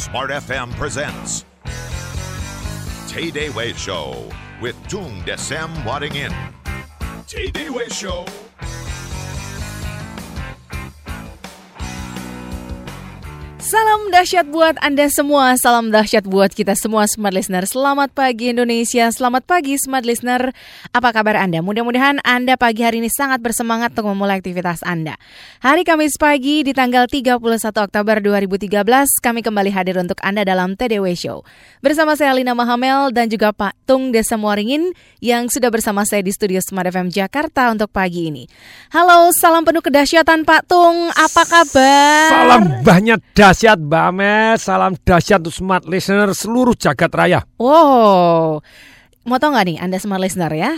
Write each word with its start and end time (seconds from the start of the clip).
Smart 0.00 0.30
FM 0.30 0.72
presents 0.76 1.44
Tay 3.06 3.30
Day 3.30 3.50
Way 3.50 3.74
Show 3.74 4.26
with 4.62 4.74
Tung 4.88 5.20
Desem 5.26 5.68
Wadding 5.84 6.14
In. 6.14 6.32
Tay 7.26 7.50
Day 7.50 7.68
Way 7.68 7.86
Show. 7.88 8.24
Salam 13.70 14.10
dahsyat 14.10 14.50
buat 14.50 14.74
Anda 14.82 15.06
semua, 15.06 15.54
salam 15.54 15.94
dahsyat 15.94 16.26
buat 16.26 16.50
kita 16.50 16.74
semua 16.74 17.06
Smart 17.06 17.30
Listener. 17.30 17.62
Selamat 17.70 18.10
pagi 18.10 18.50
Indonesia, 18.50 19.06
selamat 19.14 19.46
pagi 19.46 19.78
Smart 19.78 20.02
Listener. 20.02 20.50
Apa 20.90 21.14
kabar 21.14 21.38
Anda? 21.38 21.62
Mudah-mudahan 21.62 22.18
Anda 22.26 22.58
pagi 22.58 22.82
hari 22.82 22.98
ini 22.98 23.06
sangat 23.06 23.38
bersemangat 23.38 23.94
untuk 23.94 24.10
memulai 24.10 24.42
aktivitas 24.42 24.82
Anda. 24.82 25.14
Hari 25.62 25.86
Kamis 25.86 26.18
pagi 26.18 26.66
di 26.66 26.74
tanggal 26.74 27.06
31 27.06 27.38
Oktober 27.62 28.18
2013, 28.18 28.74
kami 29.22 29.38
kembali 29.38 29.70
hadir 29.70 30.02
untuk 30.02 30.18
Anda 30.26 30.42
dalam 30.42 30.74
TDW 30.74 31.06
Show. 31.14 31.46
Bersama 31.78 32.18
saya 32.18 32.34
Lina 32.34 32.58
Mahamel 32.58 33.14
dan 33.14 33.30
juga 33.30 33.54
Pak 33.54 33.86
Tung 33.86 34.10
Desa 34.10 34.34
Muaringin 34.34 34.90
yang 35.22 35.46
sudah 35.46 35.70
bersama 35.70 36.02
saya 36.02 36.26
di 36.26 36.34
studio 36.34 36.58
Smart 36.58 36.90
FM 36.90 37.14
Jakarta 37.14 37.70
untuk 37.70 37.94
pagi 37.94 38.34
ini. 38.34 38.50
Halo, 38.90 39.30
salam 39.30 39.62
penuh 39.62 39.78
kedahsyatan 39.78 40.42
Pak 40.42 40.66
Tung, 40.66 41.14
apa 41.14 41.42
kabar? 41.46 42.26
Salam 42.34 42.62
banyak 42.82 43.22
dahsyat 43.60 43.76
Mbak 43.76 44.04
Ames, 44.08 44.64
salam 44.64 44.96
dahsyat 44.96 45.44
untuk 45.44 45.52
smart 45.52 45.84
listener 45.84 46.32
seluruh 46.32 46.72
jagat 46.72 47.12
raya. 47.12 47.44
Wow, 47.60 48.64
mau 49.20 49.36
tau 49.36 49.52
nggak 49.52 49.66
nih 49.68 49.76
Anda 49.78 50.00
smart 50.00 50.18
listener 50.18 50.48
ya? 50.50 50.72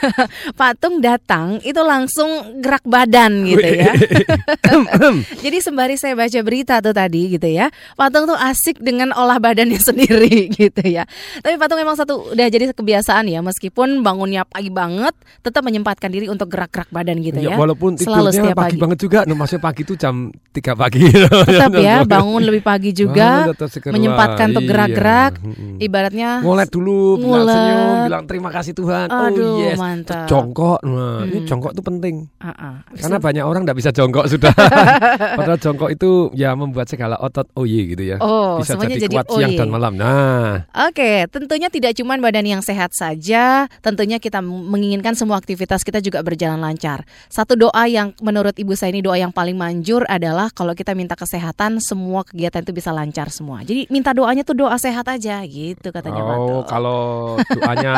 Pak 0.58 0.82
Tung 0.82 0.98
datang 0.98 1.62
itu 1.62 1.78
langsung 1.78 2.58
gerak 2.58 2.82
badan 2.84 3.46
gitu 3.46 3.62
ya. 3.62 3.92
Jadi 5.44 5.58
sembari 5.60 5.94
saya 5.94 6.18
baca 6.18 6.40
berita 6.42 6.80
tuh 6.80 6.90
tadi 6.90 7.36
gitu 7.36 7.46
ya, 7.46 7.70
Pak 7.94 8.08
Tung 8.10 8.24
tuh 8.26 8.34
asik 8.34 8.82
dengan 8.82 9.14
olah 9.14 9.38
badannya 9.38 9.78
sendiri 9.78 10.50
gitu 10.50 10.82
ya. 10.82 11.06
Tapi 11.40 11.54
Pak 11.54 11.66
Tung 11.70 11.78
memang 11.78 11.94
satu 11.94 12.34
udah 12.34 12.46
jadi 12.48 12.74
kebiasaan 12.74 13.30
ya, 13.30 13.40
meskipun 13.40 14.02
bangunnya 14.02 14.42
pagi 14.42 14.68
banget, 14.68 15.14
tetap 15.40 15.62
menyempatkan 15.62 16.10
diri 16.10 16.26
untuk 16.26 16.50
gerak-gerak 16.50 16.90
badan 16.90 17.22
gitu 17.22 17.40
ya. 17.40 17.54
walaupun 17.54 17.94
Selalu 17.94 18.30
tidurnya 18.30 18.32
setiap 18.34 18.56
pagi, 18.58 18.74
pagi. 18.74 18.80
banget 18.82 18.98
juga, 19.00 19.18
no, 19.24 19.38
maksudnya 19.38 19.62
pagi 19.62 19.80
itu 19.86 19.94
jam 19.94 20.14
3 20.50 20.74
pagi. 20.74 21.02
Tetap 21.14 21.72
ya 21.78 22.02
bangun 22.02 22.42
lebih 22.42 22.62
pagi 22.64 22.90
juga, 22.90 23.46
seger. 23.70 23.94
menyempatkan 23.94 24.50
untuk 24.50 24.64
Iya. 24.64 24.70
gerak-gerak, 24.72 25.32
Mm-mm. 25.44 25.76
ibaratnya 25.78 26.30
Ngolet 26.42 26.68
dulu, 26.68 27.20
Ngulet. 27.20 27.52
senyum, 27.52 27.83
bilang 28.04 28.24
terima 28.24 28.50
kasih 28.50 28.72
Tuhan. 28.72 29.06
Aduh, 29.08 29.58
oh 29.58 29.62
yes. 29.62 29.78
mantap. 29.78 30.26
Jongkok, 30.26 30.80
nah, 30.82 31.22
ini 31.24 31.38
Hmm. 31.44 31.48
jongkok 31.48 31.72
itu 31.76 31.82
penting. 31.82 32.14
Ah, 32.40 32.48
ah. 32.52 32.74
Karena 32.94 33.18
banyak 33.18 33.44
orang 33.44 33.62
tidak 33.64 33.76
bisa 33.78 33.90
jongkok 33.92 34.26
sudah. 34.26 34.54
Padahal 35.38 35.58
jongkok 35.60 35.90
itu 35.90 36.10
ya 36.32 36.54
membuat 36.54 36.88
segala 36.88 37.18
otot 37.20 37.46
oye 37.54 37.94
gitu 37.94 38.02
ya. 38.04 38.16
Oh, 38.18 38.58
bisa 38.58 38.74
semuanya 38.74 38.96
jadi 38.96 39.06
jadi 39.06 39.14
kuat 39.14 39.26
siang 39.30 39.52
oye. 39.52 39.58
dan 39.60 39.68
malam. 39.68 39.92
Nah, 39.94 40.66
Oke, 40.88 41.26
tentunya 41.28 41.68
tidak 41.68 41.92
cuma 41.96 42.16
badan 42.16 42.46
yang 42.46 42.62
sehat 42.64 42.94
saja, 42.94 43.66
tentunya 43.84 44.16
kita 44.18 44.40
menginginkan 44.40 45.12
semua 45.12 45.36
aktivitas 45.38 45.82
kita 45.82 46.00
juga 46.00 46.24
berjalan 46.24 46.60
lancar. 46.60 47.04
Satu 47.28 47.54
doa 47.54 47.84
yang 47.86 48.14
menurut 48.22 48.54
ibu 48.56 48.72
saya 48.72 48.94
ini 48.94 49.02
doa 49.04 49.18
yang 49.18 49.30
paling 49.34 49.54
manjur 49.54 50.06
adalah 50.08 50.48
kalau 50.54 50.72
kita 50.72 50.94
minta 50.96 51.14
kesehatan, 51.14 51.82
semua 51.82 52.22
kegiatan 52.24 52.62
itu 52.62 52.72
bisa 52.72 52.90
lancar 52.94 53.28
semua. 53.28 53.60
Jadi 53.62 53.90
minta 53.90 54.14
doanya 54.14 54.46
tuh 54.46 54.56
doa 54.56 54.76
sehat 54.78 55.04
aja, 55.10 55.42
gitu 55.44 55.90
katanya 55.90 56.22
Oh, 56.24 56.64
kalau 56.64 57.36
doanya 57.76 57.94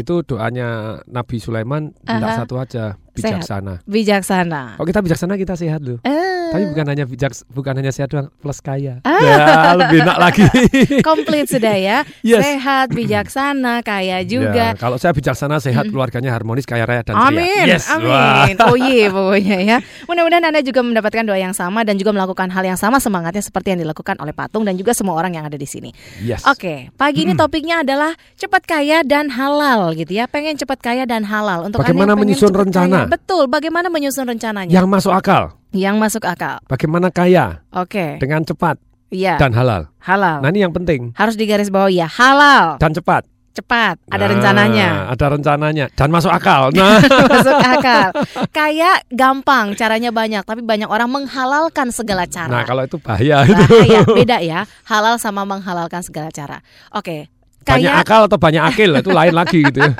itu 0.00 0.14
doanya 0.24 1.00
Nabi 1.08 1.36
Sulaiman 1.40 1.92
Aha. 2.04 2.44
satu 2.44 2.60
aja, 2.60 2.98
bijaksana. 3.14 3.74
Bijaksana. 3.84 4.62
Kalau 4.76 4.86
kita 4.86 5.00
bijaksana 5.00 5.34
kita 5.34 5.54
sehat 5.54 5.80
loh. 5.80 5.98
Eh, 6.02 6.50
Tapi 6.50 6.64
bukan 6.68 6.86
hanya 6.86 7.04
bijak 7.04 7.32
bukan 7.48 7.74
hanya 7.74 7.90
sehat 7.90 8.08
doang, 8.08 8.30
plus 8.32 8.58
kaya. 8.58 8.98
Ah. 9.02 9.18
Ya, 9.18 9.38
lebih 9.74 10.02
enak 10.02 10.18
lagi. 10.18 10.44
komplit 11.08 11.46
sudah 11.46 11.74
ya. 11.74 11.98
Yes. 12.20 12.42
Sehat, 12.44 12.90
bijaksana, 12.90 13.80
kaya 13.80 14.22
juga. 14.22 14.54
Ya, 14.54 14.68
kalau 14.74 14.94
saya 14.94 15.10
bijaksana, 15.10 15.58
sehat, 15.58 15.88
keluarganya 15.88 16.30
harmonis, 16.30 16.62
kaya 16.62 16.84
raya 16.84 17.02
dan 17.02 17.14
ceria. 17.16 17.26
Amin, 17.26 17.64
Yes. 17.66 17.86
Wah. 17.88 18.44
amin. 18.44 18.54
Oh 18.60 18.76
iya 18.76 19.06
pokoknya 19.08 19.58
ya. 19.60 19.76
Mudah-mudahan 20.04 20.44
Anda 20.44 20.60
juga 20.60 20.80
mendapatkan 20.80 21.24
doa 21.24 21.38
yang 21.38 21.52
sama 21.52 21.82
dan 21.82 21.96
juga 21.96 22.12
melakukan 22.12 22.50
hal 22.50 22.62
yang 22.62 22.78
sama 22.78 22.98
semangatnya 22.98 23.42
seperti 23.42 23.74
yang 23.74 23.82
dilakukan 23.82 24.18
oleh 24.18 24.30
Patung 24.30 24.62
dan 24.62 24.74
juga 24.74 24.94
semua 24.94 25.14
orang 25.14 25.34
yang 25.34 25.44
ada 25.44 25.56
di 25.56 25.66
sini. 25.66 25.90
Yes. 26.22 26.46
Oke, 26.46 26.90
pagi 26.94 27.24
ini 27.24 27.34
topiknya 27.34 27.82
adalah 27.82 28.14
cepat 28.34 28.62
kaya 28.64 29.02
dan 29.02 29.30
halal 29.32 29.90
gitu 29.94 30.12
ya. 30.12 30.26
Pengen 30.26 30.54
cepat 30.54 30.78
kaya 30.80 31.02
dan 31.04 31.26
halal 31.26 31.66
untuk 31.66 31.82
Bagaimana 31.82 32.14
menyusun 32.14 32.52
rencana? 32.52 33.03
kaya. 33.03 33.03
Betul, 33.06 33.46
bagaimana 33.46 33.86
menyusun 33.86 34.24
rencananya 34.24 34.70
Yang 34.70 34.86
masuk 34.86 35.12
akal. 35.12 35.56
yang 35.70 35.96
masuk 35.96 36.22
akal. 36.22 36.62
Bagaimana 36.64 37.08
kaya 37.08 37.60
Oke, 37.70 38.16
dengan 38.16 38.40
cepat 38.40 38.78
iya. 39.08 39.34
dan 39.36 39.50
halal. 39.50 39.90
halal. 39.98 40.38
Nah, 40.38 40.48
ini 40.48 40.62
yang 40.62 40.70
penting. 40.70 41.10
Harus 41.12 41.34
digaris 41.34 41.68
bawah 41.68 41.88
ya, 41.88 42.06
halal, 42.06 42.78
Dan 42.78 42.92
cepat. 42.92 43.26
cepat, 43.54 44.02
ada 44.08 44.18
Nah, 44.20 44.30
rencananya. 44.30 44.88
Ada 45.10 45.26
rencananya 45.30 45.86
dan 45.94 46.10
masuk 46.10 46.26
akal. 46.28 46.70
Nah, 46.74 46.98
masuk 47.24 47.54
akal. 47.54 48.08
Kayak 48.50 49.06
gampang, 49.08 49.74
caranya 49.74 50.10
banyak, 50.10 50.42
tapi 50.42 50.58
banyak 50.58 50.86
orang 50.86 51.06
menghalalkan 51.06 51.94
segala 51.94 52.26
cara. 52.26 52.50
nah 52.50 52.62
kalau 52.62 52.82
itu 52.82 52.98
bahaya 52.98 53.46
itu. 53.46 53.54
Bahaya, 53.54 54.00
beda 54.10 54.38
ya. 54.42 54.66
Halal 54.84 55.22
sama 55.22 55.46
menghalalkan 55.46 56.02
segala 56.02 56.30
cara. 56.30 56.66
Oke. 56.90 57.30
Banyak 57.64 57.90
Kayak 57.90 58.04
akal 58.04 58.20
atau 58.28 58.38
banyak 58.38 58.62
akil 58.62 58.90
itu 58.94 59.10
lain 59.10 59.34
lagi 59.40 59.58
gitu 59.64 59.78
ya. 59.80 59.92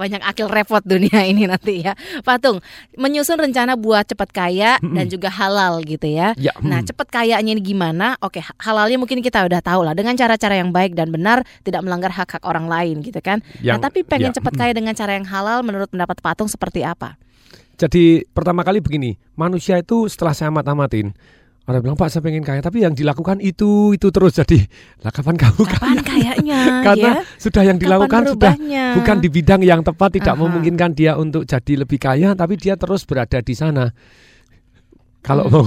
banyak 0.00 0.22
akil 0.24 0.48
repot 0.48 0.80
dunia 0.82 1.20
ini 1.28 1.44
nanti 1.44 1.84
ya. 1.84 1.92
Patung, 2.24 2.64
menyusun 2.96 3.36
rencana 3.36 3.76
buat 3.76 4.08
cepat 4.08 4.30
kaya 4.32 4.80
dan 4.80 5.06
juga 5.06 5.28
halal 5.28 5.84
gitu 5.84 6.08
ya. 6.08 6.32
Ya, 6.40 6.56
Nah, 6.64 6.80
hmm. 6.80 6.88
cepat 6.90 7.08
kayanya 7.12 7.52
ini 7.52 7.62
gimana? 7.62 8.16
Oke, 8.24 8.40
halalnya 8.58 8.96
mungkin 8.96 9.20
kita 9.20 9.44
udah 9.44 9.60
tahu 9.60 9.84
lah 9.84 9.92
dengan 9.92 10.16
cara-cara 10.16 10.56
yang 10.56 10.72
baik 10.72 10.96
dan 10.96 11.12
benar, 11.12 11.44
tidak 11.62 11.84
melanggar 11.84 12.10
hak-hak 12.10 12.42
orang 12.42 12.66
lain 12.66 13.04
gitu 13.04 13.20
kan. 13.20 13.44
nah, 13.60 13.76
Yang- 13.76 13.82
tapi 13.86 13.98
pengen 14.02 14.32
ya, 14.32 14.36
cepat 14.40 14.52
hmm. 14.56 14.60
kaya 14.60 14.72
dengan 14.72 14.94
cara 14.96 15.12
yang 15.14 15.26
halal 15.28 15.60
menurut 15.62 15.92
pendapat 15.92 16.18
Patung 16.24 16.48
seperti 16.48 16.82
apa? 16.82 17.20
Jadi 17.76 18.24
pertama 18.32 18.64
kali 18.64 18.80
begini, 18.80 19.20
manusia 19.36 19.76
itu 19.76 20.08
setelah 20.08 20.32
saya 20.32 20.48
amat-amatin, 20.48 21.12
orang 21.66 21.82
bilang 21.82 21.98
Pak 21.98 22.08
saya 22.08 22.22
pengen 22.22 22.46
kaya, 22.46 22.62
tapi 22.62 22.86
yang 22.86 22.94
dilakukan 22.94 23.42
itu 23.42 23.90
itu 23.90 24.08
terus 24.14 24.38
jadi, 24.38 24.62
lah 25.02 25.10
kapan 25.10 25.34
kamu 25.34 25.62
Kapan 25.66 25.98
kaya? 25.98 26.32
kayaknya 26.38 26.60
Karena 26.86 27.10
ya? 27.18 27.22
sudah 27.36 27.62
yang 27.66 27.78
Kapan 27.78 27.84
dilakukan 27.90 28.22
sudah 28.30 28.52
bukan 28.94 29.16
di 29.18 29.28
bidang 29.28 29.62
yang 29.66 29.82
tepat, 29.82 30.14
tidak 30.14 30.38
Aha. 30.38 30.42
memungkinkan 30.46 30.90
dia 30.94 31.18
untuk 31.18 31.42
jadi 31.42 31.82
lebih 31.82 31.98
kaya, 31.98 32.38
tapi 32.38 32.54
dia 32.54 32.78
terus 32.78 33.02
berada 33.02 33.42
di 33.42 33.54
sana. 33.58 33.90
Kalau 35.26 35.50
Hmm. 35.50 35.66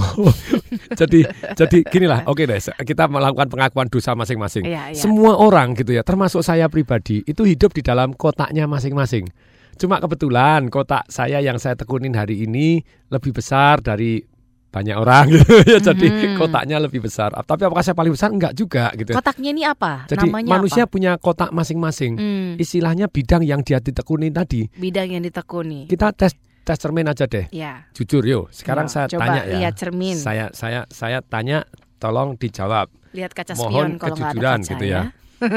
jadi 1.04 1.28
jadi 1.52 1.78
ginilah, 1.84 2.24
oke 2.32 2.48
deh, 2.48 2.56
kita 2.80 3.04
melakukan 3.12 3.52
pengakuan 3.52 3.92
dosa 3.92 4.16
masing-masing. 4.16 4.64
Iya, 4.64 4.96
iya. 4.96 4.96
Semua 4.96 5.36
orang 5.36 5.76
gitu 5.76 5.92
ya, 5.92 6.00
termasuk 6.00 6.40
saya 6.40 6.64
pribadi, 6.72 7.20
itu 7.28 7.44
hidup 7.44 7.76
di 7.76 7.84
dalam 7.84 8.16
kotaknya 8.16 8.64
masing-masing. 8.64 9.28
Cuma 9.76 10.00
kebetulan 10.00 10.72
kotak 10.72 11.04
saya 11.12 11.44
yang 11.44 11.60
saya 11.60 11.76
tekunin 11.76 12.16
hari 12.16 12.48
ini 12.48 12.80
lebih 13.12 13.36
besar 13.36 13.84
dari 13.84 14.24
banyak 14.70 14.94
orang 14.94 15.24
gitu 15.28 15.50
ya. 15.66 15.78
Jadi 15.82 16.06
Mhm. 16.06 16.38
kotaknya 16.38 16.78
lebih 16.78 17.02
besar. 17.02 17.30
Tapi 17.32 17.62
apakah 17.62 17.82
saya 17.82 17.92
paling 17.92 18.10
besar? 18.10 18.30
Enggak 18.30 18.54
juga 18.54 18.94
gitu. 18.94 19.10
Kotaknya 19.10 19.50
ini 19.50 19.62
apa? 19.62 20.06
Jadi 20.06 20.26
Namanya 20.26 20.50
manusia 20.56 20.84
apa? 20.84 20.90
punya 20.90 21.12
kotak 21.16 21.50
masing-masing. 21.50 22.14
Hmm, 22.14 22.50
Istilahnya 22.56 23.06
bidang 23.06 23.42
yang 23.42 23.60
dia 23.60 23.78
ditekunin 23.78 24.30
tadi. 24.30 24.70
bidang 24.72 25.10
yang 25.10 25.20
ditekuni. 25.20 25.84
Kita 25.84 26.10
tes 26.10 26.32
tes 26.60 26.76
cermin 26.76 27.04
aja 27.04 27.26
deh. 27.26 27.50
Ya. 27.50 27.90
Jujur 27.92 28.22
yuk. 28.22 28.48
Sekarang 28.50 28.86
Yo, 28.86 28.92
saya 28.92 29.06
coba 29.08 29.26
tanya 29.26 29.42
ya. 29.44 29.54
lihat 29.58 29.74
cermin. 29.74 30.14
Saya 30.14 30.48
saya 30.52 30.86
saya 30.86 31.18
tanya 31.20 31.66
tolong 31.96 32.34
dijawab. 32.34 32.86
Lihat 33.10 33.34
kaca 33.34 33.52
Mohon 33.52 33.66
spion 33.66 33.74
kalau 33.74 33.90
nggak 33.90 34.06
ada 34.06 34.14
kejujuran 34.30 34.58
kaca 34.58 34.70
gitu 34.70 34.84
ya. 34.86 35.02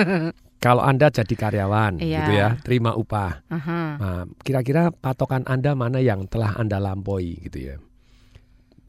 Kalau 0.58 0.80
Anda 0.80 1.12
jadi 1.12 1.36
karyawan 1.36 2.00
Iya. 2.00 2.18
gitu 2.18 2.32
ya, 2.34 2.48
terima 2.58 2.96
upah. 2.96 3.44
Aha. 3.46 3.80
Nah, 3.94 4.24
kira-kira 4.40 4.90
patokan 4.90 5.44
Anda 5.44 5.76
mana 5.76 6.00
yang 6.00 6.24
telah 6.26 6.56
Anda 6.56 6.80
lampaui 6.80 7.36
gitu 7.44 7.60
ya? 7.60 7.76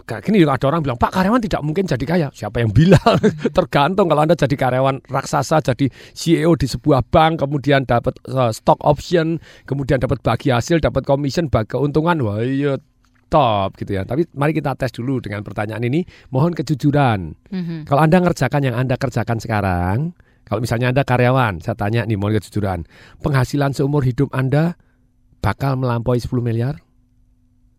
Gini 0.04 0.44
ada 0.44 0.60
orang 0.68 0.84
bilang, 0.84 1.00
Pak 1.00 1.16
karyawan 1.16 1.40
tidak 1.40 1.64
mungkin 1.64 1.88
jadi 1.88 2.04
kaya. 2.04 2.28
Siapa 2.28 2.60
yang 2.60 2.76
bilang? 2.76 3.16
Tergantung 3.56 4.12
kalau 4.12 4.20
Anda 4.20 4.36
jadi 4.36 4.52
karyawan 4.52 5.08
raksasa, 5.08 5.64
jadi 5.64 5.88
CEO 6.12 6.52
di 6.60 6.68
sebuah 6.68 7.08
bank, 7.08 7.40
kemudian 7.40 7.88
dapat 7.88 8.12
uh, 8.28 8.52
stock 8.52 8.76
option, 8.84 9.40
kemudian 9.64 9.96
dapat 9.96 10.20
bagi 10.20 10.52
hasil, 10.52 10.84
dapat 10.84 11.08
commission, 11.08 11.48
bagi 11.48 11.72
keuntungan, 11.72 12.20
wah 12.20 12.44
iya 12.44 12.76
top 13.32 13.80
gitu 13.80 13.96
ya. 13.96 14.04
Tapi 14.04 14.28
mari 14.36 14.52
kita 14.52 14.76
tes 14.76 14.92
dulu 14.92 15.24
dengan 15.24 15.40
pertanyaan 15.40 15.80
ini. 15.88 16.04
Mohon 16.28 16.52
kejujuran. 16.60 17.32
Mhm. 17.48 17.88
Kalau 17.88 18.00
Anda 18.04 18.20
ngerjakan 18.20 18.60
yang 18.60 18.76
Anda 18.76 19.00
kerjakan 19.00 19.40
sekarang, 19.40 20.12
kalau 20.44 20.60
misalnya 20.60 20.92
Anda 20.92 21.08
karyawan, 21.08 21.64
saya 21.64 21.80
tanya 21.80 22.04
nih 22.04 22.20
mohon 22.20 22.36
kejujuran, 22.36 22.84
penghasilan 23.24 23.72
seumur 23.72 24.04
hidup 24.04 24.28
Anda 24.36 24.76
bakal 25.40 25.80
melampaui 25.80 26.20
10 26.20 26.44
miliar 26.44 26.83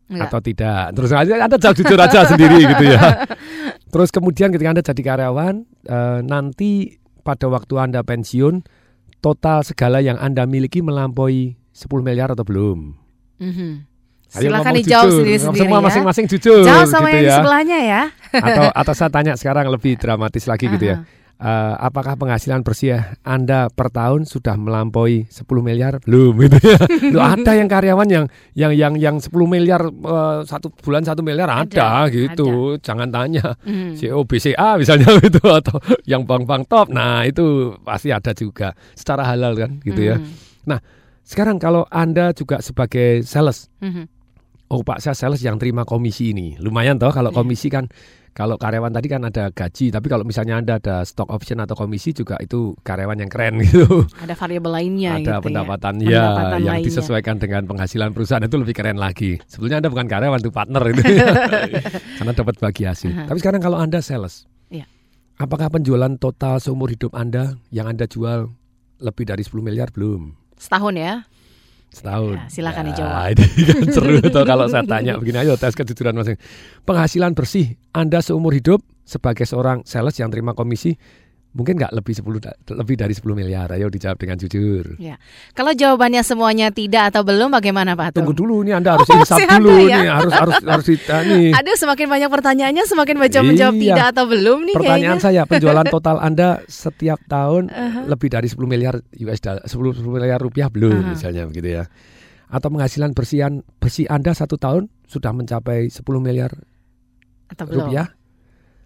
Enggak. 0.06 0.30
atau 0.30 0.40
tidak? 0.40 0.84
Terus 0.94 1.10
Anda 1.12 1.58
jawab 1.58 1.76
jujur 1.76 1.98
aja 1.98 2.20
sendiri 2.32 2.58
gitu 2.62 2.86
ya. 2.86 3.26
Terus 3.90 4.10
kemudian 4.14 4.54
ketika 4.54 4.70
Anda 4.70 4.84
jadi 4.86 5.02
karyawan, 5.02 5.56
eh, 5.84 6.20
nanti 6.22 7.02
pada 7.22 7.50
waktu 7.50 7.74
Anda 7.80 8.06
pensiun, 8.06 8.62
total 9.18 9.66
segala 9.66 9.98
yang 10.00 10.22
Anda 10.22 10.46
miliki 10.46 10.86
melampaui 10.86 11.58
10 11.74 12.06
miliar 12.06 12.30
atau 12.30 12.46
belum? 12.46 12.94
Mhm. 13.42 13.70
Ayo 14.36 14.52
Silakan 14.52 14.74
dijawab 14.76 15.06
jujur. 15.08 15.18
sendiri-sendiri 15.24 15.64
Semua 15.64 15.80
ya. 15.80 15.86
masing-masing 15.88 16.26
jujur 16.28 16.60
Jawab 16.68 16.88
sama 16.92 17.08
gitu 17.08 17.16
yang 17.16 17.26
ya. 17.26 17.36
sebelahnya 17.40 17.78
ya. 17.80 18.02
atau 18.36 18.66
atau 18.84 18.94
saya 18.94 19.08
tanya 19.08 19.34
sekarang 19.40 19.66
lebih 19.72 19.96
dramatis 19.96 20.44
lagi 20.44 20.68
gitu 20.68 20.86
ya. 20.86 20.98
Eh, 21.36 21.76
apakah 21.84 22.16
penghasilan 22.16 22.64
bersih 22.64 22.96
ya 22.96 23.00
Anda 23.28 23.68
per 23.68 23.92
tahun 23.92 24.24
sudah 24.24 24.56
melampaui 24.56 25.28
10 25.28 25.44
miliar 25.60 26.00
belum 26.08 26.32
gitu 26.48 26.64
ya. 26.64 26.80
Loh, 27.12 27.28
ada 27.28 27.52
yang 27.60 27.68
karyawan 27.68 28.08
yang 28.08 28.26
yang 28.56 28.72
yang 28.72 28.94
yang 28.96 29.16
10 29.20 29.36
miliar 29.44 29.84
eh, 29.84 30.40
satu 30.48 30.72
bulan 30.72 31.04
satu 31.04 31.28
miliar 31.28 31.52
ada, 31.52 32.08
Ada, 32.08 32.08
gitu. 32.08 32.80
Jangan 32.80 33.12
tanya 33.12 33.60
Hmm. 33.68 34.00
CEO 34.00 34.24
BCA 34.24 34.80
misalnya 34.80 35.12
gitu 35.28 35.44
atau 35.44 35.76
yang 36.08 36.24
bank-bank 36.24 36.72
top. 36.72 36.88
Nah, 36.88 37.28
itu 37.28 37.76
pasti 37.84 38.16
ada 38.16 38.32
juga 38.32 38.72
secara 38.96 39.28
halal 39.28 39.60
kan 39.60 39.84
gitu 39.84 40.16
ya. 40.16 40.16
Hmm. 40.16 40.80
Sekarang 41.26 41.60
kalau 41.60 41.84
Anda 41.92 42.32
juga 42.32 42.62
sebagai 42.64 43.26
sales 43.28 43.68
Mhm. 43.84 44.15
Oh 44.68 44.82
Pak 44.82 44.98
saya 44.98 45.14
sales 45.14 45.40
yang 45.40 45.56
terima 45.56 45.84
komisi 45.84 46.32
ini 46.32 46.58
Lumayan 46.58 46.98
toh 46.98 47.10
kalau 47.10 47.30
Iya. 47.30 47.38
komisi 47.38 47.70
kan 47.70 47.86
Kalau 48.32 48.58
karyawan 48.58 48.90
tadi 48.90 49.08
kan 49.08 49.22
ada 49.22 49.48
gaji 49.48 49.90
Tapi 49.90 50.08
kalau 50.08 50.22
misalnya 50.22 50.58
Anda 50.58 50.74
ada 50.76 51.02
stock 51.02 51.30
option 51.30 51.58
atau 51.58 51.72
komisi 51.74 52.12
juga 52.12 52.36
Itu 52.38 52.74
karyawan 52.82 53.16
yang 53.16 53.30
keren 53.30 53.60
gitu 53.64 54.10
Ada 54.18 54.34
variabel 54.34 54.72
lainnya 54.74 55.12
gitu 55.18 55.30
Ada 55.30 55.32
ya. 55.32 55.40
pendapatan 55.40 55.94
ya 55.98 56.10
Pendapatan 56.10 56.58
Yang 56.58 56.66
lainnya. 56.68 56.88
disesuaikan 56.90 57.36
dengan 57.38 57.62
penghasilan 57.64 58.10
perusahaan 58.12 58.42
Itu 58.42 58.58
lebih 58.58 58.74
keren 58.74 58.98
lagi 58.98 59.38
Sebetulnya 59.46 59.78
Anda 59.80 59.90
bukan 59.90 60.08
karyawan 60.08 60.40
itu 60.40 60.50
partner 60.50 60.82
itu 60.88 61.02
Karena 62.18 62.32
dapat 62.34 62.56
bagi 62.58 62.84
hasil 62.84 63.10
Aha. 63.12 63.24
Tapi 63.28 63.38
sekarang 63.38 63.62
kalau 63.62 63.78
Anda 63.78 64.02
sales 64.02 64.50
Iya. 64.68 64.90
Apakah 65.36 65.70
penjualan 65.70 66.10
total 66.16 66.58
seumur 66.58 66.90
hidup 66.90 67.14
Anda 67.14 67.54
Yang 67.70 67.88
Anda 67.88 68.06
jual 68.08 68.40
lebih 68.98 69.26
dari 69.26 69.44
10 69.44 69.62
miliar 69.62 69.92
belum? 69.92 70.34
Setahun 70.56 70.96
ya. 70.96 71.28
Setahun. 71.96 72.36
Ya, 72.36 72.46
silakan 72.52 72.84
Ya, 72.84 72.90
dijawab. 72.92 73.16
Ini 73.64 73.72
kan 73.72 73.88
seru 73.96 74.16
tuh 74.36 74.44
kalau 74.44 74.68
saya 74.68 74.84
tanya 74.84 75.16
begini 75.16 75.48
ayo 75.48 75.56
tes 75.56 75.72
kejujuran 75.72 76.12
masing. 76.12 76.36
Penghasilan 76.84 77.32
bersih 77.32 77.80
Anda 77.96 78.20
seumur 78.20 78.52
hidup 78.52 78.84
sebagai 79.08 79.48
seorang 79.48 79.88
sales 79.88 80.20
yang 80.20 80.28
terima 80.28 80.52
komisi 80.52 81.00
mungkin 81.56 81.80
nggak 81.80 81.90
lebih 81.90 82.12
10 82.14 82.36
da- 82.38 82.52
lebih 82.76 82.96
dari 82.96 83.16
10 83.16 83.32
miliar. 83.32 83.72
Ayo 83.72 83.88
dijawab 83.88 84.20
dengan 84.20 84.36
jujur. 84.36 85.00
Kalau 85.52 85.72
jawabannya 85.72 86.20
semuanya 86.20 86.68
tidak 86.70 87.10
atau 87.10 87.24
belum 87.24 87.48
bagaimana 87.50 87.96
Pak 87.96 88.12
Tung? 88.12 88.28
Tunggu 88.28 88.36
dulu 88.36 88.56
nih 88.62 88.76
Anda 88.76 88.94
harus 88.94 89.08
Oh, 89.08 89.16
insaf 89.16 89.40
dulu 89.40 89.72
ya? 89.82 89.98
nih 89.98 90.10
harus 90.12 90.34
harus 90.36 90.56
harus 90.62 90.86
ditanya. 90.86 91.56
Aduh 91.56 91.74
semakin 91.74 92.08
banyak 92.08 92.30
pertanyaannya 92.30 92.84
semakin 92.84 93.16
baca 93.18 93.40
menjawab 93.42 93.74
Iya. 93.74 93.82
tidak 93.82 94.06
atau 94.12 94.24
belum 94.28 94.60
nih 94.62 94.76
Pertanyaan 94.76 95.00
kayaknya. 95.16 95.24
saya, 95.24 95.42
penjualan 95.48 95.88
total 95.88 96.18
Anda 96.28 96.48
setiap 96.66 97.20
tahun 97.26 97.64
Aha. 97.68 98.00
lebih 98.06 98.28
dari 98.28 98.46
10 98.46 98.68
miliar 98.68 98.94
US 99.00 99.40
dollar, 99.40 99.64
10, 99.64 99.96
10 99.96 100.12
miliar 100.12 100.38
rupiah 100.38 100.68
belum 100.68 100.92
Aha. 101.02 101.10
misalnya 101.16 101.48
begitu 101.48 101.72
ya. 101.74 101.88
Atau 102.46 102.68
penghasilan 102.70 103.12
bersihan 103.12 103.64
bersih 103.80 104.06
Anda 104.06 104.36
satu 104.36 104.60
tahun 104.60 104.92
sudah 105.08 105.32
mencapai 105.32 105.88
10 105.88 106.04
miliar 106.20 106.52
Atau 107.48 107.64
belum? 107.66 107.88
rupiah 107.88 108.12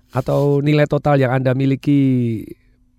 atau 0.09 0.57
nilai 0.59 0.83
total 0.83 1.17
yang 1.17 1.29
Anda 1.31 1.53
miliki 1.53 2.41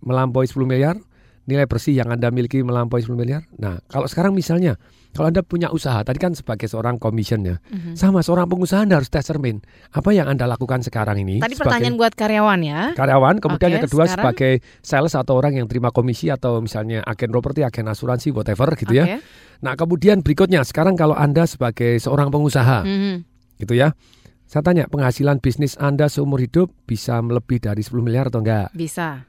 melampaui 0.01 0.49
10 0.49 0.65
miliar, 0.65 0.97
nilai 1.45 1.67
bersih 1.67 1.97
yang 1.97 2.13
Anda 2.13 2.31
miliki 2.31 2.61
melampaui 2.63 3.03
10 3.03 3.17
miliar. 3.17 3.43
Nah, 3.59 3.81
kalau 3.89 4.07
sekarang 4.07 4.37
misalnya 4.37 4.77
kalau 5.11 5.27
Anda 5.27 5.43
punya 5.43 5.75
usaha, 5.75 5.99
tadi 6.07 6.23
kan 6.23 6.39
sebagai 6.39 6.71
seorang 6.71 6.95
commission 7.03 7.43
ya, 7.43 7.59
Mhm. 7.59 7.99
sama 7.99 8.23
seorang 8.23 8.47
pengusaha 8.47 8.87
Anda 8.87 9.03
harus 9.03 9.11
tes 9.11 9.27
cermin. 9.27 9.59
Apa 9.91 10.15
yang 10.15 10.31
Anda 10.31 10.47
lakukan 10.47 10.87
sekarang 10.87 11.19
ini? 11.19 11.43
Tadi 11.43 11.59
pertanyaan 11.59 11.99
buat 11.99 12.15
karyawan 12.15 12.61
ya. 12.63 12.81
karyawan, 12.95 13.43
kemudian 13.43 13.69
Oke, 13.69 13.75
yang 13.75 13.85
kedua 13.91 14.05
sekarang? 14.07 14.31
sebagai 14.31 14.53
sales 14.87 15.19
atau 15.19 15.35
orang 15.35 15.59
yang 15.59 15.67
terima 15.67 15.91
komisi 15.91 16.31
atau 16.31 16.63
misalnya 16.63 17.03
agen 17.03 17.35
properti, 17.35 17.67
agen 17.67 17.91
asuransi, 17.91 18.31
whatever 18.31 18.71
gitu 18.79 18.95
ya. 18.95 19.19
Oke. 19.19 19.19
Nah, 19.67 19.75
kemudian 19.75 20.23
berikutnya 20.23 20.63
sekarang 20.63 20.95
kalau 20.95 21.19
Anda 21.19 21.43
sebagai 21.51 21.99
seorang 21.99 22.31
pengusaha, 22.31 22.87
Mhm. 22.87 23.15
gitu 23.59 23.75
ya. 23.75 23.99
Saya 24.47 24.63
tanya, 24.63 24.87
penghasilan 24.87 25.39
bisnis 25.39 25.75
Anda 25.75 26.07
seumur 26.07 26.39
hidup 26.39 26.71
bisa 26.83 27.19
lebih 27.19 27.63
dari 27.63 27.83
10 27.83 28.03
miliar 28.03 28.31
atau 28.31 28.43
enggak? 28.43 28.71
Bisa. 28.75 29.27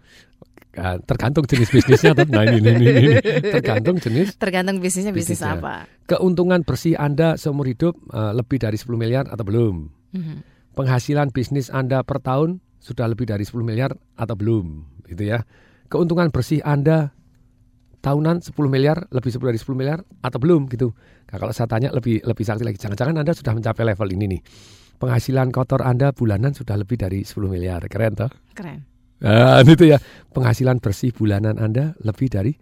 Ah, 0.72 0.96
tergantung 1.04 1.44
jenis 1.44 1.68
bisnisnya 1.68 2.16
tuh. 2.16 2.24
Nah, 2.32 2.48
ini, 2.48 2.64
ini, 2.64 2.72
ini, 2.72 2.90
ini. 2.96 3.16
Tergantung 3.60 4.00
jenis. 4.00 4.40
Tergantung 4.40 4.80
bisnisnya 4.80 5.12
bisnis 5.12 5.44
Bisnisnya. 5.44 5.60
apa. 5.60 5.76
Keuntungan 6.08 6.64
bersih 6.64 6.96
Anda 6.96 7.36
seumur 7.36 7.68
hidup 7.68 8.00
eh, 8.08 8.32
lebih 8.32 8.56
dari 8.56 8.80
10 8.80 8.96
miliar 8.96 9.28
atau 9.28 9.44
belum? 9.44 9.76
Mhm. 10.16 10.36
Penghasilan 10.72 11.36
bisnis 11.36 11.68
Anda 11.68 12.08
per 12.08 12.24
tahun 12.24 12.64
sudah 12.80 13.12
lebih 13.12 13.28
dari 13.28 13.44
10 13.44 13.68
miliar 13.68 13.92
atau 14.16 14.36
belum? 14.40 14.88
Gitu 15.12 15.28
ya. 15.28 15.44
Keuntungan 15.92 16.32
bersih 16.32 16.64
Anda 16.64 17.12
tahunan 18.00 18.40
10 18.42 18.56
miliar, 18.72 19.12
lebih 19.12 19.30
10 19.30 19.52
dari 19.52 19.60
10 19.60 19.76
miliar 19.76 20.00
atau 20.24 20.40
belum 20.40 20.72
gitu. 20.72 20.96
Nah, 21.32 21.38
kalau 21.38 21.52
saya 21.52 21.68
tanya 21.68 21.92
lebih 21.92 22.24
lebih 22.24 22.44
sakti 22.48 22.64
lagi, 22.64 22.80
jangan-jangan 22.80 23.20
Anda 23.20 23.36
sudah 23.36 23.52
mencapai 23.54 23.84
level 23.86 24.10
ini 24.16 24.40
nih. 24.40 24.42
Penghasilan 24.98 25.52
kotor 25.52 25.84
Anda 25.84 26.16
bulanan 26.16 26.56
sudah 26.56 26.80
lebih 26.80 26.96
dari 26.96 27.28
10 27.28 27.52
miliar. 27.52 27.82
Keren 27.92 28.14
toh? 28.16 28.32
Keren. 28.56 28.91
Nah, 29.22 29.62
itu 29.66 29.86
ya. 29.86 29.98
Penghasilan 30.32 30.80
bersih 30.80 31.12
bulanan 31.12 31.60
Anda 31.60 31.94
lebih 32.02 32.32
dari 32.32 32.56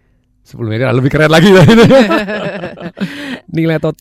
10 0.43 0.57
miliar, 0.65 0.91
lebih 0.91 1.13
keren 1.13 1.29
lagi. 1.29 1.53
nilai 3.55 3.77
tot 3.77 3.93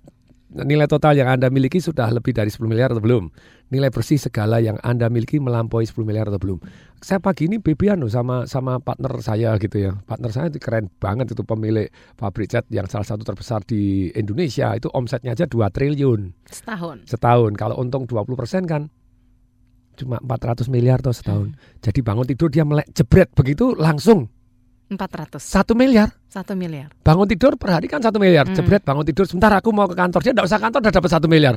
nilai 0.48 0.88
total 0.88 1.12
yang 1.12 1.28
Anda 1.28 1.52
miliki 1.52 1.76
sudah 1.76 2.08
lebih 2.08 2.32
dari 2.32 2.48
10 2.48 2.64
miliar 2.64 2.96
atau 2.96 3.04
belum? 3.04 3.28
Nilai 3.68 3.92
bersih 3.92 4.16
segala 4.16 4.64
yang 4.64 4.80
Anda 4.80 5.12
miliki 5.12 5.36
melampaui 5.36 5.84
10 5.84 6.08
miliar 6.08 6.32
atau 6.32 6.40
belum? 6.40 6.56
Saya 7.04 7.20
pagi 7.20 7.52
ini 7.52 7.60
bebian 7.60 8.00
loh 8.00 8.08
sama 8.08 8.48
sama 8.48 8.80
partner 8.80 9.12
saya 9.20 9.52
gitu 9.60 9.76
ya. 9.76 9.92
Partner 10.08 10.32
saya 10.32 10.48
itu 10.48 10.56
keren 10.56 10.88
banget 10.96 11.36
itu 11.36 11.44
pemilik 11.44 11.92
pabrik 12.16 12.48
cat 12.48 12.64
yang 12.72 12.88
salah 12.88 13.04
satu 13.04 13.28
terbesar 13.28 13.60
di 13.68 14.08
Indonesia. 14.16 14.72
Itu 14.72 14.88
omsetnya 14.96 15.36
aja 15.36 15.44
2 15.44 15.68
triliun 15.68 16.32
Setahun. 16.48 17.04
setahun. 17.04 17.52
Kalau 17.60 17.76
untung 17.76 18.08
20% 18.08 18.64
kan 18.64 18.88
cuma 19.98 20.22
400 20.22 20.70
miliar 20.70 21.02
tuh 21.02 21.10
setahun. 21.10 21.50
Jadi 21.82 22.00
bangun 22.00 22.26
tidur 22.26 22.48
dia 22.48 22.62
melek 22.62 22.86
jebret 22.94 23.28
begitu 23.34 23.74
langsung 23.74 24.30
400. 24.88 25.36
satu 25.36 25.76
miliar. 25.76 26.08
Satu 26.32 26.56
miliar. 26.56 26.88
Bangun 27.04 27.28
tidur 27.28 27.60
per 27.60 27.76
hari 27.76 27.92
kan 27.92 28.00
satu 28.00 28.16
miliar. 28.16 28.48
Hmm. 28.48 28.56
Jebret 28.56 28.80
bangun 28.80 29.04
tidur 29.04 29.28
sebentar 29.28 29.52
aku 29.52 29.68
mau 29.68 29.84
ke 29.84 29.92
kantor 29.92 30.20
dia 30.24 30.32
tidak 30.32 30.48
usah 30.48 30.60
kantor 30.62 30.80
udah 30.80 30.94
dapat 30.94 31.10
satu 31.12 31.26
miliar. 31.28 31.54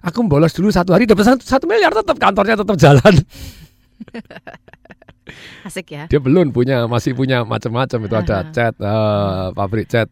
Aku 0.00 0.24
bolos 0.24 0.56
dulu 0.56 0.72
satu 0.72 0.96
hari 0.96 1.04
dapat 1.04 1.36
satu 1.44 1.68
miliar 1.68 1.92
tetap 1.92 2.16
kantornya 2.16 2.56
tetap 2.56 2.76
jalan. 2.80 3.14
Asik 5.64 5.96
ya. 5.96 6.04
Dia 6.12 6.20
belum 6.20 6.52
punya 6.52 6.84
masih 6.84 7.16
punya 7.16 7.42
macam-macam 7.42 7.98
itu 8.04 8.14
ada 8.14 8.36
cat 8.52 8.74
eh, 8.76 9.46
pabrik 9.56 9.88
cat. 9.88 10.08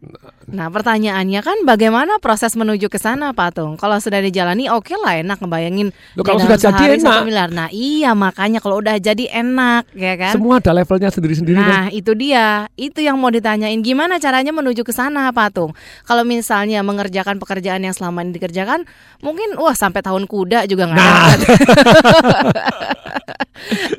Nah 0.49 0.73
pertanyaannya 0.73 1.41
kan 1.45 1.59
bagaimana 1.69 2.17
proses 2.19 2.57
menuju 2.57 2.89
ke 2.89 2.97
sana 2.97 3.31
Pak 3.37 3.51
Tung? 3.55 3.73
Kalau 3.77 4.01
sudah 4.01 4.19
dijalani 4.19 4.73
oke 4.73 4.97
lah 4.97 5.21
enak 5.21 5.39
ngebayangin 5.39 5.93
Loh, 6.17 6.25
kalau 6.25 6.41
sudah 6.41 6.59
jadi 6.59 6.97
enak. 6.99 7.23
miliar. 7.25 7.49
Nah 7.53 7.69
iya 7.71 8.17
makanya 8.17 8.59
kalau 8.59 8.81
udah 8.81 8.97
jadi 8.97 9.29
enak 9.31 9.93
ya 9.93 10.17
kan. 10.17 10.33
Semua 10.35 10.59
ada 10.59 10.73
levelnya 10.73 11.13
sendiri-sendiri 11.13 11.61
kan. 11.61 11.69
Nah 11.69 11.85
itu 11.93 12.13
dia, 12.17 12.67
itu 12.75 13.05
yang 13.05 13.21
mau 13.21 13.29
ditanyain 13.29 13.79
gimana 13.85 14.17
caranya 14.17 14.51
menuju 14.51 14.83
ke 14.83 14.91
sana 14.91 15.29
Pak 15.31 15.49
Tung. 15.53 15.73
Kalau 16.09 16.25
misalnya 16.25 16.81
mengerjakan 16.81 17.37
pekerjaan 17.37 17.85
yang 17.85 17.95
selama 17.95 18.25
ini 18.25 18.35
dikerjakan, 18.37 18.89
mungkin 19.21 19.55
wah 19.61 19.77
sampai 19.77 20.01
tahun 20.01 20.25
kuda 20.25 20.65
juga 20.67 20.89
nggak 20.89 21.01
Nah. 21.03 21.35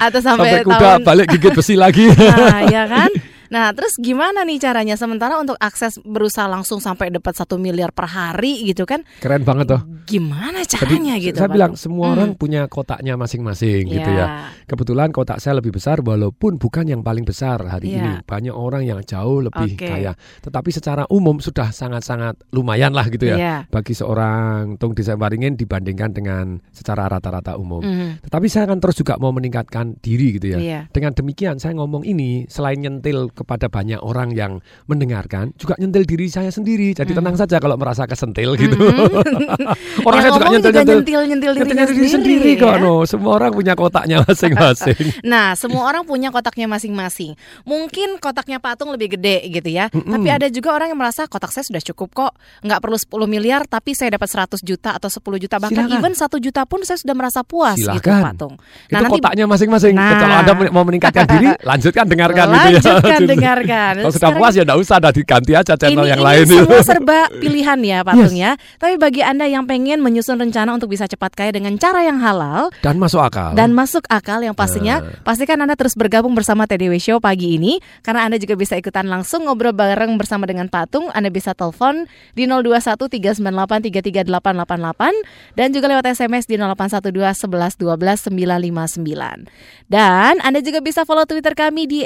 Atau 0.04 0.20
sampai, 0.20 0.62
Sampai 0.62 0.68
kuda 0.68 0.80
tahun 0.80 1.02
balik 1.06 1.26
gigit 1.38 1.54
besi 1.56 1.76
lagi. 1.78 2.10
Nah, 2.12 2.62
ya 2.68 2.84
kan? 2.90 3.10
Nah, 3.54 3.70
terus 3.70 3.94
gimana 4.02 4.42
nih 4.42 4.58
caranya? 4.58 4.98
Sementara 4.98 5.38
untuk 5.38 5.54
akses 5.62 6.02
berusaha 6.02 6.50
langsung 6.50 6.82
sampai 6.82 7.14
dapat 7.14 7.38
satu 7.38 7.62
miliar 7.62 7.94
per 7.94 8.10
hari 8.10 8.66
gitu 8.66 8.90
kan? 8.90 9.06
Keren 9.22 9.46
banget 9.46 9.78
tuh. 9.78 9.82
Gimana 10.10 10.66
caranya 10.66 11.22
gitu? 11.22 11.38
saya 11.38 11.46
Pak 11.46 11.54
bilang 11.54 11.74
semua 11.78 12.10
Hmm. 12.10 12.14
orang 12.18 12.30
punya 12.34 12.66
kotaknya 12.66 13.14
masing-masing 13.14 13.86
gitu 13.86 14.10
ya. 14.10 14.50
Kebetulan 14.66 15.14
kotak 15.14 15.38
saya 15.38 15.62
lebih 15.62 15.70
besar 15.70 16.02
walaupun 16.02 16.58
bukan 16.58 16.90
yang 16.90 17.06
paling 17.06 17.22
besar 17.22 17.62
hari 17.62 17.94
Iya. 17.94 18.00
ini. 18.02 18.12
Banyak 18.26 18.56
orang 18.58 18.90
yang 18.90 19.00
jauh 19.06 19.46
lebih 19.46 19.78
Oke. 19.78 19.86
kaya. 19.86 20.18
Tetapi 20.42 20.70
secara 20.74 21.06
umum 21.14 21.38
sudah 21.38 21.70
sangat-sangat 21.70 22.42
lumayan 22.50 22.90
lah 22.90 23.06
gitu 23.06 23.30
ya. 23.30 23.38
Iya. 23.38 23.56
Bagi 23.70 23.94
seorang 23.94 24.82
Tung 24.82 24.98
Desa 24.98 25.14
Waringin 25.14 25.54
dibandingkan 25.54 26.10
dengan 26.10 26.58
secara 26.74 27.06
rata-rata 27.06 27.54
umum. 27.54 27.86
Mhm. 27.86 28.26
Tetapi 28.26 28.48
saya 28.50 28.66
akan 28.66 28.82
terus 28.82 28.98
juga 28.98 29.22
mau 29.22 29.30
meningkatkan 29.30 30.02
diri 30.02 30.42
gitu 30.42 30.58
ya. 30.58 30.58
Iya. 30.58 30.80
Dengan 30.90 31.14
demikian 31.14 31.62
saya 31.62 31.78
ngomong 31.78 32.02
ini 32.02 32.50
selain 32.50 32.82
nyentil 32.82 33.30
kepada 33.44 33.68
banyak 33.68 34.00
orang 34.00 34.32
yang 34.32 34.58
mendengarkan, 34.88 35.52
juga 35.56 35.76
nyentil 35.76 36.04
diri 36.04 36.28
saya 36.28 36.50
sendiri. 36.50 36.92
Jadi 36.92 37.12
Hmm. 37.12 37.20
tenang 37.20 37.36
saja 37.36 37.60
kalau 37.60 37.76
merasa 37.76 38.04
kesentil 38.04 38.56
gitu. 38.56 38.74
Mhm. 38.74 39.14
orang 40.08 40.20
saya 40.20 40.32
juga 40.32 40.48
nyentil 40.50 40.72
juga 40.72 40.80
nyentil. 40.80 40.98
nyentil 40.98 41.22
nyentil 41.24 41.52
dirinya 41.54 41.84
Nyentil 41.84 41.94
diri 41.94 42.10
sendiri, 42.10 42.40
sendiri 42.40 42.52
kok, 42.58 42.74
ya. 42.74 42.82
no. 42.82 42.94
Semua 43.04 43.32
orang 43.36 43.52
punya 43.52 43.74
kotaknya 43.74 44.18
masing-masing. 44.24 44.98
Nah, 45.24 45.56
semua 45.56 45.84
orang 45.86 46.04
punya 46.04 46.30
kotaknya 46.30 46.68
masing-masing. 46.68 47.34
Mungkin 47.64 48.18
kotaknya 48.18 48.58
patung 48.58 48.92
lebih 48.92 49.18
gede 49.18 49.44
gitu 49.50 49.68
ya. 49.68 49.88
Mm-mm. 49.90 50.08
Tapi 50.10 50.28
ada 50.30 50.48
juga 50.48 50.72
orang 50.72 50.90
yang 50.90 51.00
merasa 51.00 51.26
kotak 51.26 51.50
saya 51.50 51.64
sudah 51.64 51.82
cukup 51.84 52.10
kok. 52.14 52.32
Nggak 52.62 52.80
perlu 52.80 52.98
10 52.98 53.28
miliar 53.28 53.62
tapi 53.66 53.92
saya 53.92 54.14
dapat 54.14 54.30
100 54.30 54.62
juta 54.62 54.94
atau 54.94 55.10
10 55.10 55.38
juta. 55.38 55.58
Bahkan 55.58 55.84
Silakan. 55.86 56.00
even 56.00 56.14
1 56.14 56.38
juta 56.40 56.62
pun 56.64 56.80
saya 56.84 56.96
sudah 56.96 57.14
merasa 57.14 57.42
puas 57.42 57.76
gitu 57.76 57.90
Silakan. 57.90 58.22
patung. 58.24 58.54
itu 58.86 59.06
kotaknya 59.10 59.46
masing-masing. 59.46 59.94
Nah. 59.94 60.12
Kalau 60.16 60.36
Anda 60.38 60.54
mau 60.70 60.84
meningkatkan 60.84 61.26
diri, 61.26 61.48
lanjutkan 61.70 62.06
dengarkan 62.06 62.46
gitu 62.70 62.78
ya. 62.80 63.18
Mendengarkan. 63.34 63.94
Kalau 64.00 64.12
sudah 64.12 64.30
puas 64.34 64.54
ya 64.54 64.62
enggak 64.62 64.80
usah, 64.80 64.96
ada 64.98 65.10
diganti 65.10 65.52
aja 65.52 65.74
channel 65.74 66.04
ini, 66.04 66.10
yang 66.10 66.22
ini 66.22 66.26
lain 66.26 66.44
semua 66.46 66.80
serba 66.82 67.20
pilihan 67.34 67.78
ya 67.82 67.98
Patung 68.02 68.34
ya. 68.34 68.52
Tapi 68.78 68.94
bagi 68.96 69.20
Anda 69.20 69.46
yang 69.46 69.66
pengen 69.66 70.00
menyusun 70.00 70.38
rencana 70.38 70.72
untuk 70.72 70.88
bisa 70.88 71.06
cepat 71.06 71.34
kaya 71.34 71.50
dengan 71.50 71.74
cara 71.76 72.02
yang 72.02 72.18
halal 72.18 72.70
Dan 72.80 72.96
masuk 72.98 73.20
akal. 73.20 73.52
dan 73.54 73.70
masuk 73.72 74.04
akal 74.08 74.40
yang 74.40 74.54
pastinya 74.54 74.94
Nah. 74.94 75.26
pastikan 75.26 75.58
Anda 75.58 75.74
terus 75.74 75.94
bergabung 75.94 76.34
bersama 76.34 76.64
TDW 76.64 76.98
Show 76.98 77.18
pagi 77.18 77.58
ini 77.58 77.78
karena 78.02 78.26
Anda 78.26 78.38
juga 78.38 78.54
bisa 78.54 78.74
ikutan 78.76 79.06
langsung 79.06 79.46
ngobrol 79.46 79.74
bareng 79.74 80.16
bersama 80.16 80.46
dengan 80.46 80.68
Patung. 80.68 81.10
Anda 81.10 81.28
bisa 81.28 81.52
telepon 81.54 82.06
di 82.34 82.46
021398338888 82.46 85.12
dan 85.56 85.68
juga 85.70 85.86
lewat 85.90 86.06
SMS 86.10 86.46
di 86.46 86.56
0812111299. 86.56 89.46
Dan 89.90 90.34
Anda 90.42 90.60
juga 90.60 90.80
bisa 90.80 91.04
follow 91.04 91.26
Twitter 91.26 91.54
kami 91.54 91.86
di 91.86 92.00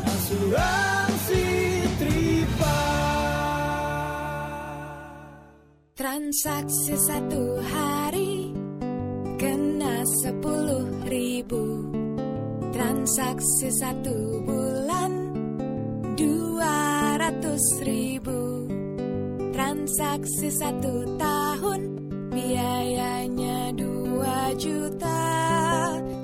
asuransi 0.03 1.47
Tripa. 1.95 2.83
Transaksi 5.95 6.99
satu 6.99 7.63
hari 7.63 7.84
kena 9.45 10.01
sepuluh 10.25 11.05
ribu. 11.05 11.85
Transaksi 12.73 13.69
satu 13.77 14.41
bulan 14.41 15.13
dua 16.17 16.77
ratus 17.21 17.61
ribu. 17.85 18.65
Transaksi 19.53 20.49
satu 20.49 21.05
tahun 21.21 21.81
biayanya 22.33 23.69
dua 23.77 24.49
juta. 24.57 25.21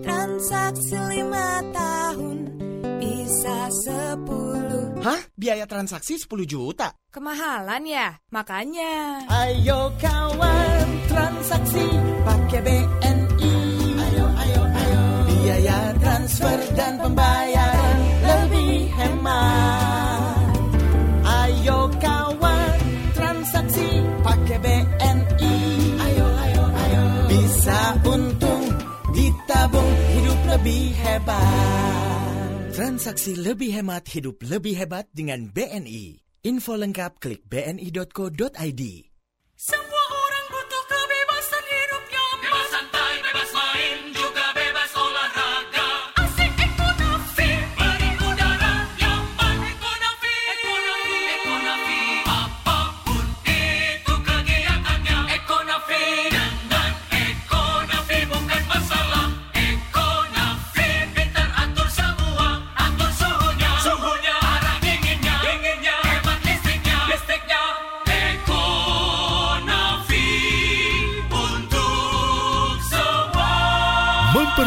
Transaksi 0.01 0.98
lima 1.13 1.62
tahun 1.70 2.38
bisa 2.98 3.70
sepuluh 3.86 4.71
Hah? 5.01 5.17
Biaya 5.34 5.65
transaksi 5.65 6.13
10 6.13 6.46
juta? 6.46 6.93
Kemahalan 7.10 7.81
ya? 7.89 8.22
Makanya 8.29 9.25
Ayo 9.25 9.89
kawan, 9.98 10.88
transaksi 11.10 11.86
pakai 12.22 12.62
BNI. 12.62 13.55
Ayo, 13.98 14.25
ayo, 14.29 14.62
ayo. 14.62 15.03
Biaya 15.25 15.79
transfer 15.98 16.60
dan 16.77 17.01
pembayaran 17.01 17.98
lebih 18.29 18.93
hemat. 18.93 20.53
Ayo 21.25 21.89
kawan, 21.98 22.77
transaksi 23.17 24.05
pakai 24.22 24.58
BNI. 24.62 25.55
Ayo, 25.98 26.27
ayo, 26.46 26.63
ayo. 26.70 27.03
Bisa 27.25 27.98
untung, 28.05 28.65
ditabung 29.17 29.91
hidup 30.13 30.39
lebih 30.46 30.93
hebat. 30.93 32.11
Transaksi 32.82 33.38
lebih 33.38 33.78
hemat, 33.78 34.10
hidup 34.10 34.42
lebih 34.42 34.74
hebat 34.74 35.06
dengan 35.14 35.54
BNI. 35.54 36.18
Info 36.42 36.74
lengkap 36.74 37.22
klik 37.22 37.46
bni.co.id. 37.46 38.82
Semua 39.54 40.00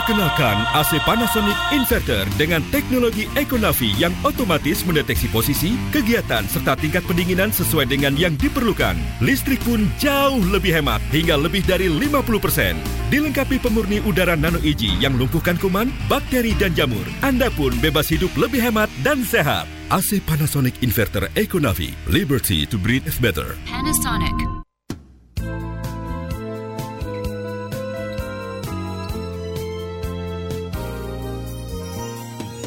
Memperkenalkan 0.05 0.69
AC 0.77 1.01
Panasonic 1.09 1.57
Inverter 1.73 2.29
dengan 2.37 2.61
teknologi 2.69 3.25
Econavi 3.41 3.97
yang 3.97 4.13
otomatis 4.21 4.85
mendeteksi 4.85 5.33
posisi, 5.33 5.81
kegiatan 5.97 6.45
serta 6.45 6.77
tingkat 6.77 7.09
pendinginan 7.09 7.49
sesuai 7.49 7.89
dengan 7.89 8.13
yang 8.13 8.37
diperlukan. 8.37 9.01
Listrik 9.25 9.65
pun 9.65 9.89
jauh 9.97 10.45
lebih 10.53 10.77
hemat 10.77 11.01
hingga 11.09 11.41
lebih 11.41 11.65
dari 11.65 11.89
50%. 11.89 12.77
Dilengkapi 13.09 13.57
pemurni 13.57 14.05
udara 14.05 14.37
nano 14.37 14.61
EG 14.61 14.93
yang 15.01 15.17
lumpuhkan 15.17 15.57
kuman, 15.57 15.89
bakteri 16.05 16.53
dan 16.61 16.77
jamur. 16.77 17.09
Anda 17.25 17.49
pun 17.57 17.73
bebas 17.81 18.13
hidup 18.13 18.29
lebih 18.37 18.61
hemat 18.61 18.93
dan 19.01 19.25
sehat. 19.25 19.65
AC 19.89 20.21
Panasonic 20.21 20.85
Inverter 20.85 21.33
Econavi. 21.33 21.97
Liberty 22.13 22.69
to 22.69 22.77
breathe 22.77 23.09
better. 23.25 23.57
Panasonic. 23.65 24.64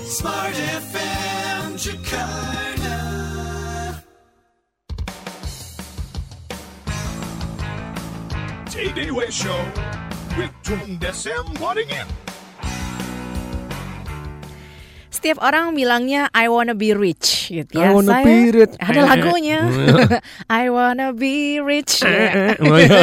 Smart 0.09 0.53
FM 0.53 1.75
Jakarta. 1.75 2.97
Day 8.95 9.11
Show 9.29 9.65
with 10.37 10.51
Tung 10.63 10.97
Desem 10.97 11.43
Waddingin. 11.59 12.26
Setiap 15.17 15.41
orang 15.41 15.73
bilangnya 15.73 16.29
I 16.29 16.45
wanna 16.45 16.77
be 16.77 16.93
rich 16.93 17.49
gitu 17.49 17.81
ya. 17.81 17.89
I 17.89 17.97
wanna 17.97 18.21
Saya- 18.21 18.25
be 18.29 18.37
rich. 18.53 18.73
Ada 18.77 19.01
lagunya. 19.09 19.59
I 20.61 20.69
wanna 20.69 21.09
be 21.09 21.57
rich. 21.57 22.05
Ya. 22.05 22.53
Oh, 22.61 22.77
iya. 22.77 23.01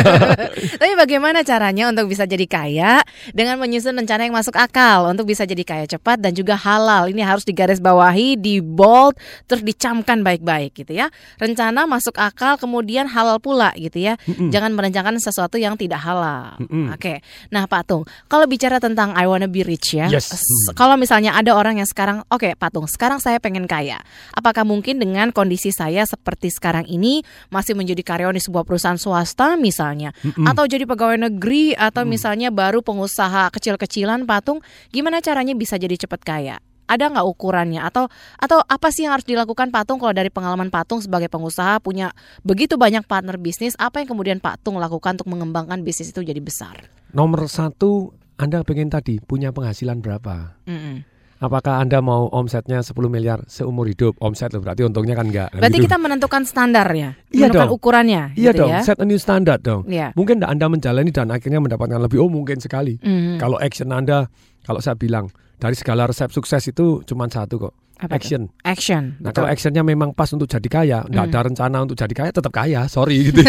Tapi 0.79 0.95
bagaimana 0.95 1.43
caranya 1.43 1.91
untuk 1.91 2.07
bisa 2.07 2.23
jadi 2.23 2.47
kaya 2.47 3.03
dengan 3.35 3.59
menyusun 3.59 3.99
rencana 3.99 4.31
yang 4.31 4.37
masuk 4.39 4.55
akal 4.55 5.11
untuk 5.11 5.27
bisa 5.27 5.43
jadi 5.43 5.67
kaya 5.67 5.91
cepat 5.91 6.23
dan 6.23 6.31
juga 6.39 6.55
halal. 6.55 7.11
Ini 7.11 7.27
harus 7.27 7.43
digarisbawahi, 7.43 8.39
di 8.39 8.63
bold, 8.63 9.19
terus 9.51 9.67
dicamkan 9.67 10.23
baik-baik 10.23 10.87
gitu 10.87 10.95
ya. 10.95 11.11
Rencana 11.43 11.91
masuk 11.91 12.15
akal 12.15 12.63
kemudian 12.63 13.11
halal 13.11 13.43
pula 13.43 13.75
gitu 13.75 13.99
ya. 13.99 14.15
Jangan 14.29 14.71
merencanakan 14.71 15.19
sesuatu 15.19 15.59
yang 15.59 15.75
tidak 15.75 15.99
halal. 15.99 16.55
Oke. 16.95 17.27
Nah, 17.51 17.67
Pak 17.67 17.83
Tung, 17.91 18.07
kalau 18.31 18.47
bicara 18.47 18.79
tentang 18.79 19.19
I 19.19 19.27
wanna 19.27 19.51
be 19.51 19.67
rich 19.67 19.99
ya. 19.99 20.07
Yes. 20.07 20.31
Kalau 20.79 20.95
misalnya 20.95 21.35
ada 21.35 21.57
orang 21.57 21.81
yang 21.83 21.89
sekarang, 21.89 22.04
oke 22.29 22.57
Pak 22.59 22.71
Tung, 22.75 22.87
sekarang 22.89 23.19
saya 23.21 23.41
pengen 23.41 23.65
kaya. 23.65 24.01
Apakah 24.37 24.63
mungkin 24.69 25.01
dengan 25.01 25.33
kondisi 25.33 25.73
saya 25.73 26.05
seperti 26.05 26.53
sekarang 26.53 26.85
ini 26.85 27.25
masih 27.49 27.73
menjadi 27.73 28.05
karyawan 28.05 28.37
di 28.37 28.43
sebuah 28.45 28.65
perusahaan 28.69 29.01
swasta 29.01 29.57
misalnya, 29.57 30.13
atau 30.45 30.65
jadi 30.69 30.85
pegawai 30.85 31.17
negeri, 31.31 31.73
atau 31.73 32.05
misalnya 32.05 32.53
baru 32.53 32.85
pengusaha 32.85 33.49
kecil-kecilan 33.55 34.29
Pak 34.29 34.41
Tung, 34.45 34.61
gimana 34.93 35.25
caranya 35.25 35.57
bisa 35.57 35.81
jadi 35.81 35.97
cepat 35.97 36.21
kaya? 36.21 36.57
Ada 36.85 37.09
nggak 37.09 37.25
ukurannya 37.25 37.81
atau 37.81 38.13
atau 38.37 38.61
apa 38.61 38.93
sih 38.93 39.09
yang 39.09 39.17
harus 39.17 39.25
dilakukan 39.25 39.73
Patung 39.73 39.97
kalau 39.97 40.13
dari 40.13 40.29
pengalaman 40.29 40.69
Patung 40.69 41.01
sebagai 41.01 41.33
pengusaha 41.33 41.81
punya 41.81 42.13
begitu 42.45 42.77
banyak 42.77 43.09
partner 43.09 43.41
bisnis, 43.41 43.73
apa 43.81 44.05
yang 44.05 44.13
kemudian 44.13 44.37
Patung 44.37 44.77
lakukan 44.77 45.17
untuk 45.17 45.33
mengembangkan 45.33 45.81
bisnis 45.81 46.13
itu 46.13 46.21
jadi 46.21 46.45
besar? 46.45 46.93
Nomor 47.17 47.49
satu, 47.49 48.13
Anda 48.37 48.61
pengen 48.69 48.93
tadi 48.93 49.17
punya 49.17 49.49
penghasilan 49.49 50.05
berapa? 50.05 50.61
Mm-mm. 50.69 51.14
Apakah 51.37 51.83
Anda 51.83 51.99
mau 51.99 52.31
omsetnya 52.31 52.81
10 52.81 52.95
miliar 53.07 53.43
seumur 53.45 53.85
hidup? 53.85 54.15
Omset 54.19 54.51
loh, 54.51 54.63
berarti 54.63 54.83
untungnya 54.83 55.13
kan 55.13 55.27
enggak. 55.27 55.49
Berarti 55.53 55.77
Gitu. 55.77 55.87
kita 55.87 55.97
menentukan 55.99 56.43
standarnya, 56.43 57.19
Iya 57.29 57.51
menentukan 57.51 57.67
dong. 57.67 57.77
ukurannya, 57.77 58.23
Iya 58.33 58.51
gitu 58.51 58.61
dong, 58.61 58.71
ya. 58.71 58.81
set 58.81 58.99
a 58.99 59.05
new 59.05 59.19
standard 59.19 59.61
dong. 59.61 59.83
Iya. 59.85 60.15
Mungkin 60.15 60.39
enggak 60.39 60.51
Anda 60.51 60.67
menjalani 60.69 61.11
dan 61.11 61.29
akhirnya 61.29 61.59
mendapatkan 61.59 61.99
lebih. 61.99 62.19
Oh 62.19 62.29
mungkin 62.29 62.59
sekali. 62.59 62.97
Mhm. 62.97 63.37
Kalau 63.37 63.59
action 63.59 63.91
Anda, 63.91 64.31
kalau 64.63 64.79
saya 64.79 64.95
bilang 64.95 65.29
dari 65.57 65.75
segala 65.75 66.07
resep 66.07 66.31
sukses 66.31 66.65
itu 66.65 67.03
cuma 67.05 67.27
satu 67.27 67.59
kok, 67.61 67.75
Apa 68.05 68.15
action. 68.15 68.53
Action. 68.61 69.03
Nah 69.17 69.29
betul. 69.29 69.35
kalau 69.35 69.49
actionnya 69.49 69.83
memang 69.83 70.13
pas 70.13 70.29
untuk 70.29 70.45
jadi 70.45 70.65
kaya, 70.67 70.99
enggak 71.03 71.25
Hmm. 71.25 71.33
ada 71.33 71.41
rencana 71.43 71.77
untuk 71.81 71.97
jadi 71.97 72.13
kaya, 72.13 72.31
tetap 72.31 72.51
kaya. 72.51 72.85
Sorry 72.87 73.29
gitu. 73.29 73.41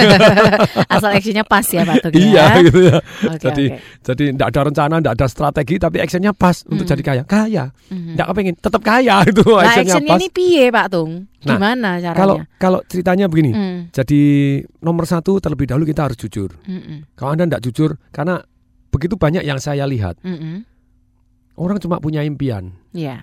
Asal 0.94 1.12
actionnya 1.12 1.44
pas 1.44 1.64
ya 1.64 1.84
Patung 1.84 2.14
iya 2.14 2.46
ya. 2.54 2.64
gitu 2.64 2.80
ya. 2.82 2.98
Oke, 3.26 3.38
jadi 3.42 3.66
oke. 3.70 3.80
jadi 4.02 4.24
enggak 4.32 4.48
ada 4.50 4.62
rencana, 4.64 4.94
enggak 4.98 5.16
ada 5.16 5.28
strategi, 5.28 5.76
tapi 5.76 5.98
actionnya 6.00 6.32
pas 6.32 6.64
untuk 6.64 6.84
Hmm. 6.84 6.92
jadi 6.92 7.04
kaya. 7.04 7.24
Kaya. 7.24 7.64
Mhm. 7.90 8.16
Enggak 8.16 8.28
kepengen, 8.30 8.56
tetap 8.58 8.82
kaya 8.82 9.16
itu 9.30 9.44
Nah, 9.44 9.60
actionnya 9.62 9.82
actionnya 9.92 10.12
pas. 10.12 10.18
ini 10.18 10.28
piye 10.30 10.64
Pak 10.68 10.88
Tung? 10.90 11.12
Nah, 11.46 11.48
Gimana 11.52 11.90
caranya? 12.00 12.16
Kalau 12.16 12.36
kalau 12.56 12.80
ceritanya 12.84 13.26
begini, 13.26 13.52
Hmm. 13.52 13.80
jadi 13.92 14.22
nomor 14.80 15.04
satu 15.04 15.38
terlebih 15.38 15.66
dahulu 15.66 15.84
kita 15.84 16.06
harus 16.06 16.18
jujur. 16.18 16.56
Mm-mm. 16.62 17.06
Kalau 17.14 17.32
anda 17.32 17.46
tidak 17.46 17.62
jujur, 17.64 17.90
karena 18.10 18.42
begitu 18.90 19.14
banyak 19.14 19.42
yang 19.42 19.58
saya 19.58 19.84
lihat, 19.84 20.18
Mm-mm. 20.22 20.66
orang 21.56 21.78
cuma 21.78 21.98
punya 21.98 22.22
impian. 22.22 22.74
Iya. 22.92 23.22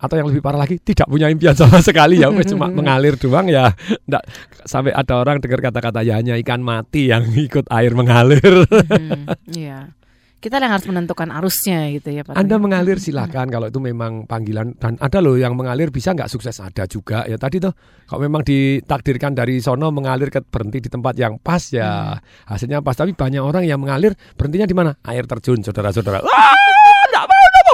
Atau 0.00 0.16
yang 0.16 0.32
lebih 0.32 0.40
parah 0.40 0.64
lagi, 0.64 0.80
tidak 0.80 1.06
punya 1.06 1.28
impian 1.28 1.52
sama 1.52 1.78
sekali 1.86 2.24
ya, 2.24 2.32
wes 2.32 2.48
cuma 2.48 2.72
mengalir 2.78 3.20
doang 3.20 3.46
ya. 3.52 3.76
Nggak, 4.08 4.22
sampai 4.64 4.96
ada 4.96 5.14
orang 5.20 5.44
dengar 5.44 5.60
kata-kata 5.70 6.00
ya 6.00 6.16
hanya 6.16 6.40
ikan 6.40 6.64
mati 6.64 7.12
yang 7.12 7.28
ikut 7.46 7.68
air 7.68 7.92
mengalir. 7.92 8.64
Mhm. 8.64 9.54
Iya. 9.54 9.92
Kita 10.40 10.56
yang 10.56 10.72
harus 10.72 10.88
menentukan 10.88 11.28
arusnya 11.36 11.92
gitu 11.92 12.16
ya 12.16 12.24
Pak. 12.24 12.32
Anda 12.32 12.56
mengalir 12.56 12.96
silakan 12.96 13.52
kalau 13.52 13.68
itu 13.68 13.76
memang 13.76 14.24
panggilan 14.24 14.72
dan 14.80 14.96
ada 14.96 15.20
loh 15.20 15.36
yang 15.36 15.52
mengalir 15.52 15.92
bisa 15.92 16.16
nggak 16.16 16.32
sukses 16.32 16.56
ada 16.64 16.88
juga 16.88 17.28
ya 17.28 17.36
tadi 17.36 17.60
tuh 17.60 17.76
kalau 18.08 18.24
memang 18.24 18.40
ditakdirkan 18.40 19.36
dari 19.36 19.60
sono 19.60 19.92
mengalir 19.92 20.32
ke 20.32 20.40
berhenti 20.40 20.80
di 20.80 20.88
tempat 20.88 21.12
yang 21.20 21.36
pas 21.36 21.60
ya 21.68 22.16
hasilnya 22.48 22.80
pas 22.80 22.96
tapi 22.96 23.12
banyak 23.12 23.44
orang 23.44 23.68
yang 23.68 23.76
mengalir 23.84 24.16
berhentinya 24.32 24.64
di 24.64 24.72
mana 24.72 24.96
air 25.04 25.28
terjun 25.28 25.60
saudara-saudara 25.60 26.24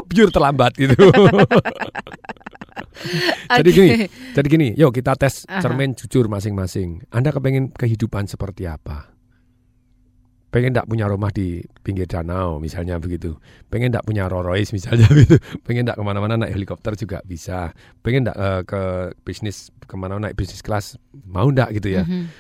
biur 0.07 0.31
terlambat 0.31 0.73
gitu. 0.79 0.97
Jadi 3.47 3.71
Oke. 3.71 3.77
gini 3.77 3.91
jadi 4.35 4.47
gini 4.49 4.69
yuk 4.73 4.91
kita 4.91 5.13
tes 5.21 5.45
Aha. 5.47 5.61
cermin 5.61 5.93
jujur 5.93 6.27
masing-masing. 6.33 7.05
Anda 7.13 7.31
kepengen 7.31 7.71
kehidupan 7.73 8.25
seperti 8.27 8.65
apa? 8.65 9.13
Pengen 10.49 10.73
tidak 10.73 10.89
punya 10.89 11.05
rumah 11.05 11.29
di 11.29 11.61
pinggir 11.85 12.09
danau 12.09 12.57
misalnya 12.57 12.97
begitu. 12.97 13.37
Pengen 13.69 13.93
tidak 13.93 14.09
punya 14.09 14.25
Rolls 14.33 14.49
Royce 14.49 14.71
misalnya 14.73 15.05
begitu 15.13 15.37
pengen 15.69 15.85
tidak 15.85 16.01
ke 16.01 16.05
mana-mana 16.05 16.35
naik 16.41 16.57
helikopter 16.57 16.97
juga 16.97 17.21
bisa. 17.23 17.77
Pengen 18.01 18.25
tidak 18.25 18.65
ke 18.65 18.83
bisnis 19.29 19.69
ke 19.85 19.95
mana 19.95 20.17
naik 20.17 20.35
bisnis 20.35 20.65
kelas 20.65 20.97
mau 21.29 21.53
tidak 21.53 21.77
gitu 21.77 22.01
ya. 22.01 22.05
Mhm. 22.09 22.33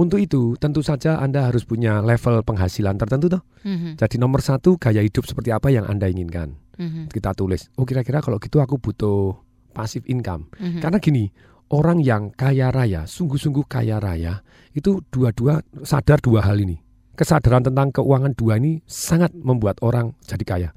untuk 0.00 0.16
itu 0.22 0.56
tentu 0.56 0.80
saja 0.80 1.18
anda 1.20 1.50
harus 1.50 1.66
punya 1.66 2.00
level 2.00 2.40
penghasilan 2.46 2.96
tertentu 2.96 3.26
toh. 3.36 3.42
Mhm. 3.66 4.00
jadi 4.00 4.16
nomor 4.16 4.40
satu 4.40 4.78
gaya 4.80 5.02
hidup 5.04 5.26
seperti 5.28 5.52
apa 5.52 5.68
yang 5.68 5.84
anda 5.84 6.08
inginkan 6.08 6.56
Mhm. 6.76 7.08
kita 7.08 7.32
tulis 7.32 7.70
oh 7.74 7.82
kira-kira 7.82 8.18
kalau 8.18 8.36
gitu 8.36 8.58
aku 8.58 8.76
butuh 8.76 9.34
passive 9.70 10.04
income 10.04 10.46
Mhm. 10.54 10.78
karena 10.78 10.98
gini 10.98 11.30
orang 11.68 11.98
yang 11.98 12.30
kaya 12.30 12.68
raya 12.68 13.04
sungguh-sungguh 13.04 13.64
kaya 13.64 13.96
raya 13.96 14.42
itu 14.70 15.02
dua-dua 15.06 15.62
sadar 15.80 16.18
dua 16.18 16.42
hal 16.42 16.58
ini 16.58 16.78
kesadaran 17.14 17.62
tentang 17.62 17.90
keuangan 17.90 18.32
dua 18.32 18.56
ini 18.56 18.82
sangat 18.84 19.30
membuat 19.32 19.78
orang 19.80 20.14
jadi 20.22 20.44
kaya 20.44 20.70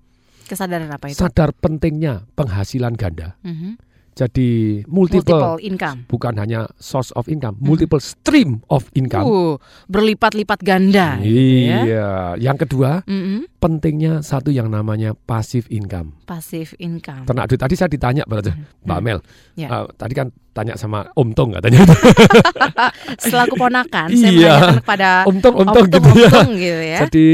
Kesadaran 0.44 0.92
apa 0.92 1.08
itu? 1.08 1.16
sadar 1.16 1.56
pentingnya 1.56 2.28
penghasilan 2.36 2.94
ganda. 2.94 3.40
Mhm. 3.42 3.80
Jadi 4.14 4.82
multiple, 4.86 5.26
Multiple 5.26 5.58
income. 5.60 6.00
bukan 6.06 6.34
hanya 6.38 6.70
source 6.78 7.10
of 7.14 7.26
income, 7.26 7.58
multiple 7.58 7.98
stream 7.98 8.62
of 8.68 8.86
income. 8.94 9.26
Uh, 9.26 9.56
berlipat-lipat 9.88 10.62
ganda. 10.62 11.18
gitu 11.18 11.34
ya. 11.66 11.80
iya. 11.84 12.10
Yang 12.38 12.58
kedua, 12.66 13.02
Mhm. 13.04 13.50
pentingnya 13.58 14.22
satu 14.22 14.50
yang 14.50 14.70
namanya 14.70 15.18
passive 15.18 15.66
income. 15.68 16.14
Passive 16.24 16.78
income. 16.78 17.26
Ternak 17.26 17.48
duit 17.48 17.58
tadi 17.58 17.74
saya 17.74 17.90
ditanya 17.90 18.24
berarti 18.24 18.54
Mbak 18.82 19.00
Mel. 19.02 19.20
Ya. 19.54 19.68
eh, 19.72 19.86
tadi 19.96 20.14
kan 20.14 20.28
tanya 20.54 20.74
sama 20.76 21.10
Om 21.12 21.30
Tong 21.34 21.52
katanya. 21.52 21.82
Selaku 23.20 23.56
ponakan, 23.56 24.08
saya 24.12 24.30
Iya. 24.30 24.54
menanyakan 24.54 24.76
kepada 24.80 25.10
Om 25.26 25.38
Tong, 25.40 25.56
Om 25.56 25.68
Tong 25.68 25.86
Om 25.86 25.92
gitu 25.92 26.10
ya. 26.16 26.30
Tong 26.30 26.52
gitu 26.54 26.82
ya. 26.84 27.00
Jadi 27.04 27.28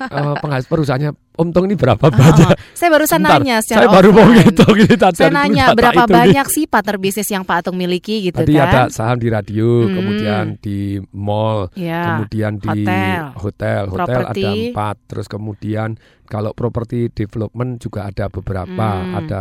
eh, 0.00 0.34
penghasilan 0.38 0.68
perusahaannya 0.68 1.10
Om 1.34 1.48
Tong 1.50 1.64
ini 1.64 1.76
berapa 1.76 2.00
Oh, 2.00 2.10
banyak? 2.10 2.56
Saya 2.72 2.88
barusan 2.90 3.20
Bentar, 3.20 3.38
nanya 3.38 3.56
secara 3.60 3.78
Saya 3.78 3.88
baru 3.90 4.08
mau 4.10 4.26
ngitung 4.26 4.74
ini 4.74 4.94
tadi 4.96 5.16
Saya 5.16 5.30
nanya 5.30 5.64
berapa 5.70 6.02
itu, 6.02 6.12
banyak 6.12 6.46
sih 6.48 6.64
partner 6.66 6.96
bisnis 6.96 7.28
yang 7.28 7.42
Pak 7.42 7.62
Atung 7.62 7.76
miliki 7.76 8.20
gitu 8.22 8.38
Tadi 8.38 8.54
kan? 8.54 8.66
ada 8.66 8.80
saham 8.88 9.16
di 9.16 9.28
radio, 9.28 9.68
Hmm. 9.80 9.94
kemudian 9.94 10.44
di 10.58 10.78
mall, 11.10 11.70
Ya, 11.74 12.18
kemudian 12.18 12.56
di 12.56 12.66
hotel, 12.66 13.30
hotel, 13.36 13.82
hotel 13.86 14.22
ada 14.24 14.50
empat, 14.50 14.96
terus 15.06 15.26
kemudian 15.26 15.94
kalau 16.28 16.52
properti 16.52 17.08
development 17.08 17.80
juga 17.80 18.04
ada 18.04 18.28
beberapa, 18.28 18.88
Hmm. 19.00 19.16
ada 19.16 19.40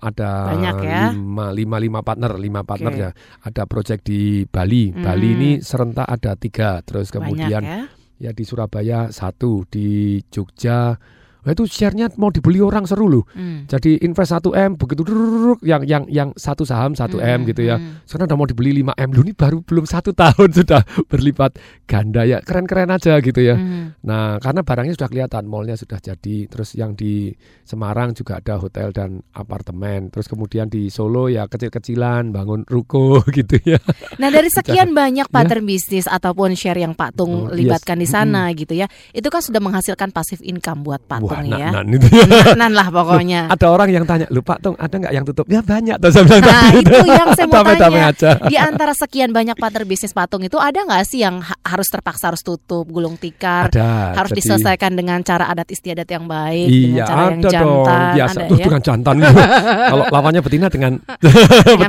ada 0.00 0.30
Banyak 0.56 0.76
ya. 0.80 1.02
lima, 1.12 1.52
lima 1.52 1.76
lima 1.76 2.00
partner, 2.00 2.38
lima 2.40 2.62
partner 2.64 2.92
Oke. 2.94 3.02
ya. 3.04 3.10
Ada 3.44 3.62
project 3.68 4.02
di 4.08 4.48
Bali, 4.48 4.90
Hmm. 4.90 5.04
Bali 5.04 5.28
ini 5.36 5.50
serentak 5.60 6.08
ada 6.08 6.32
tiga, 6.34 6.80
terus 6.80 7.12
Banyak 7.12 7.14
kemudian 7.20 7.62
ya. 7.62 7.80
ya 8.16 8.30
di 8.32 8.44
Surabaya 8.46 9.12
satu, 9.12 9.68
di 9.68 10.18
Jogja, 10.32 10.96
Wah, 11.42 11.50
itu 11.50 11.66
share-nya 11.66 12.06
mau 12.16 12.30
dibeli 12.30 12.62
orang 12.62 12.86
seru 12.86 13.06
loh. 13.06 13.26
Hmm. 13.34 13.66
Jadi 13.66 13.98
invest 14.00 14.30
1 14.30 14.54
m 14.54 14.70
begitu 14.74 15.02
durururuk, 15.02 15.58
yang 15.60 15.82
yang 15.82 16.04
yang 16.06 16.28
satu 16.34 16.62
saham 16.62 16.94
1 16.94 17.18
m 17.18 17.42
Hmm, 17.42 17.48
gitu 17.50 17.62
ya. 17.62 17.76
hmm. 17.76 18.06
Sekarang 18.06 18.30
udah 18.30 18.38
mau 18.38 18.46
dibeli 18.46 18.70
5 18.78 18.94
m 18.94 19.08
lu 19.10 19.20
ini 19.22 19.34
baru 19.34 19.58
belum 19.60 19.82
satu 19.82 20.14
tahun 20.22 20.48
sudah 20.54 20.82
berlipat 21.06 21.58
ganda 21.84 22.22
ya 22.22 22.38
keren-keren 22.40 22.88
aja 22.88 23.18
gitu 23.18 23.42
ya. 23.42 23.58
Hmm. 23.58 23.98
Nah 24.06 24.38
karena 24.38 24.62
barangnya 24.62 24.94
sudah 24.94 25.10
kelihatan, 25.10 25.42
mallnya 25.44 25.74
sudah 25.74 25.98
jadi. 25.98 26.46
Terus 26.46 26.74
yang 26.74 26.94
di 26.94 27.34
Semarang 27.62 28.12
juga 28.12 28.38
ada 28.38 28.58
hotel 28.58 28.90
dan 28.92 29.22
apartemen. 29.32 30.08
Terus 30.08 30.26
kemudian 30.26 30.66
di 30.66 30.88
Solo 30.88 31.26
ya 31.26 31.46
kecil-kecilan 31.46 32.30
bangun 32.30 32.62
ruko 32.66 33.18
gitu 33.36 33.58
ya. 33.64 33.82
Nah 34.16 34.30
dari 34.30 34.46
sekian 34.46 34.94
banyak 34.94 35.26
partner 35.26 35.58
bisnis 35.58 36.06
ataupun 36.06 36.54
share 36.54 36.78
yang 36.78 36.94
Pak 36.94 37.14
Tung 37.14 37.30
Oh, 37.32 37.48
yes. 37.48 37.56
libatkan 37.56 37.96
di 37.96 38.04
sana 38.04 38.52
gitu 38.52 38.76
ya, 38.76 38.84
itu 39.10 39.24
kan 39.26 39.40
sudah 39.40 39.56
menghasilkan 39.56 40.12
passive 40.12 40.44
income 40.44 40.84
buat 40.84 41.00
Pak 41.00 41.24
Wah 41.32 41.40
Tung 41.42 41.56
ya. 41.56 41.68
nan 41.72 41.86
itu 41.88 42.06
ya. 42.08 42.24
Nan 42.54 42.72
lah 42.72 42.88
pokoknya. 42.94 43.40
Ada 43.48 43.66
orang 43.66 43.88
yang 43.88 44.04
tanya, 44.04 44.26
lu 44.28 44.40
Pak 44.40 44.58
Tung 44.60 44.76
ada 44.76 44.92
nggak 44.92 45.12
yang 45.12 45.24
tutup? 45.24 45.46
Ya 45.46 45.60
banyak. 45.60 45.96
Tuh 45.96 46.10
saya 46.10 46.24
bilang 46.24 46.42
Nah 46.42 46.52
tadi. 46.62 46.78
itu 46.78 46.96
yang 47.08 47.28
saya 47.32 47.46
mau 47.46 47.64
tanya. 47.64 48.02
aja. 48.08 48.30
Di 48.42 48.56
antara 48.56 48.92
sekian 48.92 49.30
banyak 49.30 49.56
partner 49.56 49.82
bisnis 49.82 50.10
patung 50.10 50.40
itu 50.40 50.56
ada 50.56 50.76
nggak 50.76 51.02
sih 51.02 51.20
yang 51.20 51.40
ha- 51.40 51.58
harus 51.62 51.88
terpaksa 51.88 52.28
harus 52.28 52.40
tutup, 52.40 52.84
gulung 52.84 53.16
tikar, 53.16 53.68
Ada. 53.68 54.14
harus 54.14 54.30
jadi- 54.30 54.38
diselesaikan 54.38 54.92
dengan 54.92 55.18
cara 55.20 55.46
adat 55.46 55.68
istiadat 55.68 56.06
yang 56.06 56.24
baik, 56.24 56.66
Iya 56.66 57.04
dengan 57.04 57.06
cara 57.06 57.20
yang 57.22 57.32
ada 57.32 57.40
dong 57.40 57.52
jantan, 57.52 58.00
biasa 58.12 58.32
ada 58.34 58.46
tuh 58.46 58.56
ya, 58.56 58.64
dengan 58.64 58.82
jantan 58.82 59.14
kalau 59.92 60.04
lawannya 60.08 60.40
betina 60.40 60.66
dengan 60.68 60.92
dengan 61.18 61.38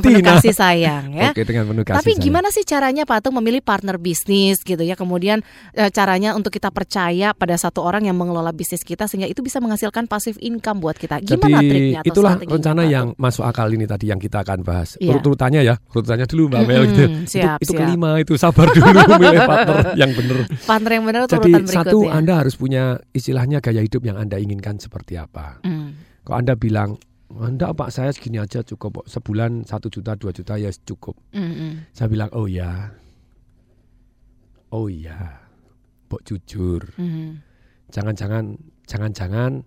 penuh 0.00 0.20
betina 0.20 0.30
kasih 0.32 0.54
sayang 0.54 1.04
ya. 1.10 1.30
oke 1.30 1.42
dengan 1.42 1.64
penuh 1.66 1.82
kasih 1.82 1.96
Tapi 1.98 2.10
sayang. 2.10 2.24
gimana 2.24 2.48
sih 2.48 2.64
caranya 2.64 3.02
Patung 3.04 3.34
memilih 3.34 3.60
partner 3.60 3.96
bisnis 3.96 4.60
gitu 4.60 4.80
ya? 4.80 4.94
Kemudian 4.94 5.42
eh, 5.72 5.90
caranya 5.90 6.32
untuk 6.32 6.50
kita 6.50 6.70
percaya 6.70 7.32
pada 7.32 7.54
satu 7.54 7.80
orang 7.80 8.04
yang 8.04 8.14
mengelola 8.14 8.50
bisnis 8.50 8.80
kita 8.80 9.04
sehingga 9.04 9.26
itu 9.34 9.42
bisa 9.42 9.58
menghasilkan 9.58 10.06
passive 10.06 10.38
income 10.38 10.78
buat 10.78 10.94
kita. 10.94 11.18
Gimana 11.20 11.58
Jadi 11.58 11.66
triknya 11.66 12.00
atau 12.00 12.08
itulah 12.14 12.34
rencana 12.38 12.82
Patung? 12.86 12.94
yang 12.94 13.06
masuk 13.18 13.44
akal 13.44 13.66
ini 13.74 13.84
tadi 13.84 14.06
yang 14.14 14.22
kita 14.22 14.46
akan 14.46 14.62
bahas. 14.62 14.94
Iya. 15.02 15.10
Urut-urutannya 15.18 15.60
ya, 15.66 15.74
urutannya 15.90 16.26
dulu 16.30 16.42
Mbak 16.54 16.62
Mel 16.62 16.82
Mm-mm, 16.86 16.90
gitu. 16.94 17.04
siap, 17.34 17.58
itu, 17.58 17.66
itu 17.66 17.72
siap. 17.74 17.80
kelima 17.82 18.10
itu 18.22 18.32
sabar 18.38 18.66
dulu 18.70 18.88
milih 19.22 19.40
partner 19.42 19.78
yang 19.98 20.10
benar. 20.14 20.36
partner 20.62 20.90
yang 20.94 21.04
benar 21.04 21.20
Jadi 21.26 21.50
satu 21.66 21.98
berikutnya. 22.06 22.14
Anda 22.14 22.32
harus 22.38 22.54
punya 22.54 22.82
istilahnya 23.10 23.58
gaya 23.58 23.82
hidup 23.82 24.06
yang 24.06 24.16
Anda 24.16 24.38
inginkan 24.38 24.78
seperti 24.78 25.18
apa. 25.18 25.58
Hmm. 25.66 25.98
Kalau 26.22 26.36
Anda 26.38 26.54
bilang 26.54 26.94
Anda 27.34 27.74
Pak 27.74 27.90
saya 27.90 28.14
segini 28.14 28.38
aja 28.38 28.62
cukup 28.62 29.02
sebulan 29.10 29.66
satu 29.66 29.90
juta 29.90 30.14
dua 30.14 30.30
juta 30.30 30.54
ya 30.54 30.70
cukup. 30.70 31.18
Mm-mm. 31.34 31.90
Saya 31.90 32.06
bilang 32.06 32.30
oh 32.30 32.46
ya, 32.46 32.94
oh 34.70 34.86
iya, 34.86 35.42
Bok 36.06 36.22
jujur. 36.22 36.82
Mhm. 36.94 37.42
Jangan-jangan, 37.90 38.58
jangan-jangan 38.86 39.64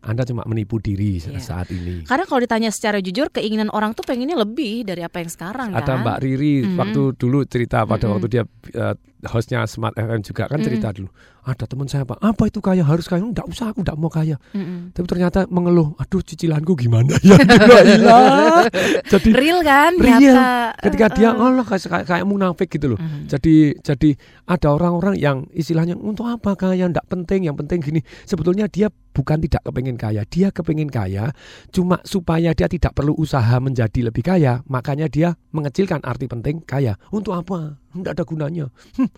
Anda 0.00 0.22
cuma 0.22 0.46
menipu 0.46 0.78
diri 0.78 1.18
Iya. 1.18 1.42
saat 1.42 1.66
ini. 1.68 2.06
Karena 2.06 2.22
kalau 2.22 2.38
ditanya 2.38 2.70
secara 2.70 3.02
jujur, 3.02 3.26
keinginan 3.26 3.66
orang 3.68 3.90
tuh 3.90 4.06
pengennya 4.06 4.38
lebih 4.38 4.86
dari 4.86 5.02
apa 5.02 5.18
yang 5.18 5.26
sekarang 5.26 5.74
kan. 5.74 5.82
Ada 5.82 5.98
Mbak 5.98 6.18
Riri 6.22 6.54
Mhm. 6.62 6.76
waktu 6.78 7.02
dulu 7.18 7.42
cerita 7.42 7.82
pada 7.82 8.06
Mhm. 8.06 8.12
waktu 8.14 8.26
dia 8.30 8.42
eh, 8.70 8.94
hostnya 9.28 9.62
Smart 9.64 9.94
FM 9.94 10.20
juga 10.20 10.46
kan 10.46 10.58
Mhm. 10.58 10.66
cerita 10.66 10.88
dulu. 10.90 11.08
Ada 11.46 11.62
teman 11.64 11.86
saya 11.86 12.02
Pak, 12.02 12.18
apa 12.18 12.42
itu 12.50 12.58
kaya 12.58 12.82
harus 12.82 13.06
kaya? 13.06 13.22
Enggak 13.22 13.46
usah, 13.46 13.70
aku 13.70 13.78
enggak 13.86 13.94
mau 13.94 14.10
kaya. 14.10 14.34
Mm-mm. 14.50 14.90
Tapi 14.90 15.06
ternyata 15.06 15.46
mengeluh, 15.46 15.94
aduh 15.94 16.18
cicilanku 16.18 16.74
gimana 16.74 17.14
ya? 17.22 17.38
Ilah. 17.94 18.66
Jadi 19.14 19.30
Real 19.30 19.62
kan? 19.62 19.94
Real. 19.94 20.18
Nyata. 20.34 20.74
ketika 20.82 21.06
dia. 21.14 21.30
Allah 21.30 21.62
kayak, 21.62 21.86
kayak, 21.86 22.06
kayak 22.10 22.26
munafik 22.26 22.66
gitu 22.66 22.94
loh. 22.94 22.98
Mhm. 22.98 23.30
Jadi 23.30 23.54
jadi 23.78 24.10
ada 24.44 24.68
orang-orang 24.74 25.14
yang 25.16 25.46
istilahnya 25.54 25.94
untuk 25.94 26.26
apa 26.26 26.58
kaya 26.58 26.90
enggak 26.90 27.06
penting, 27.06 27.46
yang 27.46 27.54
penting 27.54 27.78
gini. 27.78 28.00
Sebetulnya 28.26 28.66
dia 28.66 28.90
bukan 28.90 29.38
tidak 29.40 29.62
kepengen 29.64 29.96
kaya, 29.96 30.26
dia 30.26 30.50
kepengen 30.50 30.90
kaya 30.90 31.30
cuma 31.70 32.02
supaya 32.02 32.52
dia 32.52 32.68
tidak 32.68 32.92
perlu 32.92 33.16
usaha 33.16 33.56
menjadi 33.56 34.10
lebih 34.10 34.20
kaya, 34.20 34.60
makanya 34.66 35.06
dia 35.06 35.38
mengecilkan 35.54 36.02
arti 36.02 36.26
penting 36.26 36.60
kaya. 36.60 36.98
Untuk 37.08 37.32
apa? 37.32 37.80
Enggak 37.96 38.20
ada 38.20 38.24
gunanya. 38.28 38.66
Hmm, 39.00 39.08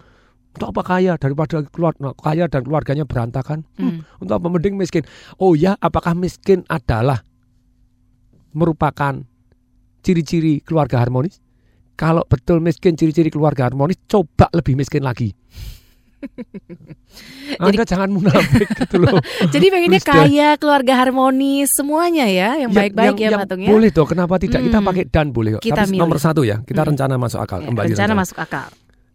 untuk 0.54 0.68
apa 0.74 0.82
kaya 0.86 1.18
daripada 1.18 1.62
keluar 1.66 1.94
nah, 1.98 2.14
kaya 2.14 2.46
dan 2.46 2.62
keluarganya 2.62 3.04
berantakan? 3.04 3.66
Hmm, 3.76 3.98
Hmm. 3.98 4.00
Untuk 4.22 4.34
apa 4.38 4.46
mending 4.46 4.74
miskin? 4.78 5.02
Oh 5.38 5.58
ya, 5.58 5.74
apakah 5.78 6.14
miskin 6.14 6.62
adalah 6.70 7.22
merupakan 8.54 9.22
ciri-ciri 10.02 10.62
keluarga 10.62 11.02
harmonis? 11.02 11.42
Kalau 11.98 12.22
betul 12.30 12.62
miskin 12.62 12.94
ciri-ciri 12.94 13.26
keluarga 13.26 13.66
harmonis, 13.66 13.98
coba 14.06 14.46
lebih 14.54 14.78
miskin 14.78 15.02
lagi. 15.02 15.34
Anda 17.62 17.84
jangan 17.84 18.10
munafik 18.10 18.68
gitu 18.68 18.96
loh. 19.00 19.18
Jadi 19.54 19.66
pengennya 19.68 19.98
Please, 19.98 20.08
Dan. 20.08 20.28
kaya, 20.28 20.48
keluarga 20.56 20.92
harmonis, 20.96 21.68
semuanya 21.72 22.26
ya, 22.28 22.58
yang 22.58 22.70
baik-baik 22.70 23.16
ya 23.16 23.34
Patung 23.34 23.62
ya. 23.64 23.70
Boleh 23.70 23.90
toh, 23.90 24.06
kenapa 24.06 24.36
tidak? 24.36 24.60
Kita 24.60 24.78
Hmm. 24.78 24.88
pakai 24.88 25.04
dan 25.08 25.26
boleh 25.30 25.50
kok. 25.58 25.62
Kita 25.62 25.82
Tapi 25.82 25.90
milih. 25.94 26.00
nomor 26.04 26.18
satu 26.18 26.42
ya, 26.42 26.60
kita 26.62 26.82
Hmm. 26.82 26.90
rencana 26.94 27.14
masuk 27.16 27.40
akal. 27.40 27.58
Ya, 27.60 27.66
kembali 27.66 27.86
rencana 27.88 28.04
rencana. 28.06 28.20
masuk 28.20 28.38
akal. 28.38 28.66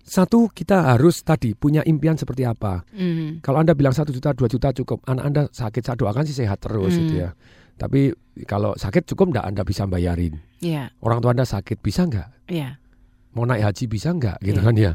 Satu, 0.04 0.40
kita 0.48 0.78
harus 0.90 1.24
tadi 1.24 1.56
punya 1.56 1.80
impian 1.82 2.20
seperti 2.20 2.44
apa. 2.44 2.84
Hmm. 2.92 3.40
Kalau 3.40 3.58
Anda 3.58 3.72
bilang 3.72 3.92
satu 3.92 4.12
juta, 4.12 4.32
dua 4.32 4.48
juta 4.48 4.74
cukup. 4.74 5.00
Anak 5.06 5.24
Anda 5.24 5.42
sakit, 5.48 5.80
saya 5.82 5.96
doakan 5.96 6.24
sih 6.24 6.36
sehat 6.36 6.60
terus 6.60 6.92
Hmm. 6.92 7.02
gitu 7.02 7.14
ya. 7.22 7.30
Tapi 7.74 8.12
kalau 8.44 8.76
sakit 8.76 9.08
cukup 9.08 9.32
enggak 9.32 9.46
Anda 9.48 9.64
bisa 9.64 9.88
bayarin. 9.88 10.44
Iya, 10.60 10.92
Orang 11.00 11.20
tua 11.20 11.32
Anda 11.32 11.44
sakit 11.44 11.80
bisa 11.80 12.04
enggak? 12.04 12.28
iya. 12.46 12.78
Mau 13.32 13.44
naik 13.44 13.66
haji 13.66 13.84
bisa 13.88 14.12
enggak? 14.12 14.38
Gitu 14.40 14.56
Iya. 14.56 14.66
kan 14.66 14.76
ya. 14.78 14.92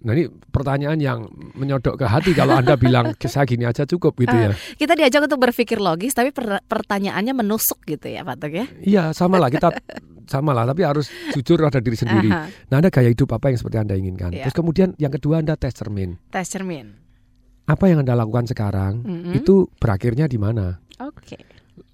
Nah 0.00 0.16
ini 0.16 0.24
pertanyaan 0.28 0.96
yang 0.96 1.28
menyodok 1.52 2.00
ke 2.00 2.06
hati 2.08 2.32
kalau 2.32 2.56
Anda 2.56 2.74
bilang 2.74 3.12
saya 3.22 3.44
gini 3.44 3.68
aja 3.68 3.84
cukup 3.84 4.16
gitu 4.16 4.32
ya. 4.32 4.50
Kita 4.74 4.96
diajak 4.96 5.28
untuk 5.28 5.36
berpikir 5.38 5.76
logis, 5.76 6.16
tapi 6.16 6.32
per- 6.32 6.64
pertanyaannya 6.64 7.36
menusuk 7.36 7.84
gitu 7.84 8.08
ya 8.08 8.24
Patung 8.24 8.54
ya. 8.54 8.64
Iya 8.80 9.04
sama 9.12 9.36
lah 9.36 9.52
kita 9.52 9.68
sama 10.32 10.56
lah 10.56 10.64
tapi 10.64 10.86
harus 10.86 11.12
jujur 11.32 11.60
pada 11.60 11.78
diri 11.78 11.94
sendiri. 11.94 12.30
Aha, 12.32 12.48
Nah 12.70 12.76
Anda 12.80 12.88
gaya 12.88 13.12
hidup 13.12 13.28
apa 13.30 13.52
yang 13.52 13.58
seperti 13.60 13.76
Anda 13.76 13.94
inginkan. 13.94 14.32
Iya. 14.32 14.48
Terus 14.48 14.56
kemudian 14.56 14.88
yang 14.96 15.12
kedua 15.12 15.44
Anda 15.44 15.54
tes 15.54 15.76
cermin. 15.76 16.16
tes 16.32 16.48
cermin. 16.48 16.96
Apa 17.68 17.86
yang 17.86 18.00
Anda 18.00 18.16
lakukan 18.16 18.48
sekarang 18.48 19.04
Mm-mm. 19.04 19.36
itu 19.36 19.68
berakhirnya 19.76 20.26
di 20.26 20.40
mana? 20.40 20.80
Oke. 20.98 21.38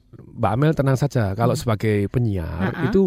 Mbak 0.08 0.50
Amel 0.50 0.72
tenang 0.72 0.94
saja 0.94 1.32
kalau 1.32 1.52
Hmm. 1.52 1.60
sebagai 1.60 2.08
penyiar 2.08 2.70
Uh-uh. 2.70 2.86
itu 2.86 3.02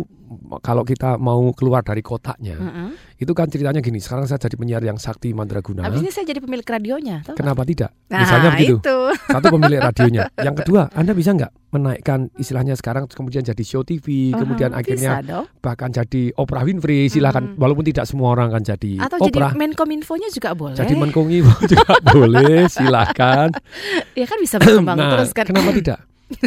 kalau 0.60 0.84
kita 0.84 1.18
mau 1.18 1.42
keluar 1.52 1.82
dari 1.82 2.00
kotaknya 2.00 2.54
Mm-mm. 2.54 2.94
itu 3.16 3.32
kan 3.32 3.46
ceritanya 3.46 3.80
gini 3.80 3.98
sekarang 3.98 4.24
saya 4.24 4.38
jadi 4.40 4.56
penyiar 4.56 4.78
yang 4.80 4.94
sakti 4.96 5.32
mandraguna 5.32 5.82
Habis 5.84 6.02
ini 6.02 6.12
saya 6.12 6.26
jadi 6.28 6.38
pemilik 6.38 6.62
radionya. 6.62 7.22
tahu 7.24 7.34
kenapa 7.34 7.66
tidak 7.66 7.90
Nah, 8.08 8.20
misalnya 8.20 8.50
begitu 8.54 8.78
itu. 8.78 8.98
satu 9.34 9.48
pemilik 9.50 9.80
radionya 9.80 10.30
yang 10.36 10.54
kedua 10.54 10.82
anda 10.92 11.14
bisa 11.14 11.34
nggak 11.34 11.50
menaikkan 11.72 12.20
istilahnya 12.36 12.74
sekarang 12.76 13.06
kemudian 13.08 13.42
jadi 13.42 13.64
show 13.64 13.82
TV 13.82 14.06
kemudian 14.32 14.70
Aha, 14.70 14.80
akhirnya 14.80 15.12
bisa 15.18 15.50
bahkan 15.60 15.90
jadi 15.92 16.22
Oprah 16.36 16.62
Winfrey 16.62 17.08
silakan 17.08 17.44
Mm. 17.48 17.58
walaupun 17.58 17.82
tidak 17.84 18.06
semua 18.06 18.30
orang 18.32 18.50
kan 18.52 18.62
jadi 18.64 19.02
Atau 19.02 19.18
Oprah 19.24 19.50
jadi 19.50 19.58
Menkominfo-nya 19.60 20.30
juga 20.30 20.54
boleh. 20.54 20.76
jadi 20.76 20.94
menkongi 20.94 21.42
juga 21.74 21.94
boleh 22.04 22.70
silakan 22.70 23.50
ya 24.20 24.26
kan 24.26 24.38
bisa 24.38 24.58
berkembang 24.58 24.94
nah 24.96 25.10
terus 25.16 25.32
kan. 25.32 25.46
kenapa 25.48 25.70
tidak 25.72 26.00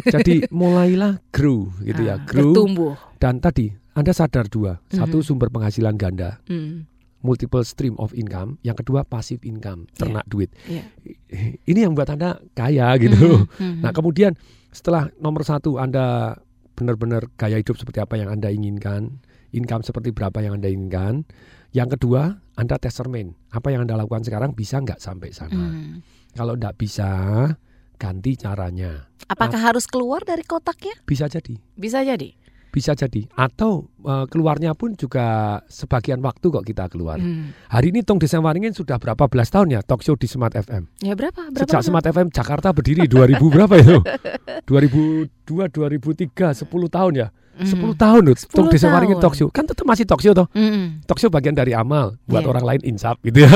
jadi 0.05 0.47
mulailah 0.49 1.19
grow 1.31 1.71
gitu 1.83 2.03
ya 2.03 2.17
Ah, 2.17 2.23
grow 2.23 2.55
bertumbuh. 2.55 2.95
Dan 3.19 3.39
tadi 3.39 3.71
Anda 3.93 4.11
sadar 4.11 4.49
dua, 4.49 4.81
satu 4.89 5.21
Mhm. 5.21 5.27
sumber 5.27 5.49
penghasilan 5.49 5.95
ganda, 5.95 6.41
Hmm. 6.49 6.89
multiple 7.21 7.61
stream 7.61 7.93
of 8.01 8.11
income, 8.13 8.57
yang 8.61 8.73
kedua 8.73 9.05
passive 9.05 9.45
income, 9.45 9.85
ternak 9.93 10.25
duit. 10.27 10.49
Iya. 10.65 10.89
Ini 11.63 11.85
yang 11.85 11.93
buat 11.93 12.09
Anda 12.09 12.41
kaya 12.53 12.89
gitu. 12.97 13.47
Mhm, 13.47 13.53
mhm. 13.61 13.81
Nah 13.85 13.93
kemudian 13.93 14.33
setelah 14.71 15.13
nomor 15.21 15.45
satu 15.45 15.77
Anda 15.77 16.35
benar-benar 16.73 17.29
gaya 17.37 17.61
hidup 17.61 17.77
seperti 17.77 18.01
apa 18.01 18.17
yang 18.17 18.33
Anda 18.33 18.49
inginkan, 18.49 19.21
income 19.53 19.85
seperti 19.85 20.11
berapa 20.11 20.41
yang 20.41 20.57
Anda 20.57 20.73
inginkan. 20.73 21.29
Yang 21.71 22.01
kedua 22.01 22.41
Anda 22.53 22.81
tes 22.81 22.97
cermin, 22.97 23.37
apa 23.49 23.69
yang 23.71 23.85
Anda 23.85 23.97
lakukan 23.97 24.25
sekarang 24.25 24.53
bisa 24.53 24.81
nggak 24.81 24.99
sampai 24.99 25.31
sana. 25.33 25.53
Hmm. 25.53 26.01
Kalau 26.33 26.57
nggak 26.57 26.81
bisa, 26.81 27.09
ganti 28.03 28.35
caranya. 28.35 29.07
Apakah 29.31 29.63
harus 29.63 29.87
keluar 29.87 30.27
dari 30.27 30.43
kotaknya? 30.43 30.99
Bisa 31.07 31.31
jadi. 31.31 31.55
Bisa 31.79 32.03
jadi. 32.03 32.35
Bisa 32.73 32.97
jadi. 32.99 33.29
Atau 33.37 33.93
eh, 34.03 34.25
keluarnya 34.27 34.75
pun 34.75 34.97
juga 34.99 35.61
sebagian 35.71 36.19
waktu 36.19 36.43
kok 36.51 36.65
kita 36.67 36.91
keluar. 36.91 37.21
Hmm. 37.23 37.55
Hari 37.71 37.95
ini 37.95 38.01
Tong 38.03 38.19
Desa 38.19 38.43
Waringin 38.43 38.75
sudah 38.75 38.97
berapa 38.99 39.29
belas 39.31 39.53
tahun 39.53 39.77
ya 39.77 39.81
talk 39.87 40.03
show 40.03 40.19
di 40.19 40.27
Smart 40.27 40.57
FM. 40.57 40.89
Ya 41.05 41.15
berapa? 41.15 41.53
Berapa? 41.53 41.69
Sejak? 41.69 41.85
Smart 41.87 42.03
FM 42.09 42.33
Jakarta 42.33 42.73
berdiri 42.75 43.05
2000 43.07 43.39
berapa 43.55 43.75
itu? 43.79 44.01
2002, 44.67 45.69
2003, 45.69 46.65
10 46.65 46.67
tahun 46.89 47.13
ya. 47.23 47.29
Hmm. 47.53 47.69
10 47.69 47.93
tahun 48.01 48.23
loh 48.25 48.37
Tong 48.49 48.67
10 48.73 48.75
Desa 48.75 48.89
Waringin 48.89 49.21
talk 49.21 49.37
show. 49.37 49.53
Kan 49.53 49.69
tetap 49.69 49.85
masih 49.85 50.09
talk 50.09 50.25
show 50.25 50.33
toh. 50.33 50.49
Hmm. 50.57 51.05
Talk 51.05 51.21
show 51.21 51.29
bagian 51.29 51.53
dari 51.53 51.77
amal 51.77 52.17
buat 52.25 52.41
Iya. 52.41 52.51
orang 52.57 52.65
lain 52.65 52.81
insaf 52.89 53.21
gitu 53.21 53.45
ya. 53.45 53.53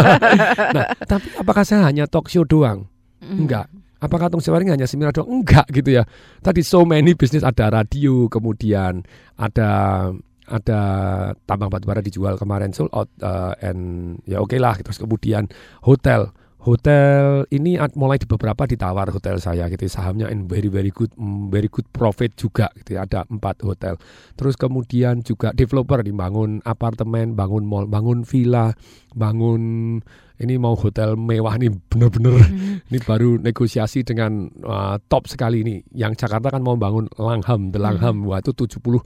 nah, 0.78 0.86
tapi 1.02 1.28
apakah 1.34 1.66
saya 1.66 1.82
hanya 1.82 2.06
talk 2.06 2.30
show 2.30 2.46
doang? 2.46 2.86
Enggak. 3.34 3.66
Apakah 3.96 4.28
Tong 4.28 4.44
Sewaring 4.44 4.70
hanya 4.70 4.84
seminar 4.84 5.10
doang? 5.10 5.42
Enggak 5.42 5.66
gitu 5.72 5.98
ya. 5.98 6.04
Tadi 6.44 6.60
so 6.60 6.84
many 6.84 7.16
bisnis 7.16 7.42
ada 7.42 7.72
radio, 7.72 8.28
kemudian 8.28 9.02
ada 9.40 9.70
ada 10.46 10.80
tambang 11.44 11.70
batubara 11.70 11.98
dijual 11.98 12.38
kemarin 12.38 12.70
sold 12.70 12.94
out 12.94 13.10
uh, 13.18 13.52
and 13.58 14.14
ya 14.30 14.38
oke 14.38 14.54
lah 14.62 14.78
terus 14.78 15.02
kemudian 15.02 15.50
hotel 15.82 16.30
hotel 16.66 17.46
ini 17.54 17.78
mulai 17.94 18.18
di 18.18 18.26
beberapa 18.26 18.66
ditawar 18.66 19.10
hotel 19.14 19.38
saya 19.38 19.70
gitu 19.70 19.86
sahamnya 19.86 20.26
in 20.30 20.50
very 20.50 20.66
very 20.66 20.90
good 20.90 21.14
mm, 21.14 21.46
very 21.46 21.70
good 21.70 21.86
profit 21.94 22.34
juga 22.34 22.70
gitu 22.82 22.98
ya. 22.98 23.06
ada 23.06 23.22
empat 23.30 23.62
hotel 23.62 23.94
terus 24.34 24.58
kemudian 24.58 25.22
juga 25.22 25.54
developer 25.54 26.02
dibangun 26.02 26.58
apartemen 26.66 27.38
bangun 27.38 27.62
mall 27.62 27.86
bangun 27.86 28.26
villa 28.26 28.74
bangun 29.14 30.02
ini 30.36 30.60
mau 30.60 30.76
hotel 30.76 31.16
mewah 31.16 31.56
nih 31.56 31.72
bener-bener 31.88 32.36
Hmm. 32.36 32.84
ini 32.92 32.98
baru 33.00 33.40
negosiasi 33.40 34.04
dengan 34.04 34.52
uh, 34.62 35.00
top 35.08 35.32
sekali 35.32 35.64
ini. 35.64 35.80
Yang 35.96 36.26
Jakarta 36.26 36.52
kan 36.52 36.60
mau 36.60 36.76
bangun 36.76 37.08
Langham, 37.16 37.72
The 37.72 37.80
Langham. 37.80 38.28
Wah, 38.28 38.44
itu 38.44 38.52
70 38.52 38.76
uh, 38.76 39.00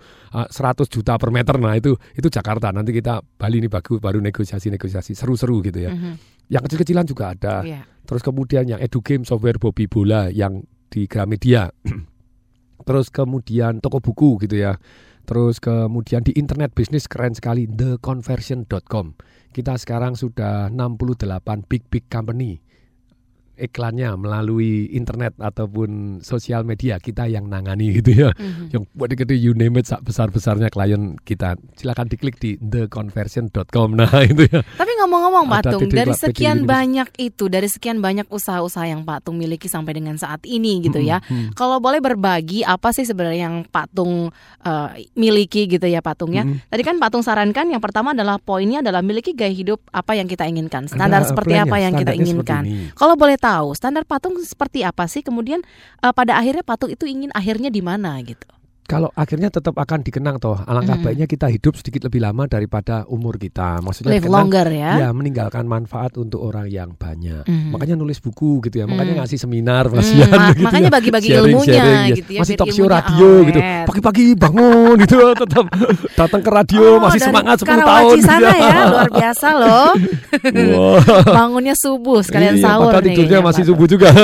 100 0.50 0.90
juta 0.90 1.14
per 1.14 1.30
meter. 1.30 1.54
Nah, 1.56 1.78
itu 1.78 1.94
itu 2.18 2.26
Jakarta. 2.26 2.74
Nanti 2.74 2.90
kita 2.90 3.22
Bali 3.22 3.62
ini 3.62 3.70
bagus 3.70 4.02
baru 4.02 4.18
negosiasi-negosiasi 4.18 5.14
seru-seru 5.14 5.62
gitu 5.62 5.86
ya. 5.86 5.94
Mhm. 5.94 6.12
Yang 6.50 6.62
kecil-kecilan 6.66 7.06
juga 7.06 7.24
ada. 7.30 7.62
Iya. 7.62 7.86
Terus 8.02 8.26
kemudian 8.26 8.66
yang 8.66 8.80
Edu 8.82 8.98
Game 9.06 9.22
software 9.22 9.62
Bobby 9.62 9.86
Bola 9.86 10.26
yang 10.34 10.66
di 10.90 11.06
Gramedia. 11.06 11.70
Terus 12.86 13.06
kemudian 13.14 13.78
toko 13.78 14.02
buku 14.02 14.42
gitu 14.42 14.58
ya. 14.58 14.74
Terus 15.30 15.62
kemudian 15.62 16.26
di 16.26 16.34
internet 16.34 16.74
bisnis 16.74 17.06
keren 17.06 17.38
sekali 17.38 17.70
theconversion.com. 17.70 19.14
Kita 19.50 19.74
sekarang 19.74 20.14
sudah 20.14 20.70
68 20.70 21.66
big 21.66 21.82
big 21.90 22.06
company 22.06 22.62
iklannya 23.60 24.16
melalui 24.16 24.88
internet 24.96 25.36
ataupun 25.36 26.20
sosial 26.24 26.64
media 26.64 26.96
kita 26.96 27.28
yang 27.28 27.46
nangani 27.46 28.00
gitu 28.00 28.26
ya. 28.26 28.30
Mhm. 28.32 28.72
Yang 28.72 28.82
buat 28.96 29.12
gede 29.12 29.36
you 29.36 29.52
name 29.52 29.76
it 29.76 29.86
besar-besarnya 30.00 30.72
klien 30.72 31.20
kita. 31.22 31.60
Silakan 31.76 32.08
diklik 32.08 32.40
di 32.40 32.56
theconversion.com. 32.56 33.88
Nah, 33.94 34.08
itu 34.30 34.48
ya. 34.48 34.64
Tapi 34.64 34.92
ngomong-ngomong 35.04 35.44
Pak 35.50 35.62
Tung, 35.74 35.88
dari 35.92 36.14
sekian 36.16 36.64
banyak 36.64 37.08
itu, 37.20 37.52
dari 37.52 37.68
sekian 37.68 38.00
banyak 38.00 38.26
usaha-usaha 38.32 38.86
yang 38.88 39.04
Pak 39.04 39.28
Tung 39.28 39.36
miliki 39.36 39.68
sampai 39.68 39.92
dengan 39.92 40.16
saat 40.16 40.40
ini 40.48 40.80
gitu 40.80 41.02
ya. 41.02 41.20
Mm-mm. 41.26 41.52
Kalau 41.58 41.82
boleh 41.82 42.00
berbagi 42.00 42.62
apa 42.64 42.94
sih 42.94 43.04
sebenarnya 43.04 43.50
yang 43.50 43.56
Pak 43.68 43.92
Tung 43.92 44.32
eh, 44.64 44.88
miliki 45.18 45.66
gitu 45.66 45.84
ya 45.84 46.00
Pak 46.00 46.14
Tung 46.16 46.32
ya. 46.32 46.46
Mm-mm. 46.46 46.70
Tadi 46.70 46.82
kan 46.86 46.96
Pak 46.96 47.10
Tung 47.12 47.24
sarankan 47.26 47.66
yang 47.68 47.82
pertama 47.82 48.16
adalah 48.16 48.40
poinnya 48.40 48.80
adalah 48.80 49.04
miliki 49.04 49.36
gaya 49.36 49.52
hidup 49.52 49.82
apa 49.90 50.16
yang 50.16 50.30
kita 50.30 50.46
inginkan, 50.46 50.86
standar 50.86 51.26
Anda 51.26 51.28
seperti 51.28 51.54
apa 51.58 51.76
yang 51.82 51.92
kita 51.98 52.12
inginkan. 52.14 52.62
Kalau 52.94 53.14
boleh 53.18 53.36
tahu, 53.36 53.49
standar 53.74 54.06
patung 54.06 54.38
seperti 54.42 54.86
apa 54.86 55.06
sih? 55.10 55.22
Kemudian 55.24 55.62
eh, 56.02 56.12
pada 56.14 56.38
akhirnya 56.38 56.62
patung 56.62 56.90
itu 56.92 57.08
ingin 57.08 57.30
akhirnya 57.34 57.70
di 57.72 57.82
mana 57.82 58.18
gitu? 58.22 58.59
Kalau 58.90 59.08
akhirnya 59.14 59.48
tetap 59.48 59.72
akan 59.72 59.98
dikenang 60.00 60.36
toh 60.36 60.56
alangkah 60.60 60.92
Mm. 60.92 61.02
baiknya 61.02 61.26
kita 61.26 61.46
hidup 61.46 61.72
sedikit 61.74 62.04
lebih 62.04 62.20
lama 62.20 62.44
daripada 62.44 63.02
umur 63.06 63.36
kita 63.36 63.78
maksudnya 63.78 64.10
Live 64.10 64.20
dikenang, 64.20 64.34
longer 64.44 64.66
ya. 64.68 64.90
ya 64.98 65.08
meninggalkan 65.10 65.64
manfaat 65.64 66.16
untuk 66.16 66.42
orang 66.42 66.66
yang 66.66 66.92
banyak 66.92 67.44
Mhm. 67.44 67.70
makanya 67.70 67.94
nulis 67.94 68.18
buku 68.18 68.58
gitu 68.60 68.76
ya 68.76 68.84
makanya 68.84 69.14
Mm. 69.14 69.18
ngasih 69.22 69.36
seminar 69.38 69.84
ma- 69.86 70.02
gitu 70.02 70.60
makanya 70.60 70.84
ya. 70.84 70.90
bagi-bagi 70.92 71.28
Sharing, 71.28 71.44
ilmunya 71.46 71.72
sharing, 71.76 72.02
yes. 72.02 72.16
gitu 72.18 72.28
ya, 72.28 72.38
masih 72.42 72.54
talk 72.56 72.68
show 72.70 72.86
radio 72.86 73.28
gitu 73.44 73.56
awet. 73.56 73.84
pagi-pagi 73.86 74.24
bangun 74.34 74.94
gitu 74.98 75.16
tetap 75.38 75.64
datang 76.16 76.40
ke 76.40 76.50
radio 76.50 76.82
Oh, 76.90 76.98
masih 76.98 77.20
semangat 77.22 77.56
10 77.56 77.62
Karawaci 77.62 77.86
tahun 77.86 78.16
gitu 78.16 78.26
sana 78.26 78.50
ya, 78.52 78.76
luar 78.88 79.08
biasa 79.12 79.46
loh. 79.54 79.88
Bangunnya 81.30 81.74
subuh 81.74 82.18
sekalian 82.20 82.56
Iya, 82.56 82.62
sahur 82.66 82.90
nih 82.90 82.98
tidurnya 83.06 83.28
kayaknya, 83.30 83.38
masih 83.44 83.62
Pak. 83.62 83.68
subuh 83.70 83.86
juga 83.86 84.08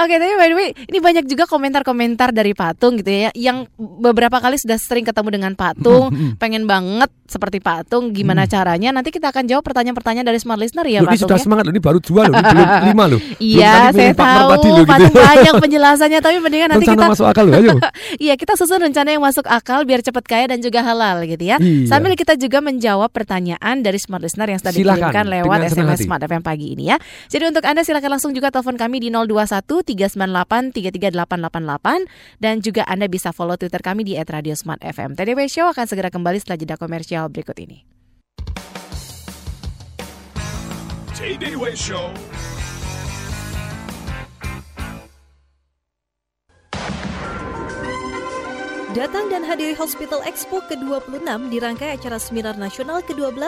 Oke, 0.00 0.14
tapi 0.14 0.32
by 0.32 0.46
the 0.46 0.56
way, 0.56 0.68
ini 0.86 0.98
banyak 0.98 1.24
juga 1.26 1.42
komentar-komentar 1.44 2.30
dari 2.30 2.54
Patung 2.70 3.02
gitu 3.02 3.10
ya, 3.10 3.34
yang 3.34 3.66
beberapa 3.78 4.38
kali 4.38 4.54
sudah 4.54 4.78
sering 4.78 5.02
ketemu 5.02 5.28
dengan 5.34 5.52
Patung, 5.58 6.14
pengen 6.42 6.70
banget 6.70 7.10
seperti 7.26 7.58
Patung, 7.58 8.14
gimana 8.14 8.46
caranya? 8.46 8.94
Nanti 8.94 9.10
kita 9.10 9.34
akan 9.34 9.50
jawab 9.50 9.66
pertanyaan-pertanyaan 9.66 10.22
dari 10.22 10.38
smart 10.38 10.62
listener 10.62 10.86
ya, 10.86 11.02
Loh, 11.02 11.10
ini 11.10 11.18
sudah 11.18 11.34
ya. 11.34 11.42
semangat 11.42 11.66
loh, 11.66 11.72
ini 11.74 11.82
baru 11.82 11.98
dua 11.98 12.30
loh, 12.30 12.38
ini 12.38 12.46
belum 12.46 12.68
lima 12.94 13.04
loh. 13.10 13.20
Iya, 13.42 13.72
saya 13.90 14.12
tahu 14.14 14.48
tadi 14.54 14.68
loh, 14.70 14.84
gitu. 14.86 15.04
Banyak 15.18 15.54
penjelasannya, 15.58 16.18
tapi 16.22 16.36
mendingan 16.38 16.68
nanti 16.70 16.86
Rencana 16.86 17.10
kita 17.10 17.12
masuk 17.18 17.26
akal 17.26 17.44
loh, 17.50 17.54
ayo. 17.58 17.74
Iya, 18.30 18.34
kita 18.38 18.52
susun 18.54 18.78
rencana 18.82 19.08
yang 19.10 19.22
masuk 19.22 19.46
akal 19.46 19.82
biar 19.82 20.04
cepat 20.04 20.24
kaya 20.26 20.44
dan 20.50 20.62
juga 20.62 20.82
halal 20.86 21.26
gitu 21.26 21.42
ya. 21.42 21.58
Iya. 21.58 21.90
Sambil 21.90 22.14
kita 22.14 22.38
juga 22.38 22.62
menjawab 22.62 23.10
pertanyaan 23.10 23.82
dari 23.82 23.98
smart 23.98 24.22
listener 24.22 24.46
yang 24.50 24.60
sudah 24.62 24.72
dikirimkan 24.74 25.26
lewat 25.26 25.58
SMS 25.72 25.98
hati. 25.98 26.04
Smart 26.06 26.22
FM 26.22 26.42
pagi 26.44 26.76
ini 26.76 26.92
ya. 26.92 26.96
Jadi 27.32 27.44
untuk 27.50 27.64
Anda 27.66 27.82
silakan 27.82 28.18
langsung 28.18 28.32
juga 28.36 28.52
telepon 28.52 28.76
kami 28.76 29.02
di 29.02 29.08
021 29.08 29.64
398 29.64 30.76
33888 30.76 32.40
dan 32.40 32.59
juga 32.60 32.86
Anda 32.86 33.08
bisa 33.08 33.32
follow 33.34 33.56
Twitter 33.56 33.80
kami 33.80 34.04
di 34.06 34.14
@radiosmartfm. 34.20 35.16
TDW 35.16 35.48
Show 35.48 35.72
akan 35.72 35.84
segera 35.88 36.12
kembali 36.12 36.38
setelah 36.38 36.58
jeda 36.60 36.76
komersial 36.76 37.26
berikut 37.32 37.56
ini. 37.58 37.82
Way 41.20 41.76
Show. 41.76 42.16
Datang 48.96 49.28
dan 49.28 49.44
hadiri 49.44 49.76
Hospital 49.76 50.24
Expo 50.24 50.64
ke-26 50.66 51.22
di 51.52 51.62
rangkai 51.62 51.94
acara 51.94 52.18
Seminar 52.18 52.56
Nasional 52.56 53.04
ke-12 53.06 53.38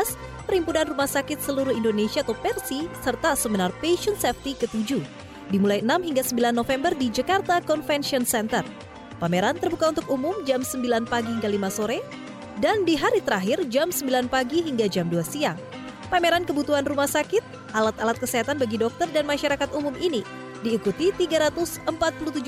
Perhimpunan 0.47 0.87
Rumah 0.93 1.11
Sakit 1.11 1.41
Seluruh 1.41 1.75
Indonesia 1.75 2.21
atau 2.23 2.37
PERSI 2.39 2.87
serta 3.03 3.35
Seminar 3.35 3.75
Patient 3.81 4.21
Safety 4.21 4.55
ke-7 4.55 5.03
dimulai 5.51 5.81
6 5.83 6.09
hingga 6.09 6.23
9 6.23 6.55
November 6.55 6.93
di 6.95 7.11
Jakarta 7.11 7.59
Convention 7.65 8.23
Center. 8.23 8.92
Pameran 9.23 9.55
terbuka 9.55 9.95
untuk 9.95 10.11
umum 10.11 10.35
jam 10.43 10.67
9 10.67 11.07
pagi 11.07 11.31
hingga 11.31 11.47
5 11.47 11.79
sore 11.79 12.03
dan 12.59 12.83
di 12.83 12.99
hari 12.99 13.23
terakhir 13.23 13.63
jam 13.71 13.95
9 13.95 14.27
pagi 14.27 14.67
hingga 14.67 14.91
jam 14.91 15.07
2 15.07 15.23
siang. 15.23 15.55
Pameran 16.11 16.43
kebutuhan 16.43 16.83
rumah 16.83 17.07
sakit, 17.07 17.39
alat-alat 17.71 18.19
kesehatan 18.19 18.59
bagi 18.59 18.83
dokter 18.83 19.07
dan 19.15 19.23
masyarakat 19.23 19.71
umum 19.79 19.95
ini 20.03 20.27
diikuti 20.67 21.15
347 21.15 21.87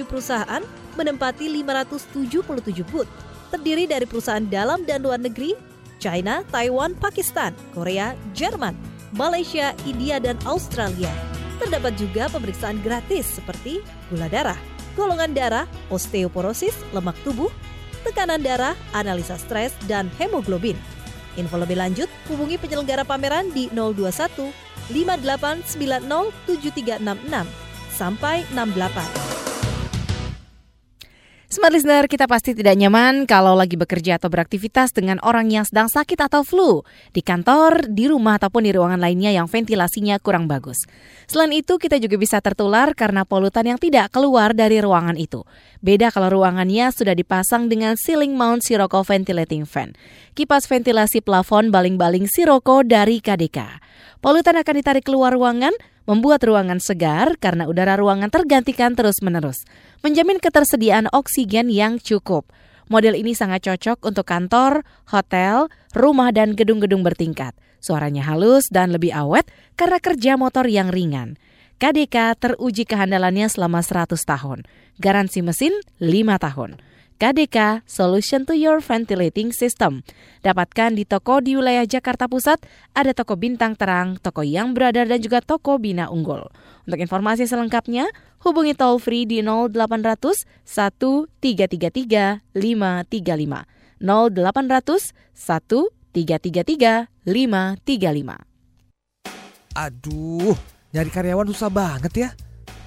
perusahaan 0.02 0.66
menempati 0.98 1.46
577 1.46 2.42
booth, 2.90 3.06
terdiri 3.54 3.86
dari 3.86 4.02
perusahaan 4.02 4.42
dalam 4.42 4.82
dan 4.82 5.06
luar 5.06 5.22
negeri, 5.22 5.54
China, 6.02 6.42
Taiwan, 6.50 6.98
Pakistan, 6.98 7.54
Korea, 7.70 8.18
Jerman, 8.34 8.74
Malaysia, 9.14 9.70
India, 9.86 10.18
dan 10.18 10.34
Australia. 10.42 11.10
Terdapat 11.62 11.94
juga 11.94 12.26
pemeriksaan 12.34 12.82
gratis 12.82 13.38
seperti 13.38 13.78
gula 14.10 14.26
darah, 14.26 14.58
golongan 14.94 15.34
darah, 15.34 15.66
osteoporosis, 15.90 16.74
lemak 16.94 17.14
tubuh, 17.26 17.50
tekanan 18.06 18.42
darah, 18.42 18.74
analisa 18.94 19.38
stres, 19.38 19.74
dan 19.90 20.10
hemoglobin. 20.18 20.78
Info 21.34 21.58
lebih 21.58 21.78
lanjut 21.78 22.06
hubungi 22.30 22.54
penyelenggara 22.58 23.02
pameran 23.02 23.50
di 23.50 23.66
021 23.74 24.54
5890 24.94 26.30
7366 26.46 27.46
sampai 27.94 28.46
68. 28.54 29.33
Smart 31.54 31.70
listener, 31.70 32.10
kita 32.10 32.26
pasti 32.26 32.50
tidak 32.50 32.74
nyaman 32.74 33.30
kalau 33.30 33.54
lagi 33.54 33.78
bekerja 33.78 34.18
atau 34.18 34.26
beraktivitas 34.26 34.90
dengan 34.90 35.22
orang 35.22 35.54
yang 35.54 35.62
sedang 35.62 35.86
sakit 35.86 36.18
atau 36.26 36.42
flu. 36.42 36.82
Di 37.14 37.22
kantor, 37.22 37.94
di 37.94 38.10
rumah, 38.10 38.42
ataupun 38.42 38.66
di 38.66 38.74
ruangan 38.74 38.98
lainnya 38.98 39.30
yang 39.30 39.46
ventilasinya 39.46 40.18
kurang 40.18 40.50
bagus. 40.50 40.82
Selain 41.30 41.54
itu, 41.54 41.78
kita 41.78 42.02
juga 42.02 42.18
bisa 42.18 42.42
tertular 42.42 42.90
karena 42.98 43.22
polutan 43.22 43.70
yang 43.70 43.78
tidak 43.78 44.10
keluar 44.10 44.50
dari 44.50 44.82
ruangan 44.82 45.14
itu. 45.14 45.46
Beda 45.78 46.10
kalau 46.10 46.42
ruangannya 46.42 46.90
sudah 46.90 47.14
dipasang 47.14 47.70
dengan 47.70 47.94
ceiling 47.94 48.34
mount 48.34 48.66
Sirocco 48.66 49.06
ventilating 49.06 49.62
fan. 49.62 49.94
Kipas 50.34 50.66
ventilasi 50.66 51.22
plafon 51.22 51.70
baling-baling 51.70 52.26
Sirocco 52.26 52.82
dari 52.82 53.22
KDK. 53.22 53.78
Polutan 54.18 54.58
akan 54.58 54.74
ditarik 54.74 55.06
keluar 55.06 55.30
ruangan, 55.30 55.70
membuat 56.04 56.44
ruangan 56.44 56.82
segar 56.82 57.38
karena 57.40 57.64
udara 57.64 57.96
ruangan 57.96 58.28
tergantikan 58.28 58.92
terus-menerus, 58.92 59.64
menjamin 60.04 60.36
ketersediaan 60.36 61.08
oksigen 61.16 61.72
yang 61.72 61.96
cukup. 61.96 62.52
Model 62.92 63.16
ini 63.16 63.32
sangat 63.32 63.64
cocok 63.64 64.04
untuk 64.04 64.28
kantor, 64.28 64.84
hotel, 65.08 65.72
rumah, 65.96 66.28
dan 66.28 66.52
gedung-gedung 66.52 67.00
bertingkat. 67.00 67.56
Suaranya 67.80 68.28
halus 68.28 68.68
dan 68.68 68.92
lebih 68.92 69.16
awet 69.16 69.48
karena 69.80 69.96
kerja 69.96 70.36
motor 70.36 70.68
yang 70.68 70.92
ringan. 70.92 71.40
KDK 71.80 72.36
teruji 72.36 72.84
kehandalannya 72.84 73.48
selama 73.48 73.80
100 73.80 74.20
tahun. 74.20 74.68
Garansi 75.00 75.40
mesin 75.40 75.72
5 75.98 76.36
tahun. 76.36 76.76
KDK 77.14 77.86
Solution 77.86 78.42
to 78.44 78.58
Your 78.58 78.82
Ventilating 78.82 79.54
System. 79.54 80.02
Dapatkan 80.42 80.98
di 80.98 81.06
toko 81.06 81.38
di 81.38 81.54
wilayah 81.54 81.86
Jakarta 81.86 82.26
Pusat, 82.26 82.66
ada 82.92 83.14
toko 83.14 83.38
Bintang 83.38 83.78
Terang, 83.78 84.18
toko 84.18 84.42
Yang 84.42 84.74
Brother 84.74 85.06
dan 85.06 85.22
juga 85.22 85.38
toko 85.38 85.78
Bina 85.78 86.10
Unggul. 86.10 86.42
Untuk 86.84 87.00
informasi 87.00 87.46
selengkapnya, 87.46 88.10
hubungi 88.42 88.74
toll 88.76 88.98
free 89.00 89.24
di 89.24 89.40
0800 89.40 90.44
1333 90.66 92.42
535. 92.52 94.02
0800 94.02 95.14
1333 95.32 97.08
535. 97.24 98.54
Aduh, 99.74 100.54
nyari 100.94 101.10
karyawan 101.10 101.50
susah 101.50 101.70
banget 101.70 102.12
ya. 102.14 102.30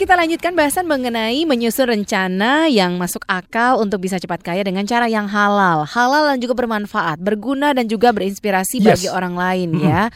Kita 0.00 0.16
lanjutkan 0.16 0.56
bahasan 0.56 0.88
mengenai 0.88 1.44
menyusun 1.44 1.92
rencana 1.92 2.72
yang 2.72 2.96
masuk 2.96 3.20
akal 3.28 3.76
untuk 3.84 4.00
bisa 4.00 4.16
cepat 4.16 4.40
kaya 4.40 4.64
dengan 4.64 4.88
cara 4.88 5.12
yang 5.12 5.28
halal. 5.28 5.84
Halal 5.84 6.32
dan 6.32 6.38
juga 6.40 6.56
bermanfaat, 6.56 7.20
berguna 7.20 7.76
dan 7.76 7.84
juga 7.84 8.08
berinspirasi 8.08 8.80
Yes. 8.80 8.88
bagi 8.88 9.08
orang 9.12 9.36
lain 9.36 9.70
ya. 9.76 10.08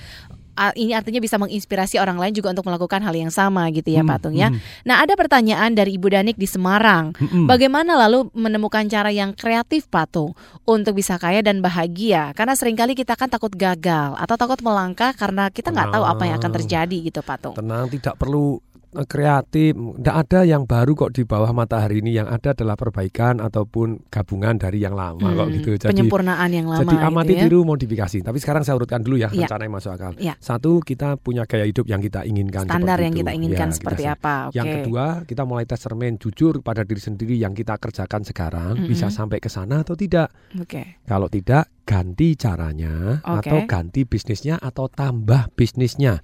Ini 0.74 0.94
artinya 0.94 1.18
bisa 1.18 1.34
menginspirasi 1.34 1.98
orang 1.98 2.16
lain 2.16 2.30
juga 2.30 2.54
untuk 2.54 2.64
melakukan 2.64 3.02
hal 3.02 3.12
yang 3.12 3.28
sama 3.28 3.66
gitu 3.70 3.90
ya 3.90 4.00
Hmm, 4.00 4.10
Pak 4.10 4.18
Tung 4.22 4.34
ya. 4.34 4.48
hmm. 4.48 4.86
Nah 4.86 5.02
ada 5.02 5.14
pertanyaan 5.14 5.74
dari 5.74 5.98
Ibu 5.98 6.08
Danik 6.08 6.36
di 6.36 6.46
Semarang. 6.46 7.10
Mm-mm. 7.14 7.46
Bagaimana 7.46 7.96
lalu 7.96 8.30
menemukan 8.32 8.86
cara 8.86 9.10
yang 9.10 9.32
kreatif 9.32 9.90
Pak 9.90 10.06
Tung 10.10 10.32
untuk 10.62 10.94
bisa 10.94 11.18
kaya 11.18 11.42
dan 11.42 11.58
bahagia? 11.58 12.30
Karena 12.32 12.54
sering 12.54 12.74
kali 12.74 12.94
kita 12.94 13.14
kan 13.14 13.26
takut 13.28 13.50
gagal 13.50 14.14
atau 14.14 14.34
takut 14.34 14.62
melangkah 14.62 15.10
karena 15.12 15.50
kita 15.50 15.70
nggak 15.70 15.90
tahu 15.90 16.04
apa 16.04 16.22
yang 16.24 16.36
akan 16.38 16.52
terjadi 16.54 16.96
gitu 17.02 17.20
Pak 17.20 17.38
Tung. 17.42 17.54
Tenang, 17.56 17.90
tidak 17.90 18.14
perlu 18.14 18.62
kreatif. 19.02 19.74
Tidak 19.74 20.14
ada 20.16 20.40
yang 20.42 20.62
baru 20.62 20.94
kok 20.94 21.10
di 21.10 21.22
bawah 21.22 21.50
matahari 21.50 21.98
ini. 21.98 22.14
Yang 22.14 22.28
ada 22.32 22.48
adalah 22.52 22.74
perbaikan 22.74 23.38
ataupun 23.38 24.06
gabungan 24.06 24.54
dari 24.54 24.78
yang 24.78 24.94
lama 24.94 25.18
kok 25.26 25.44
Hmm, 25.44 25.54
gitu. 25.56 25.70
Jadi 25.76 25.90
penyempurnaan 25.90 26.48
yang 26.48 26.66
lama 26.66 26.80
Jadi 26.80 26.94
amati 26.96 27.26
gitu 27.26 27.34
ya. 27.34 27.42
tiru 27.42 27.58
modifikasi. 27.62 28.18
Tapi 28.22 28.38
sekarang 28.38 28.62
saya 28.62 28.74
urutkan 28.74 29.00
dulu 29.00 29.16
ya 29.16 29.26
Iya. 29.26 29.44
rencana 29.44 29.62
yang 29.62 29.74
masuk 29.74 29.90
akal. 29.90 30.12
Iya. 30.14 30.34
Satu 30.38 30.78
kita 30.78 31.16
punya 31.16 31.42
gaya 31.44 31.64
hidup 31.64 31.84
yang 31.84 31.98
kita 31.98 32.22
inginkan. 32.22 32.64
Standar 32.64 32.98
yang 32.98 33.10
itu. 33.10 33.20
kita 33.20 33.32
inginkan 33.32 33.68
Ya, 33.68 33.74
seperti 33.74 34.02
kita- 34.02 34.14
apa? 34.14 34.34
Oke. 34.46 34.54
Yang 34.54 34.66
kedua 34.78 35.04
kita 35.24 35.42
mulai 35.42 35.64
tes 35.64 35.80
cermin 35.80 36.14
jujur 36.14 36.60
pada 36.60 36.82
diri 36.82 37.00
sendiri 37.00 37.34
yang 37.34 37.50
kita 37.50 37.74
kerjakan 37.76 38.22
sekarang 38.22 38.78
Mm-mm. 38.78 38.86
bisa 38.86 39.08
sampai 39.08 39.38
ke 39.38 39.48
sana 39.48 39.82
atau 39.82 39.94
tidak. 39.94 40.30
Oke. 40.54 41.02
Kalau 41.02 41.26
tidak 41.26 41.66
ganti 41.82 42.32
caranya 42.34 43.18
Oke. 43.20 43.48
atau 43.48 43.58
ganti 43.64 44.04
bisnisnya 44.04 44.56
atau 44.56 44.86
tambah 44.86 45.50
bisnisnya. 45.52 46.20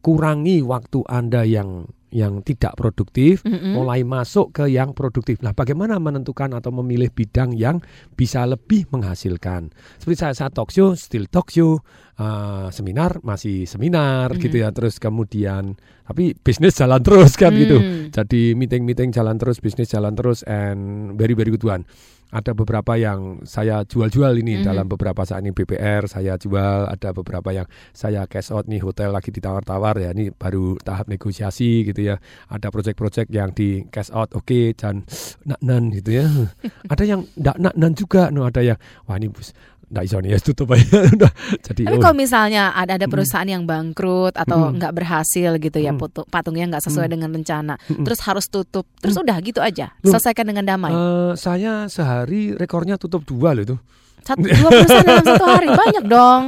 Kurangi 0.00 0.60
waktu 0.60 1.04
Anda 1.06 1.44
yang 1.44 1.84
yang 2.10 2.42
tidak 2.42 2.74
produktif 2.74 3.42
Mm-mm. 3.46 3.74
mulai 3.74 4.02
masuk 4.02 4.50
ke 4.50 4.64
yang 4.70 4.94
produktif. 4.94 5.38
Nah, 5.42 5.54
bagaimana 5.54 5.96
menentukan 6.02 6.50
atau 6.54 6.74
memilih 6.74 7.10
bidang 7.10 7.54
yang 7.54 7.78
bisa 8.18 8.42
lebih 8.46 8.90
menghasilkan? 8.90 9.70
Seperti 9.98 10.16
saya, 10.18 10.34
saya 10.34 10.50
talk 10.50 10.74
show, 10.74 10.94
still 10.98 11.30
talk 11.30 11.50
show, 11.50 11.78
eh, 12.18 12.66
seminar 12.74 13.22
masih 13.22 13.64
seminar 13.64 14.34
Mhm. 14.34 14.40
gitu 14.42 14.56
ya. 14.62 14.74
Terus 14.74 14.98
kemudian, 14.98 15.78
tapi 16.06 16.34
bisnis 16.34 16.74
jalan 16.74 17.00
terus 17.00 17.38
kan 17.38 17.54
gitu. 17.54 17.78
Hmm. 17.78 18.10
Jadi 18.10 18.58
meeting-meeting 18.58 19.14
jalan 19.14 19.38
terus, 19.38 19.62
bisnis 19.62 19.90
jalan 19.90 20.18
terus, 20.18 20.42
and 20.50 21.14
very 21.14 21.38
very 21.38 21.54
good 21.54 21.62
one. 21.62 21.86
Ada 22.30 22.54
beberapa 22.54 22.94
yang 22.94 23.42
saya 23.42 23.82
jual-jual 23.82 24.38
ini 24.38 24.62
Mhm. 24.62 24.64
dalam 24.64 24.86
beberapa 24.86 25.26
saat 25.26 25.42
ini 25.42 25.50
BPR 25.50 26.06
saya 26.06 26.38
jual, 26.38 26.86
ada 26.86 27.10
beberapa 27.10 27.50
yang 27.50 27.66
saya 27.90 28.26
cash 28.30 28.54
out 28.54 28.70
nih 28.70 28.78
hotel 28.80 29.10
lagi 29.10 29.34
ditawar-tawar 29.34 29.98
ya 29.98 30.14
ini 30.14 30.30
baru 30.30 30.78
tahap 30.78 31.10
negosiasi 31.10 31.82
gitu 31.84 32.14
ya. 32.14 32.22
Ada 32.46 32.70
project-project 32.70 33.28
yang 33.34 33.50
di 33.50 33.82
cash 33.90 34.14
out 34.14 34.30
oke 34.32 34.74
dan 34.78 35.02
nak-nan 35.42 35.90
gitu 35.90 36.22
ya. 36.22 36.26
ada 36.92 37.02
yang 37.02 37.26
ndak 37.34 37.58
nak-nan 37.58 37.92
juga, 37.98 38.30
no 38.30 38.46
ada 38.46 38.62
yang 38.62 38.78
wah 39.10 39.18
ini 39.18 39.26
bus 39.26 39.50
ndak 39.90 40.02
iso 40.02 40.16
nih 40.18 40.30
ya 40.30 40.38
tutup 40.38 40.70
aja 40.70 40.86
udah. 41.14 41.32
Jadi 41.60 41.82
Tapi 41.82 41.92
oh, 41.92 42.00
kalau 42.00 42.14
misalnya 42.14 42.70
ada 42.72 42.94
ada 42.94 43.06
perusahaan 43.06 43.44
yang 43.44 43.62
bangkrut 43.64 44.32
atau 44.32 44.70
nggak 44.70 44.92
berhasil 44.92 45.50
gitu 45.56 45.76
ya, 45.76 45.90
Mm. 45.90 45.98
putu- 45.98 46.24
patungnya 46.24 46.64
nggak 46.68 46.84
sesuai 46.84 47.06
Mm. 47.06 47.12
dengan 47.12 47.28
rencana, 47.32 47.74
Mm-mm. 47.82 48.04
terus 48.04 48.22
harus 48.22 48.46
tutup, 48.46 48.86
terus 48.96 49.14
udah 49.14 49.34
gitu 49.40 49.58
aja, 49.58 49.90
Loh. 50.00 50.14
selesaikan 50.14 50.46
dengan 50.46 50.64
damai. 50.64 50.90
eh, 50.90 51.32
saya 51.34 51.84
sehari 51.86 52.54
rekornya 52.54 52.94
tutup 52.96 53.22
dua 53.22 53.50
loh 53.52 53.64
itu. 53.64 53.76
Satu, 54.20 54.44
dua 54.44 54.68
perusahaan 54.70 55.02
dalam 55.02 55.26
satu 55.26 55.44
hari 55.44 55.68
banyak 55.68 56.04
dong. 56.06 56.42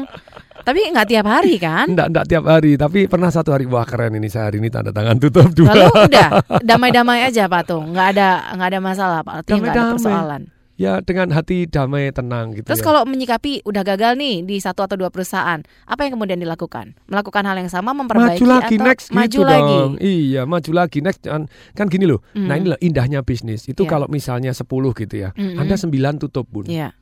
Tapi 0.63 0.79
nggak 0.87 1.09
tiap 1.09 1.27
hari 1.27 1.59
kan? 1.59 1.91
Enggak, 1.91 2.07
enggak 2.07 2.27
tiap 2.29 2.45
hari, 2.47 2.73
tapi 2.77 3.11
pernah 3.11 3.27
satu 3.29 3.51
hari 3.51 3.67
wah 3.67 3.83
keren 3.83 4.15
ini 4.15 4.31
saya 4.31 4.47
hari 4.47 4.63
ini 4.63 4.71
tanda 4.71 4.95
tangan 4.95 5.19
tutup 5.19 5.51
dua. 5.51 5.75
Lalu 5.75 5.91
udah 6.07 6.29
damai-damai 6.69 7.27
aja 7.27 7.51
patung, 7.51 7.91
nggak 7.91 8.09
ada 8.15 8.29
nggak 8.55 8.69
ada 8.71 8.79
masalah 8.79 9.19
pak, 9.21 9.43
nggak 9.43 9.75
ada 9.75 9.83
persoalan. 9.91 10.43
Ya 10.83 10.99
dengan 10.99 11.31
hati 11.31 11.71
damai 11.71 12.11
tenang 12.11 12.59
gitu 12.59 12.66
Terus 12.66 12.83
ya. 12.83 12.87
kalau 12.90 13.07
menyikapi 13.07 13.62
udah 13.62 13.87
gagal 13.87 14.18
nih 14.18 14.42
di 14.42 14.59
satu 14.59 14.83
atau 14.83 14.99
dua 14.99 15.14
perusahaan, 15.14 15.62
apa 15.87 16.01
yang 16.03 16.18
kemudian 16.18 16.42
dilakukan? 16.42 16.99
Melakukan 17.07 17.47
hal 17.47 17.55
yang 17.55 17.71
sama, 17.71 17.95
memperbaiki 17.95 18.42
maju 18.42 18.47
lagi 18.51 18.75
atau 18.75 18.87
next 18.90 19.07
maju 19.14 19.31
gitu 19.31 19.47
lagi? 19.47 19.62
dong. 19.79 19.92
Iya, 20.03 20.42
maju 20.42 20.71
lagi 20.75 20.99
next 20.99 21.23
kan, 21.23 21.47
kan 21.73 21.87
gini 21.87 22.11
loh. 22.11 22.18
Mm. 22.35 22.47
Nah, 22.51 22.55
inilah 22.59 22.79
indahnya 22.83 23.23
bisnis. 23.23 23.71
Itu 23.71 23.87
Iya. 23.87 23.90
kalau 23.95 24.07
misalnya 24.11 24.51
10 24.51 24.66
gitu 24.99 25.14
ya. 25.14 25.31
Mm-mm. 25.38 25.62
Anda 25.62 25.79
9 25.79 26.18
tutup 26.18 26.51
pun. 26.51 26.66
Iya. 26.66 26.99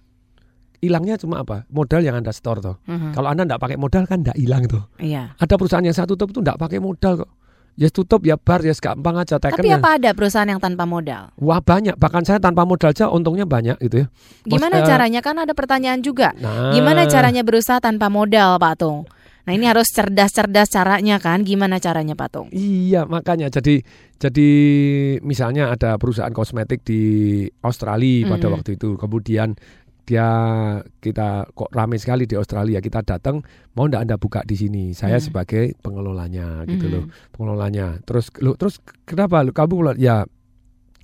Hilangnya 0.80 1.20
cuma 1.20 1.40
apa? 1.40 1.68
Modal 1.68 2.00
yang 2.00 2.16
Anda 2.16 2.32
store 2.32 2.60
toh. 2.60 2.76
Mhm. 2.88 3.12
Kalau 3.12 3.28
Anda 3.28 3.44
enggak 3.44 3.60
pakai 3.60 3.76
modal 3.76 4.08
kan 4.08 4.24
enggak 4.24 4.36
hilang 4.36 4.64
tuh. 4.64 4.80
Iya. 4.96 5.36
Ada 5.36 5.60
perusahaan 5.60 5.84
yang 5.84 5.92
saya 5.92 6.08
tutup 6.08 6.32
itu 6.32 6.40
enggak 6.40 6.56
pakai 6.56 6.80
modal 6.80 7.20
kok. 7.20 7.30
Ya 7.80 7.88
tutup 7.88 8.20
ya 8.28 8.36
bar 8.36 8.60
ya 8.60 8.76
gampang 8.76 9.16
aja 9.16 9.40
Tapi 9.40 9.56
tekennya. 9.64 9.80
apa 9.80 9.96
ada 9.96 10.10
perusahaan 10.12 10.44
yang 10.44 10.60
tanpa 10.60 10.84
modal? 10.84 11.32
Wah 11.40 11.64
banyak, 11.64 11.96
bahkan 11.96 12.20
saya 12.28 12.36
tanpa 12.36 12.68
modal 12.68 12.92
aja 12.92 13.08
untungnya 13.08 13.48
banyak 13.48 13.80
gitu 13.80 14.04
ya. 14.04 14.06
Gimana 14.44 14.84
caranya? 14.84 15.24
Kan 15.24 15.40
ada 15.40 15.56
pertanyaan 15.56 16.04
juga. 16.04 16.36
Nah. 16.36 16.76
Gimana 16.76 17.08
caranya 17.08 17.40
berusaha 17.40 17.80
tanpa 17.80 18.12
modal, 18.12 18.60
Pak 18.60 18.74
Tung? 18.76 19.08
Nah 19.48 19.56
ini 19.56 19.64
harus 19.64 19.88
cerdas-cerdas 19.88 20.68
caranya 20.68 21.16
kan? 21.16 21.40
Gimana 21.40 21.80
caranya, 21.80 22.12
Pak 22.12 22.28
Tung? 22.28 22.48
Iya 22.52 23.08
makanya 23.08 23.48
jadi 23.48 23.80
jadi 24.20 24.48
misalnya 25.24 25.72
ada 25.72 25.96
perusahaan 25.96 26.28
kosmetik 26.30 26.84
di 26.84 27.00
Australia 27.64 28.28
pada 28.28 28.46
Mm. 28.46 28.54
waktu 28.60 28.70
itu 28.76 29.00
kemudian 29.00 29.56
dia 30.10 30.26
kita 30.98 31.46
kok 31.54 31.70
ramai 31.70 32.02
sekali 32.02 32.26
di 32.26 32.34
Australia 32.34 32.82
kita 32.82 33.06
datang 33.06 33.38
mau 33.72 33.86
ndak 33.86 34.02
anda 34.02 34.16
buka 34.18 34.42
di 34.42 34.58
sini 34.58 34.90
saya 34.90 35.22
Mm. 35.22 35.24
sebagai 35.30 35.64
pengelolanya 35.78 36.66
gitu 36.66 36.90
Mm. 36.90 36.92
loh 36.92 37.04
pengelolanya 37.30 38.02
terus 38.02 38.34
lu 38.42 38.58
terus 38.58 38.82
kenapa 39.06 39.46
lu 39.46 39.54
kamu 39.54 39.94
ya 39.96 40.26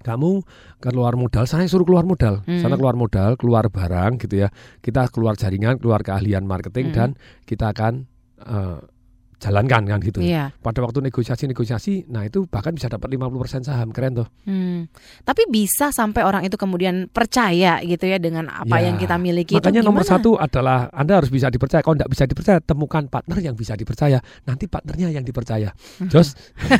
kamu 0.02 0.42
keluar 0.78 1.14
modal 1.14 1.46
saya 1.46 1.66
suruh 1.66 1.86
keluar 1.86 2.02
modal 2.02 2.42
Mm. 2.46 2.58
sana 2.58 2.74
keluar 2.74 2.98
modal 2.98 3.38
keluar 3.38 3.70
barang 3.70 4.18
gitu 4.18 4.42
ya 4.42 4.50
kita 4.82 5.06
keluar 5.10 5.38
jaringan 5.38 5.78
keluar 5.78 6.02
keahlian 6.02 6.42
marketing 6.42 6.90
Mm. 6.90 6.94
dan 6.94 7.08
kita 7.46 7.70
akan 7.70 8.10
eh, 8.36 8.78
jalankan 9.36 9.84
kan 9.84 10.00
gitu 10.00 10.18
Iya. 10.18 10.48
pada 10.56 10.80
waktu 10.80 11.04
negosiasi-negosiasi, 11.04 12.08
nah 12.08 12.22
itu 12.22 12.44
bahkan 12.46 12.72
bisa 12.72 12.86
dapat 12.86 13.04
50% 13.06 13.28
saham, 13.62 13.90
keren 13.90 14.16
tuh. 14.16 14.28
Hmm. 14.42 14.88
Tapi 15.22 15.44
bisa 15.46 15.90
sampai 15.90 16.22
orang 16.22 16.42
itu 16.42 16.54
kemudian 16.54 17.06
percaya 17.06 17.76
gitu 17.80 18.04
ya 18.04 18.16
dengan 18.16 18.48
apa 18.48 18.76
Ya, 18.76 18.88
yang 18.88 18.96
kita 18.96 19.16
miliki 19.16 19.54
Makanya 19.54 19.80
itu 19.80 19.86
nomor 19.86 20.02
gimana? 20.02 20.12
satu 20.14 20.30
adalah 20.34 20.88
Anda 20.90 21.12
harus 21.16 21.28
bisa 21.28 21.48
dipercaya. 21.48 21.80
Kalau 21.80 21.94
tidak 21.94 22.10
bisa 22.10 22.24
dipercaya, 22.24 22.58
temukan 22.58 23.04
partner 23.06 23.38
yang 23.38 23.52
bisa 23.52 23.72
dipercaya. 23.72 24.18
Nanti 24.42 24.64
partnernya 24.66 25.08
yang 25.10 25.22
dipercaya. 25.22 25.68
Jos, 26.02 26.32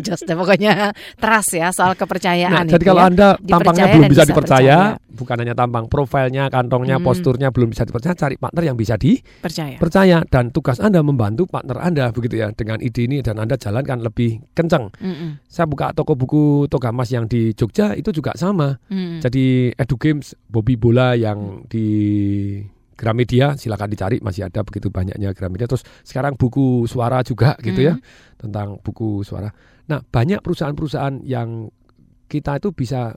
Just 0.00 0.24
deh, 0.24 0.34
pokoknya 0.34 0.90
trust 1.14 1.52
ya 1.52 1.70
soal 1.70 1.94
kepercayaan 1.94 2.52
nah, 2.54 2.64
jadi 2.64 2.78
itu 2.78 2.86
kalau 2.86 3.02
ya. 3.02 3.08
Anda 3.08 3.28
tampangnya 3.40 3.86
belum 3.88 4.04
dan 4.04 4.10
bisa 4.10 4.24
dipercaya, 4.24 4.76
percaya. 4.94 5.10
bukan 5.10 5.36
hanya 5.38 5.54
tampang, 5.54 5.84
profilnya, 5.86 6.44
kantongnya, 6.48 6.96
Hmm. 6.96 7.04
posturnya 7.04 7.48
belum 7.48 7.68
bisa 7.68 7.82
dipercaya, 7.82 8.14
cari 8.14 8.36
partner 8.36 8.62
yang 8.64 8.76
bisa 8.76 8.94
dipercaya. 8.94 9.76
percaya. 9.76 10.18
Dan 10.24 10.50
tugas 10.50 10.78
Anda 10.78 11.00
membantu 11.00 11.46
partner 11.46 11.78
Anda 11.88 12.12
begitu 12.12 12.36
ya 12.38 12.52
dengan 12.52 12.78
ide 12.84 13.08
ini 13.08 13.24
dan 13.24 13.40
Anda 13.40 13.56
jalankan 13.56 14.04
lebih 14.04 14.52
kencang. 14.52 14.92
Mm-mm. 15.00 15.40
Saya 15.48 15.64
buka 15.64 15.96
toko 15.96 16.12
buku 16.14 16.68
Togamas 16.68 17.08
yang 17.08 17.24
di 17.24 17.56
Jogja 17.56 17.96
itu 17.96 18.12
juga 18.12 18.36
sama. 18.36 18.76
Mm. 18.92 19.24
Jadi 19.24 19.72
Edu 19.72 19.96
Games, 19.96 20.36
Bobby 20.46 20.76
Bola 20.76 21.16
yang 21.16 21.64
di 21.66 21.86
Gramedia 22.98 23.54
silakan 23.54 23.94
dicari 23.94 24.18
masih 24.18 24.50
ada 24.50 24.60
begitu 24.66 24.92
banyaknya 24.92 25.30
Gramedia. 25.32 25.70
Terus 25.70 25.86
sekarang 26.04 26.36
buku 26.36 26.84
suara 26.84 27.24
juga 27.24 27.56
gitu 27.64 27.80
ya 27.80 27.94
Mm. 27.96 28.04
tentang 28.36 28.68
buku 28.84 29.24
suara. 29.24 29.48
Nah 29.88 30.04
banyak 30.04 30.44
perusahaan-perusahaan 30.44 31.24
yang 31.24 31.72
kita 32.28 32.60
itu 32.60 32.76
bisa 32.76 33.16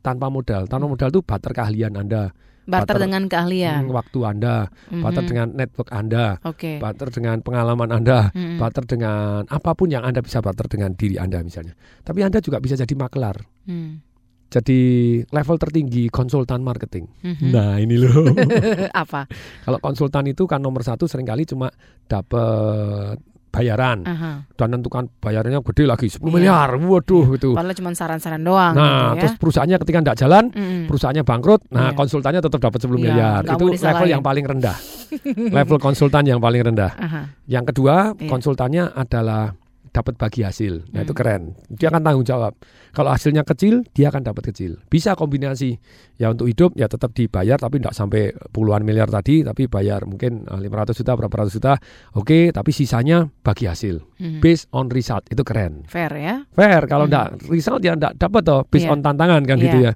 tanpa 0.00 0.32
modal. 0.32 0.64
Tanpa 0.70 0.88
modal 0.88 1.12
itu 1.12 1.20
barter 1.20 1.52
keahlian 1.52 1.92
Anda, 1.98 2.32
Barter 2.68 3.00
Barter- 3.00 3.00
dengan 3.00 3.22
keahlian. 3.24 3.82
mm, 3.82 3.96
waktu 3.96 4.18
Anda, 4.22 4.68
barter 4.92 5.24
Mhm. 5.24 5.30
dengan 5.32 5.48
network 5.56 5.88
Anda, 5.88 6.36
Oke. 6.44 6.76
barter 6.76 7.08
dengan 7.08 7.40
pengalaman 7.40 7.88
Anda, 7.88 8.28
Mm-mm. 8.30 8.60
barter 8.60 8.84
dengan 8.84 9.48
apa 9.48 9.72
pun 9.72 9.88
yang 9.88 10.04
Anda 10.04 10.20
bisa 10.20 10.38
barter 10.38 10.68
dengan 10.68 10.92
diri 10.92 11.16
Anda 11.16 11.40
misalnya. 11.40 11.72
Tapi 12.02 12.20
Anda 12.20 12.38
juga 12.38 12.60
bisa 12.60 12.76
jadi 12.76 12.92
makelar. 12.92 13.40
Hmm. 13.64 14.04
Jadi 14.48 14.80
level 15.28 15.56
tertinggi 15.56 16.08
konsultan 16.08 16.60
marketing. 16.60 17.04
Mhm. 17.20 17.52
Nah 17.52 17.76
ini 17.76 17.96
loh. 17.96 18.32
Apa? 18.96 19.28
Kalau 19.60 19.76
konsultan 19.76 20.24
itu 20.24 20.44
kan 20.44 20.56
nomor 20.58 20.80
satu 20.80 21.04
sering 21.04 21.24
kali 21.24 21.44
cuma 21.44 21.68
dapat 22.08 23.20
bayaran 23.48 24.04
Aha. 24.04 24.44
dan 24.54 24.68
tentukan 24.70 25.08
bayarannya 25.18 25.60
gede 25.64 25.84
lagi 25.84 26.06
10 26.06 26.20
Iya. 26.20 26.32
miliar. 26.32 26.68
Waduh 26.76 27.26
itu. 27.32 27.50
Padahal 27.52 27.74
cuma 27.74 27.90
saran-saran 27.92 28.40
doang 28.40 28.72
Nah, 28.72 28.84
gitu 28.84 28.94
ya. 28.94 29.20
terus 29.20 29.34
perusahaannya 29.36 29.76
ketika 29.80 29.98
tidak 30.00 30.18
jalan, 30.18 30.44
Mm-mm. 30.50 30.84
perusahaannya 30.86 31.24
bangkrut, 31.24 31.60
nah 31.68 31.90
Iya. 31.90 31.96
konsultannya 31.96 32.40
tetap 32.40 32.60
dapat 32.60 32.78
10 32.78 32.98
Iya, 32.98 33.04
miliar. 33.04 33.40
Itu 33.42 33.66
level 33.72 34.08
yang 34.08 34.22
paling 34.22 34.44
rendah. 34.44 34.76
level 35.56 35.78
konsultan 35.78 36.24
yang 36.24 36.38
paling 36.38 36.62
rendah. 36.62 36.92
Aha. 36.94 37.20
Yang 37.44 37.64
kedua, 37.72 38.12
Iya. 38.14 38.28
konsultannya 38.28 38.84
adalah 38.92 39.56
dapat 39.98 40.14
bagi 40.14 40.40
hasil. 40.40 40.94
Nah, 40.94 41.02
itu 41.02 41.10
Hmm. 41.10 41.18
keren. 41.18 41.42
Dia 41.66 41.90
akan 41.90 42.00
tanggung 42.00 42.22
jawab. 42.22 42.54
Kalau 42.90 43.10
hasilnya 43.10 43.42
kecil, 43.42 43.82
dia 43.90 44.08
akan 44.08 44.22
dapat 44.22 44.54
kecil. 44.54 44.78
Bisa 44.86 45.12
kombinasi. 45.12 45.74
Ya 46.14 46.30
untuk 46.30 46.46
hidup 46.46 46.74
ya 46.74 46.86
tetap 46.86 47.10
dibayar 47.12 47.58
tapi 47.58 47.82
tidak 47.82 47.92
sampai 47.92 48.22
puluhan 48.48 48.82
miliar 48.82 49.06
tadi, 49.06 49.42
tapi 49.42 49.66
bayar 49.66 50.06
mungkin 50.06 50.46
eh, 50.46 50.60
500 50.60 50.94
juta 50.94 51.12
berapa 51.12 51.34
ratus 51.36 51.54
juta. 51.54 51.74
Oke, 52.14 52.50
tapi 52.50 52.70
sisanya 52.70 53.26
bagi 53.40 53.66
hasil. 53.66 53.98
Mhm. 54.16 54.38
Based 54.38 54.70
on 54.70 54.86
result. 54.88 55.26
Itu 55.26 55.42
keren. 55.42 55.82
Fair 55.84 56.14
ya. 56.14 56.46
Fair 56.50 56.86
kalau 56.86 57.04
Hmm. 57.04 57.12
enggak 57.12 57.50
result 57.50 57.82
ya 57.82 57.92
enggak 57.92 58.14
dapat 58.14 58.42
toh 58.42 58.62
based 58.64 58.86
Iya. 58.86 58.94
on 58.94 59.00
tantangan 59.02 59.42
kan 59.42 59.58
gitu 59.58 59.78
Iya. 59.80 59.90
ya. 59.90 59.92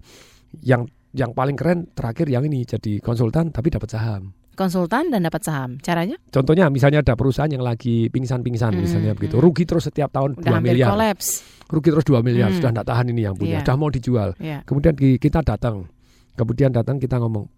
Yang 0.74 0.82
yang 1.12 1.30
paling 1.32 1.54
keren 1.54 1.92
terakhir 1.92 2.24
yang 2.26 2.40
ini 2.42 2.64
jadi 2.64 2.96
konsultan 2.98 3.52
tapi 3.52 3.68
dapat 3.68 3.84
saham. 3.86 4.32
Konsultan 4.52 5.08
dan 5.08 5.24
dapat 5.24 5.42
saham. 5.42 5.76
Caranya 5.78 6.16
Contohnya 6.28 6.68
misalnya 6.68 7.00
ada 7.00 7.14
perusahaan 7.14 7.48
yang 7.48 7.60
lagi 7.60 8.08
pingsan-pingsan 8.08 8.72
Hmm, 8.72 8.80
misalnya 8.80 9.12
begitu. 9.12 9.36
hmm. 9.36 9.44
Rugi 9.44 9.64
terus 9.64 9.84
setiap 9.84 10.10
tahun 10.10 10.36
udah 10.36 10.44
2 10.44 10.56
hampir 10.60 10.72
miliar. 10.76 10.88
kolaps. 10.92 11.26
Rugi 11.66 11.88
terus 11.88 12.04
2 12.04 12.20
miliar, 12.20 12.48
Hmm. 12.48 12.58
sudah 12.60 12.70
tidak 12.70 12.86
tahan 12.86 13.06
ini 13.08 13.20
yang 13.22 13.34
punya, 13.34 13.58
sudah 13.60 13.76
mau 13.76 13.88
dijual. 13.88 14.28
Ya. 14.36 14.60
Kemudian 14.62 14.92
ki- 14.92 15.16
kita 15.16 15.40
datang. 15.40 15.88
Kemudian 16.32 16.68
datang 16.68 16.96
kita 16.96 17.16
ngomong, 17.16 17.48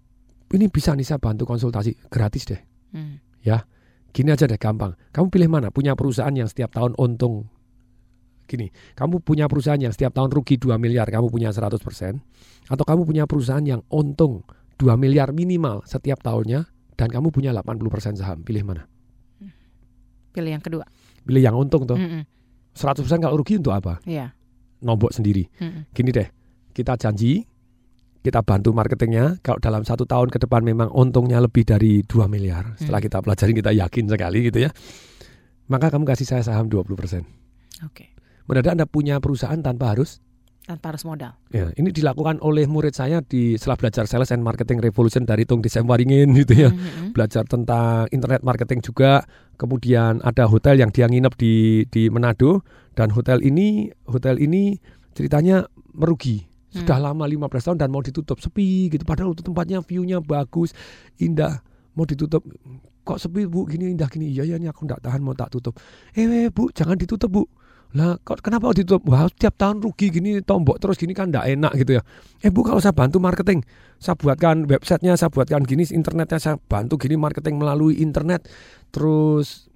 "Ini 0.50 0.66
bisa 0.66 0.94
nih 0.94 1.02
saya 1.04 1.18
bantu 1.18 1.42
konsultasi 1.44 1.94
gratis 2.06 2.46
deh." 2.46 2.60
Hmm. 2.90 3.18
Ya. 3.40 3.66
Gini 4.10 4.30
aja 4.30 4.46
deh 4.46 4.54
gampang. 4.54 4.94
Kamu 5.10 5.26
pilih 5.26 5.50
mana? 5.50 5.74
Punya 5.74 5.98
perusahaan 5.98 6.30
yang 6.30 6.46
setiap 6.46 6.70
tahun 6.70 6.94
untung 6.94 7.50
Gini, 8.44 8.68
kamu 8.92 9.24
punya 9.24 9.48
perusahaan 9.48 9.80
yang 9.80 9.88
setiap 9.88 10.12
tahun 10.12 10.28
rugi 10.28 10.60
2 10.60 10.76
miliar, 10.76 11.08
kamu 11.08 11.32
punya 11.32 11.48
100%, 11.48 12.20
atau 12.68 12.84
kamu 12.84 13.08
punya 13.08 13.24
perusahaan 13.24 13.64
yang 13.64 13.80
untung 13.88 14.44
2 14.76 15.00
miliar 15.00 15.32
minimal 15.32 15.80
setiap 15.82 16.20
tahunnya 16.20 16.68
dan 16.94 17.08
kamu 17.10 17.30
punya 17.30 17.50
80% 17.50 18.18
saham, 18.18 18.42
pilih 18.46 18.62
mana? 18.62 18.86
Pilih 20.34 20.50
yang 20.58 20.64
kedua. 20.64 20.82
Pilih 21.22 21.42
yang 21.42 21.54
untung 21.54 21.86
tuh. 21.86 21.94
Mm-mm. 21.94 22.26
100% 22.74 23.06
kalau 23.22 23.38
rugi 23.38 23.58
untuk 23.62 23.70
apa? 23.70 24.02
Iya. 24.02 24.34
Nombok 24.82 25.14
sendiri. 25.14 25.46
Mm-mm. 25.62 25.86
Gini 25.94 26.10
deh, 26.10 26.26
kita 26.74 26.98
janji, 26.98 27.46
kita 28.24 28.40
bantu 28.42 28.72
marketingnya. 28.72 29.38
Kalau 29.44 29.60
dalam 29.62 29.86
satu 29.86 30.08
tahun 30.08 30.32
ke 30.32 30.42
depan 30.42 30.64
memang 30.64 30.88
untungnya 30.90 31.38
lebih 31.44 31.62
dari 31.68 32.00
2 32.02 32.24
miliar. 32.26 32.72
Setelah 32.80 32.98
Hmm. 32.98 33.06
kita 33.12 33.18
pelajari 33.20 33.52
kita 33.52 33.70
yakin 33.76 34.04
sekali 34.08 34.38
gitu 34.48 34.58
ya. 34.64 34.70
Maka 35.68 35.92
kamu 35.92 36.08
kasih 36.08 36.24
saya 36.24 36.42
saham 36.42 36.72
20%. 36.72 37.24
Oke. 37.84 38.16
Mendadak 38.48 38.80
Anda 38.80 38.86
punya 38.88 39.20
perusahaan 39.20 39.60
tanpa 39.60 39.92
harus 39.92 40.23
Tanpa 40.64 40.96
harus 40.96 41.04
modal. 41.04 41.36
Ya, 41.52 41.68
ini 41.76 41.92
dilakukan 41.92 42.40
oleh 42.40 42.64
murid 42.64 42.96
saya 42.96 43.20
di 43.20 43.52
setelah 43.60 43.76
belajar 43.76 44.08
Sales 44.08 44.32
and 44.32 44.40
Marketing 44.40 44.80
Revolution 44.80 45.28
dari 45.28 45.44
Tung 45.44 45.60
Desem 45.60 45.84
Waringin 45.84 46.32
gitu 46.40 46.56
ya. 46.56 46.72
Mhm. 46.72 47.12
Belajar 47.12 47.44
tentang 47.44 48.08
internet 48.08 48.40
marketing 48.40 48.80
juga. 48.80 49.28
Kemudian 49.60 50.24
ada 50.24 50.48
hotel 50.48 50.80
yang 50.80 50.88
dia 50.88 51.04
nginep 51.04 51.36
di 51.36 51.84
di 51.92 52.08
Manado 52.08 52.64
dan 52.96 53.12
hotel 53.12 53.44
ini 53.44 53.92
hotel 54.08 54.40
ini 54.40 54.80
ceritanya 55.12 55.68
merugi. 55.92 56.48
Sudah 56.72 56.96
Hmm. 56.96 57.12
lama 57.12 57.24
15 57.28 57.68
tahun 57.68 57.78
dan 57.78 57.92
mau 57.92 58.00
ditutup 58.00 58.40
sepi 58.40 58.88
gitu 58.88 59.04
padahal 59.04 59.36
itu 59.36 59.44
tempatnya 59.44 59.84
view-nya 59.84 60.24
bagus, 60.24 60.72
indah. 61.20 61.60
Mau 61.94 62.02
ditutup 62.02 62.40
kok 63.04 63.20
sepi 63.20 63.44
Bu 63.44 63.68
gini 63.68 63.92
indah 63.92 64.08
gini. 64.08 64.32
Iya 64.32 64.48
ya 64.48 64.56
ini 64.56 64.66
aku 64.66 64.88
nggak 64.88 65.04
tahan 65.04 65.20
mau 65.20 65.36
tak 65.36 65.52
tutup. 65.52 65.76
Eh 66.16 66.24
eh, 66.24 66.48
Bu, 66.48 66.72
jangan 66.72 66.96
ditutup 66.96 67.28
Bu. 67.28 67.44
Lah 67.94 68.18
kok 68.26 68.42
kenapa 68.42 68.74
ditutup? 68.74 69.06
Wah 69.06 69.30
setiap 69.30 69.54
tahun 69.54 69.78
rugi 69.78 70.10
gini 70.10 70.42
tombok 70.42 70.82
terus 70.82 70.98
gini 70.98 71.14
kan 71.14 71.30
ndak 71.30 71.46
enak 71.46 71.72
gitu 71.78 71.98
ya. 71.98 72.02
Eh 72.42 72.50
bu 72.50 72.66
kalau 72.66 72.82
saya 72.82 72.90
bantu 72.90 73.22
marketing, 73.22 73.62
saya 74.02 74.18
buatkan 74.18 74.66
websitenya, 74.66 75.14
saya 75.14 75.30
buatkan 75.30 75.62
gini 75.62 75.86
internetnya, 75.94 76.42
saya 76.42 76.58
bantu 76.58 76.98
gini 76.98 77.14
marketing 77.14 77.54
melalui 77.54 78.02
internet, 78.02 78.50
terus 78.90 79.70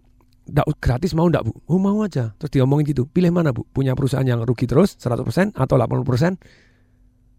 ndak 0.51 0.67
gratis 0.83 1.15
mau 1.15 1.31
ndak 1.31 1.47
bu? 1.47 1.55
Oh 1.71 1.79
mau 1.79 2.03
aja. 2.03 2.35
Terus 2.43 2.51
diomongin 2.59 2.91
gitu, 2.91 3.07
pilih 3.07 3.31
mana 3.31 3.55
bu? 3.55 3.63
Punya 3.71 3.95
perusahaan 3.95 4.27
yang 4.27 4.43
rugi 4.43 4.67
terus 4.67 4.99
100% 4.99 5.55
atau 5.55 5.79
80% 5.79 6.43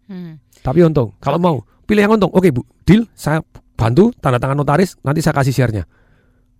Hmm. 0.09 0.41
tapi 0.65 0.81
untung. 0.81 1.13
Kalau 1.21 1.37
mau 1.37 1.61
pilih 1.85 2.01
yang 2.01 2.17
untung, 2.17 2.33
oke 2.33 2.49
bu, 2.49 2.65
deal. 2.81 3.05
Saya 3.13 3.45
bantu 3.77 4.09
tanda 4.17 4.41
tangan 4.41 4.57
notaris, 4.57 4.97
nanti 5.05 5.21
saya 5.21 5.37
kasih 5.37 5.53
share-nya. 5.53 5.85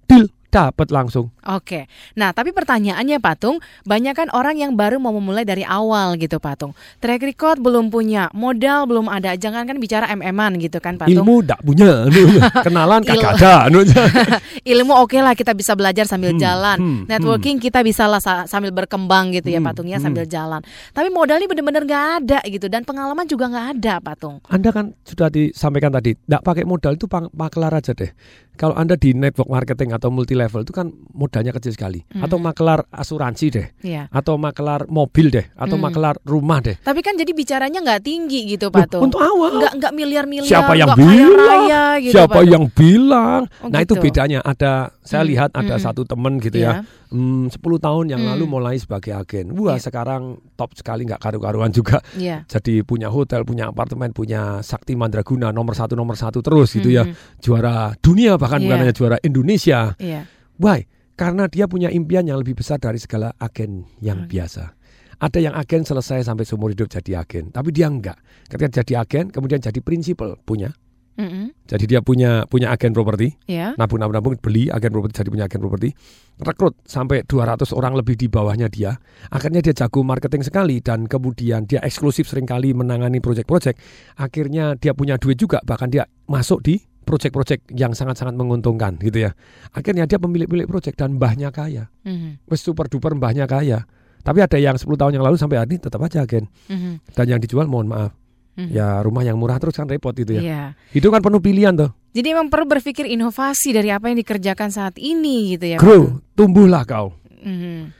Deal, 0.06 0.30
dapat 0.50 0.90
langsung. 0.90 1.30
Oke. 1.44 1.86
Nah, 2.14 2.30
tapi 2.30 2.50
pertanyaannya 2.50 3.18
Patung, 3.18 3.58
banyak 3.84 4.14
kan 4.14 4.28
orang 4.30 4.58
yang 4.58 4.74
baru 4.74 4.98
mau 4.98 5.10
memulai 5.12 5.42
dari 5.42 5.62
awal 5.62 6.18
gitu 6.18 6.38
Patung. 6.38 6.74
Track 6.98 7.22
record 7.24 7.58
belum 7.58 7.88
punya, 7.88 8.28
modal 8.32 8.86
belum 8.86 9.08
ada. 9.08 9.34
Jangan 9.34 9.64
kan 9.64 9.78
bicara 9.78 10.10
MM-an 10.10 10.58
gitu 10.58 10.78
kan 10.78 10.98
Patung. 10.98 11.14
Ilmu 11.16 11.46
ndak 11.46 11.62
punya, 11.62 12.10
kenalan 12.66 13.02
kagak 13.02 13.38
ada. 13.38 13.70
Ilmu 14.74 14.94
oke 14.96 15.18
lah 15.18 15.34
kita 15.34 15.54
bisa 15.54 15.74
belajar 15.74 16.06
sambil 16.06 16.30
Hmm, 16.30 16.42
jalan. 16.42 16.78
hmm, 16.78 17.02
Networking 17.08 17.58
kita 17.58 17.82
bisa 17.82 18.06
lah 18.06 18.20
sa- 18.20 18.46
sambil 18.46 18.70
berkembang 18.70 19.32
gitu 19.32 19.50
ya 19.50 19.58
Hmm, 19.58 19.68
Patung 19.68 19.86
ya 19.86 19.98
hmm. 19.98 20.06
sambil 20.06 20.26
jalan. 20.26 20.62
Tapi 20.92 21.10
modalnya 21.10 21.46
bener-bener 21.46 21.86
nggak 21.86 22.06
ada 22.20 22.40
gitu 22.44 22.66
dan 22.68 22.82
pengalaman 22.82 23.26
juga 23.26 23.48
nggak 23.48 23.68
ada 23.78 23.94
Patung. 24.00 24.42
Anda 24.48 24.70
kan 24.70 24.98
sudah 25.04 25.30
disampaikan 25.30 25.90
tadi, 25.90 26.14
tidak 26.16 26.42
pakai 26.42 26.64
modal 26.64 26.94
itu 26.94 27.06
maklar 27.32 27.72
aja 27.72 27.94
deh. 27.94 28.10
Kalau 28.56 28.76
Anda 28.76 29.00
di 29.00 29.16
network 29.16 29.48
marketing 29.48 29.96
atau 29.96 30.12
multi 30.12 30.36
level 30.40 30.64
itu 30.64 30.72
kan 30.72 30.88
modalnya 31.12 31.52
kecil 31.52 31.76
sekali. 31.76 32.00
Hmm. 32.08 32.24
Atau 32.24 32.40
maklar 32.40 32.88
asuransi 32.88 33.46
deh, 33.52 33.68
Iya. 33.84 34.08
atau 34.08 34.40
maklar 34.40 34.88
mobil 34.88 35.28
deh, 35.28 35.46
atau 35.54 35.76
Hmm. 35.76 35.84
maklar 35.84 36.16
rumah 36.24 36.64
deh. 36.64 36.80
Tapi 36.80 37.04
kan 37.04 37.14
jadi 37.14 37.28
bicaranya 37.30 37.84
nggak 37.84 38.02
tinggi 38.02 38.56
gitu 38.56 38.72
Loh, 38.72 38.80
Patung. 38.80 39.02
untuk 39.04 39.20
awal. 39.20 39.60
Nggak 39.60 39.74
nggak 39.76 39.94
miliar-miliar. 39.94 40.48
Siapa 40.48 40.74
yang 40.74 40.96
bilang? 40.96 41.36
raya 41.38 41.84
gitu 42.00 42.14
Siapa 42.16 42.40
yang 42.42 42.64
bilang? 42.72 43.42
Oh, 43.60 43.68
nah 43.68 43.80
itu 43.80 43.94
gitu. 43.94 44.04
bedanya. 44.08 44.40
Ada 44.42 44.96
saya 45.02 45.22
Hmm, 45.22 45.30
lihat 45.30 45.50
ada 45.52 45.76
hmm. 45.76 45.84
satu 45.84 46.02
temen 46.06 46.40
gitu 46.40 46.56
Iya. 46.56 46.86
ya. 46.86 46.88
Hmm, 47.10 47.50
10 47.50 47.82
tahun 47.82 48.06
yang 48.14 48.22
Hmm. 48.22 48.30
lalu 48.38 48.46
mulai 48.46 48.78
sebagai 48.78 49.12
agen. 49.12 49.58
Wah 49.58 49.76
Iya. 49.76 49.90
sekarang 49.90 50.38
top 50.54 50.78
sekali 50.78 51.10
nggak 51.10 51.18
karu-karuan 51.18 51.74
juga. 51.74 52.06
Iya. 52.14 52.46
Jadi 52.54 52.86
punya 52.86 53.10
hotel, 53.10 53.42
punya 53.42 53.74
apartemen, 53.74 54.14
punya 54.14 54.62
Sakti 54.62 54.94
Mandraguna 54.94 55.50
nomor 55.50 55.74
satu 55.74 55.98
nomor 55.98 56.14
satu 56.14 56.46
terus 56.46 56.70
gitu 56.72 56.94
ya. 56.94 57.10
Mhm. 57.10 57.42
Juara 57.42 57.98
dunia 57.98 58.38
bahkan 58.38 58.62
bukan 58.62 58.78
Iya. 58.78 58.84
hanya 58.86 58.94
juara 58.94 59.18
Indonesia. 59.26 59.98
Iya. 59.98 60.30
Why? 60.62 60.86
Karena 61.18 61.50
dia 61.50 61.66
punya 61.66 61.90
impian 61.90 62.24
yang 62.24 62.38
lebih 62.40 62.56
besar 62.56 62.78
dari 62.78 62.96
segala 62.96 63.34
agen 63.36 63.90
yang 64.00 64.30
biasa. 64.30 64.78
Ada 65.20 65.40
yang 65.44 65.52
agen 65.52 65.84
selesai 65.84 66.24
sampai 66.24 66.48
seumur 66.48 66.72
hidup 66.72 66.88
jadi 66.88 67.20
agen, 67.20 67.52
tapi 67.52 67.76
dia 67.76 67.92
enggak. 67.92 68.16
Ketika 68.48 68.80
jadi 68.80 69.04
agen, 69.04 69.28
kemudian 69.28 69.60
jadi 69.60 69.76
prinsipal 69.84 70.40
punya. 70.46 70.72
Jadi 71.68 71.86
dia 71.86 72.00
punya 72.00 72.48
punya 72.48 72.72
agen 72.72 72.96
properti, 72.96 73.36
Iya. 73.46 73.76
nabung 73.76 74.00
nabung 74.00 74.16
nabung 74.16 74.34
beli 74.40 74.72
agen 74.72 74.90
properti 74.90 75.20
jadi 75.20 75.30
punya 75.30 75.46
agen 75.46 75.60
properti, 75.60 75.90
rekrut 76.40 76.80
sampai 76.88 77.28
200 77.28 77.76
orang 77.76 77.94
lebih 78.00 78.16
di 78.16 78.32
bawahnya 78.32 78.72
dia. 78.72 78.96
Akhirnya 79.30 79.60
dia 79.60 79.76
jago 79.76 80.02
marketing 80.02 80.48
sekali 80.48 80.80
dan 80.80 81.06
kemudian 81.06 81.68
dia 81.68 81.84
eksklusif 81.84 82.32
sering 82.32 82.48
kali 82.48 82.72
menangani 82.72 83.20
proyek-proyek. 83.20 83.76
Akhirnya 84.16 84.80
dia 84.80 84.96
punya 84.96 85.20
duit 85.20 85.36
juga 85.36 85.60
bahkan 85.68 85.92
dia 85.92 86.08
masuk 86.32 86.64
di 86.64 86.80
proyek-proyek 87.04 87.74
yang 87.74 87.92
sangat-sangat 87.98 88.38
menguntungkan 88.38 88.96
gitu 89.02 89.28
ya. 89.28 89.32
Akhirnya 89.74 90.06
dia 90.06 90.22
pemilik-pemilik 90.22 90.70
proyek 90.70 90.96
dan 90.96 91.18
mbahnya 91.18 91.50
kaya. 91.50 91.90
Mhm. 92.06 92.48
Wes 92.48 92.62
super 92.64 92.88
duper 92.88 93.18
mbahnya 93.18 93.50
kaya. 93.50 93.84
Tapi 94.20 94.44
ada 94.44 94.60
yang 94.60 94.76
10 94.76 95.00
tahun 95.00 95.18
yang 95.18 95.26
lalu 95.26 95.40
sampai 95.40 95.58
hari 95.58 95.76
ini 95.76 95.80
tetap 95.82 96.04
aja 96.04 96.28
agen. 96.28 96.52
Mhm. 96.70 97.16
Dan 97.16 97.26
yang 97.26 97.40
dijual 97.42 97.66
mohon 97.66 97.90
maaf. 97.90 98.14
Mhm. 98.60 98.76
Ya 98.76 99.00
rumah 99.00 99.24
yang 99.24 99.40
murah 99.40 99.56
terus 99.56 99.72
kan 99.74 99.88
repot 99.88 100.12
itu 100.12 100.36
ya. 100.36 100.42
Iya. 100.44 100.64
Itu 100.92 101.08
kan 101.08 101.24
penuh 101.24 101.40
pilihan 101.40 101.72
tuh. 101.72 101.96
Jadi 102.12 102.28
emang 102.36 102.52
perlu 102.52 102.68
berpikir 102.68 103.08
inovasi 103.08 103.72
dari 103.72 103.88
apa 103.88 104.12
yang 104.12 104.20
dikerjakan 104.20 104.68
saat 104.68 105.00
ini 105.00 105.56
gitu 105.56 105.66
ya. 105.66 105.78
Grow, 105.80 106.20
tumbuhlah 106.36 106.84
kau. 106.84 107.16
Mhm. 107.40 107.96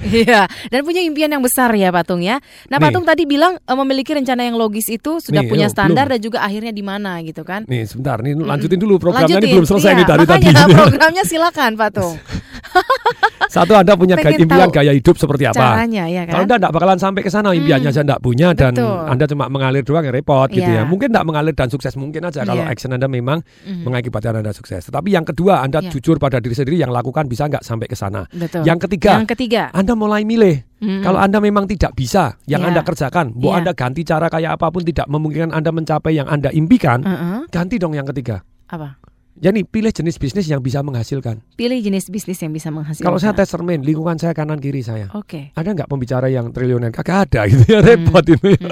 Iya, 0.00 0.48
dan 0.72 0.80
punya 0.80 1.04
impian 1.04 1.28
yang 1.28 1.44
besar 1.44 1.68
ya 1.76 1.92
Patung 1.92 2.24
ya. 2.24 2.40
Nah 2.72 2.80
Nih. 2.80 2.88
Patung 2.88 3.04
tadi 3.04 3.28
bilang 3.28 3.60
eh, 3.60 3.76
memiliki 3.76 4.16
rencana 4.16 4.48
yang 4.48 4.56
logis 4.56 4.88
itu 4.88 5.20
sudah 5.20 5.44
Nih, 5.44 5.50
punya 5.52 5.68
standar 5.68 6.08
belum. 6.08 6.16
dan 6.16 6.20
juga 6.24 6.38
akhirnya 6.40 6.72
di 6.72 6.80
mana 6.80 7.20
gitu 7.20 7.44
kan. 7.44 7.68
Nih 7.68 7.84
sebentar, 7.84 8.16
nih 8.24 8.32
Mm-mm. 8.32 8.48
lanjutin 8.48 8.80
dulu 8.80 8.96
programnya 8.96 9.28
Lanjutin, 9.36 9.44
ini 9.44 9.54
belum 9.60 9.66
selesai 9.68 9.90
iya, 9.92 9.98
nih 10.00 10.06
tadi. 10.08 10.20
makanya 10.24 10.52
programnya 10.88 11.24
silakan 11.28 11.70
Patung. 11.76 12.14
Satu 13.54 13.74
Anda 13.74 13.98
punya 13.98 14.14
gaya 14.14 14.38
impian 14.38 14.70
gaya 14.70 14.94
hidup 14.94 15.18
seperti 15.18 15.42
apa? 15.42 15.58
Caranya 15.58 16.06
ya 16.06 16.22
kan. 16.22 16.32
Kalau 16.38 16.44
Anda 16.46 16.56
tidak 16.62 16.72
bakalan 16.72 16.98
sampai 17.02 17.20
ke 17.26 17.30
sana 17.32 17.50
impiannya 17.50 17.90
saya 17.90 18.06
tidak 18.06 18.22
punya 18.22 18.54
dan 18.54 18.78
betul. 18.78 18.94
Anda 19.10 19.24
cuma 19.26 19.44
mengalir 19.50 19.82
doang 19.82 20.06
ya 20.06 20.12
repot 20.14 20.46
gitu 20.54 20.70
Iya. 20.70 20.82
ya. 20.82 20.82
Mungkin 20.86 21.10
tidak 21.10 21.26
mengalir 21.26 21.54
dan 21.58 21.66
sukses 21.66 21.98
mungkin 21.98 22.30
aja 22.30 22.46
kalau 22.46 22.62
Iya. 22.62 22.70
action 22.70 22.94
Anda 22.94 23.10
memang 23.10 23.42
Mhm. 23.42 23.82
mengakibatkan 23.90 24.38
Anda 24.38 24.54
sukses. 24.54 24.86
Tetapi 24.86 25.08
yang 25.10 25.26
kedua 25.26 25.66
Anda 25.66 25.82
Iya. 25.82 25.90
jujur 25.90 26.22
pada 26.22 26.38
diri 26.38 26.54
sendiri 26.54 26.78
yang 26.78 26.94
lakukan 26.94 27.26
bisa 27.26 27.50
nggak 27.50 27.66
sampai 27.66 27.90
ke 27.90 27.98
sana. 27.98 28.22
Betul. 28.30 28.62
Yang 28.62 28.86
ketiga, 28.86 29.18
Yang 29.18 29.28
ketiga. 29.34 29.62
Anda 29.74 29.98
mulai 29.98 30.22
milih. 30.22 30.62
Mhm. 30.78 31.02
Kalau 31.02 31.18
Anda 31.18 31.38
memang 31.42 31.66
tidak 31.66 31.98
bisa 31.98 32.38
yang 32.46 32.62
Iya. 32.62 32.70
Anda 32.70 32.80
kerjakan, 32.86 33.34
mau 33.34 33.50
Iya. 33.50 33.66
Anda 33.66 33.72
ganti 33.74 34.06
cara 34.06 34.30
kayak 34.30 34.62
apa 34.62 34.70
pun 34.70 34.86
tidak 34.86 35.10
memungkinkan 35.10 35.50
Anda 35.50 35.74
mencapai 35.74 36.14
yang 36.14 36.30
Anda 36.30 36.54
impikan, 36.54 37.02
Heeh. 37.02 37.50
ganti 37.50 37.82
dong 37.82 37.98
yang 37.98 38.06
ketiga. 38.06 38.46
Apa? 38.70 39.09
Jadi 39.38 39.62
pilih 39.62 39.94
jenis 39.94 40.18
bisnis 40.18 40.50
yang 40.50 40.58
bisa 40.58 40.82
menghasilkan. 40.82 41.40
Pilih 41.54 41.78
jenis 41.78 42.10
bisnis 42.10 42.42
yang 42.42 42.50
bisa 42.50 42.68
menghasilkan. 42.74 43.06
Kalau 43.06 43.18
saya 43.22 43.32
tes 43.32 43.46
cermin, 43.46 43.80
lingkungan 43.80 44.18
saya 44.18 44.34
kanan 44.34 44.58
kiri 44.58 44.82
saya. 44.82 45.06
Oke. 45.14 45.54
Ada 45.54 45.70
nggak 45.70 45.88
pembicara 45.88 46.26
yang 46.26 46.50
triliuner? 46.50 46.90
Kagak 46.90 47.30
ada 47.30 47.46
gitu 47.46 47.64
ya, 47.70 47.78
repot 47.80 48.26
itu 48.26 48.58
ya. 48.58 48.70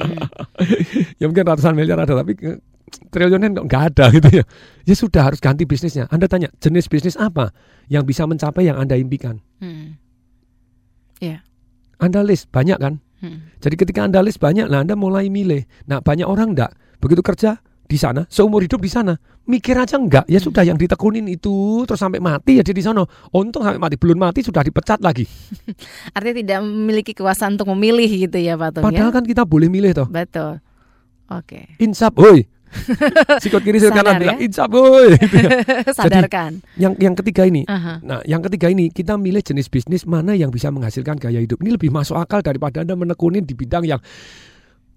ya 1.23 1.25
mungkin 1.31 1.47
ratusan 1.47 1.73
miliar 1.79 2.03
ada, 2.03 2.13
tapi 2.19 2.35
triliuner 3.09 3.55
kok 3.55 3.67
nggak 3.71 3.85
ada 3.95 4.05
gitu 4.13 4.29
ya. 4.43 4.45
Ya 4.85 4.95
sudah 4.99 5.23
harus 5.31 5.39
ganti 5.39 5.63
bisnisnya. 5.65 6.11
Anda 6.11 6.27
tanya 6.27 6.51
jenis 6.59 6.91
bisnis 6.91 7.15
apa 7.15 7.55
yang 7.87 8.03
bisa 8.03 8.27
mencapai 8.27 8.67
yang 8.67 8.77
Anda 8.77 8.99
impikan? 8.99 9.41
Hmm. 9.63 9.97
Iya. 11.23 11.47
Anda 12.03 12.27
list 12.27 12.51
banyak 12.51 12.79
kan? 12.79 13.01
Hmm. 13.19 13.51
Jadi 13.59 13.75
ketika 13.75 14.07
Anda 14.07 14.23
list 14.23 14.39
banyak, 14.39 14.71
nah 14.71 14.83
Anda 14.83 14.95
mulai 14.95 15.31
milih. 15.31 15.67
Nah 15.91 16.05
banyak 16.05 16.27
orang 16.27 16.55
enggak 16.55 16.75
begitu 16.99 17.23
kerja 17.23 17.59
di 17.89 17.97
sana, 17.97 18.29
seumur 18.29 18.61
hidup 18.61 18.85
di 18.85 18.91
sana, 18.93 19.17
mikir 19.49 19.75
aja 19.81 19.97
enggak. 19.97 20.29
Ya 20.29 20.37
sudah 20.39 20.63
yang 20.63 20.77
ditekunin 20.77 21.25
itu 21.27 21.83
terus 21.89 21.99
sampai 21.99 22.21
mati 22.21 22.61
ya 22.61 22.63
di 22.63 22.85
sana. 22.85 23.03
Untung 23.33 23.65
sampai 23.65 23.81
mati, 23.81 23.97
belum 23.97 24.21
mati 24.21 24.45
sudah 24.45 24.61
dipecat 24.61 25.01
lagi. 25.01 25.25
Artinya 26.17 26.35
tidak 26.37 26.59
memiliki 26.63 27.17
kekuasaan 27.17 27.57
untuk 27.57 27.73
memilih 27.73 28.29
gitu 28.29 28.37
ya 28.37 28.61
Patung 28.61 28.85
Padahal 28.85 29.11
ya. 29.11 29.17
kan 29.17 29.25
kita 29.25 29.43
boleh 29.49 29.73
milih 29.73 29.97
toh. 29.97 30.09
Betul. 30.13 30.61
Oke. 31.29 31.77
Insap, 31.77 32.17
woi, 32.17 32.49
sikut 33.43 33.61
kiri 33.65 33.81
sikut 33.81 33.97
kanan 33.97 34.21
ya? 34.21 34.35
insaf 34.41 34.69
boy 34.69 35.13
gitu 35.23 35.37
ya. 35.41 35.51
Sadarkan. 35.93 36.61
Jadi, 36.61 36.81
yang 36.81 36.93
yang 37.01 37.15
ketiga 37.17 37.49
ini 37.49 37.65
Aha. 37.69 38.01
Nah, 38.05 38.21
yang 38.29 38.45
ketiga 38.45 38.69
ini 38.69 38.93
kita 38.93 39.17
milih 39.17 39.41
jenis 39.41 39.69
bisnis 39.73 40.03
mana 40.05 40.37
yang 40.37 40.53
bisa 40.53 40.69
menghasilkan 40.69 41.17
gaya 41.17 41.41
hidup. 41.41 41.61
Ini 41.65 41.77
lebih 41.77 41.93
masuk 41.93 42.17
akal 42.17 42.45
daripada 42.45 42.85
Anda 42.85 42.95
menekuni 42.97 43.41
di 43.45 43.57
bidang 43.57 43.85
yang 43.89 44.01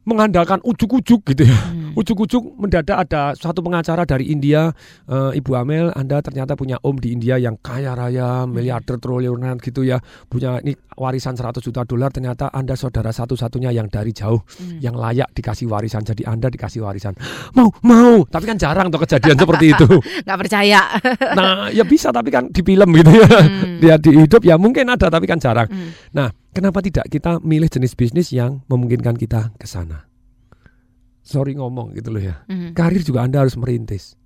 mengandalkan 0.02 0.58
ujuk-ujuk 0.66 1.22
gitu 1.30 1.45
ya. 1.45 1.54
Hmm. 1.54 1.93
Ujuk-ujuk 1.93 2.58
mendadak 2.58 3.06
ada 3.06 3.36
satu 3.36 3.62
pengacara 3.62 4.08
dari 4.08 4.32
India, 4.32 4.72
eh, 5.06 5.38
Ibu 5.38 5.52
Amel, 5.54 5.91
Anda 5.93 6.24
ternyata 6.24 6.58
punya 6.58 6.80
om 6.82 6.97
di 6.97 7.14
India 7.14 7.38
yang 7.38 7.60
kaya 7.60 7.93
raya, 7.93 8.49
miliarder 8.49 8.97
triliunan 8.97 9.62
gitu 9.62 9.86
ya. 9.86 9.99
Punya 10.26 10.58
ini 10.64 10.74
warisan 10.97 11.36
100 11.36 11.62
juta 11.62 11.86
dolar, 11.86 12.10
ternyata 12.10 12.49
Anda 12.49 12.74
saudara 12.74 13.14
satu-satunya 13.14 13.70
yang 13.76 13.91
dari 13.91 14.10
jauh 14.10 14.41
Hmm. 14.58 14.82
yang 14.82 14.95
layak 14.97 15.30
dikasih 15.38 15.70
warisan. 15.70 16.02
Jadi 16.02 16.26
Anda 16.26 16.49
dikasih 16.49 16.82
warisan. 16.82 17.14
Mau, 17.54 17.70
mau. 17.86 18.26
Tapi 18.26 18.45
kan 18.49 18.58
jarang 18.58 18.89
tuh 18.89 19.04
kejadian 19.06 19.38
seperti 19.43 19.76
itu. 19.76 19.88
Nggak 20.26 20.39
percaya. 20.41 20.82
Nah, 21.38 21.70
ya 21.70 21.86
bisa 21.86 22.10
tapi 22.10 22.34
kan 22.34 22.49
di 22.49 22.62
film 22.66 22.89
gitu 22.97 23.12
ya. 23.14 23.30
Dia 23.78 23.95
di 24.02 24.12
hidup 24.18 24.41
ya 24.41 24.58
mungkin 24.58 24.89
ada 24.89 25.12
tapi 25.12 25.30
kan 25.30 25.38
jarang. 25.38 25.70
Hmm. 25.70 25.91
Nah, 26.16 26.28
kenapa 26.52 26.80
tidak 26.80 27.08
kita 27.08 27.39
milih 27.39 27.68
jenis 27.68 27.95
bisnis 27.95 28.30
yang 28.32 28.62
memungkinkan 28.68 29.16
kita 29.16 29.52
ke 29.56 29.66
sana? 29.66 30.08
Sorry 31.22 31.54
ngomong 31.54 31.93
gitu 31.93 32.10
loh 32.10 32.22
ya. 32.22 32.41
Mhm. 32.49 32.74
Karir 32.74 33.02
juga 33.02 33.22
Anda 33.22 33.45
harus 33.45 33.54
merintis. 33.56 34.18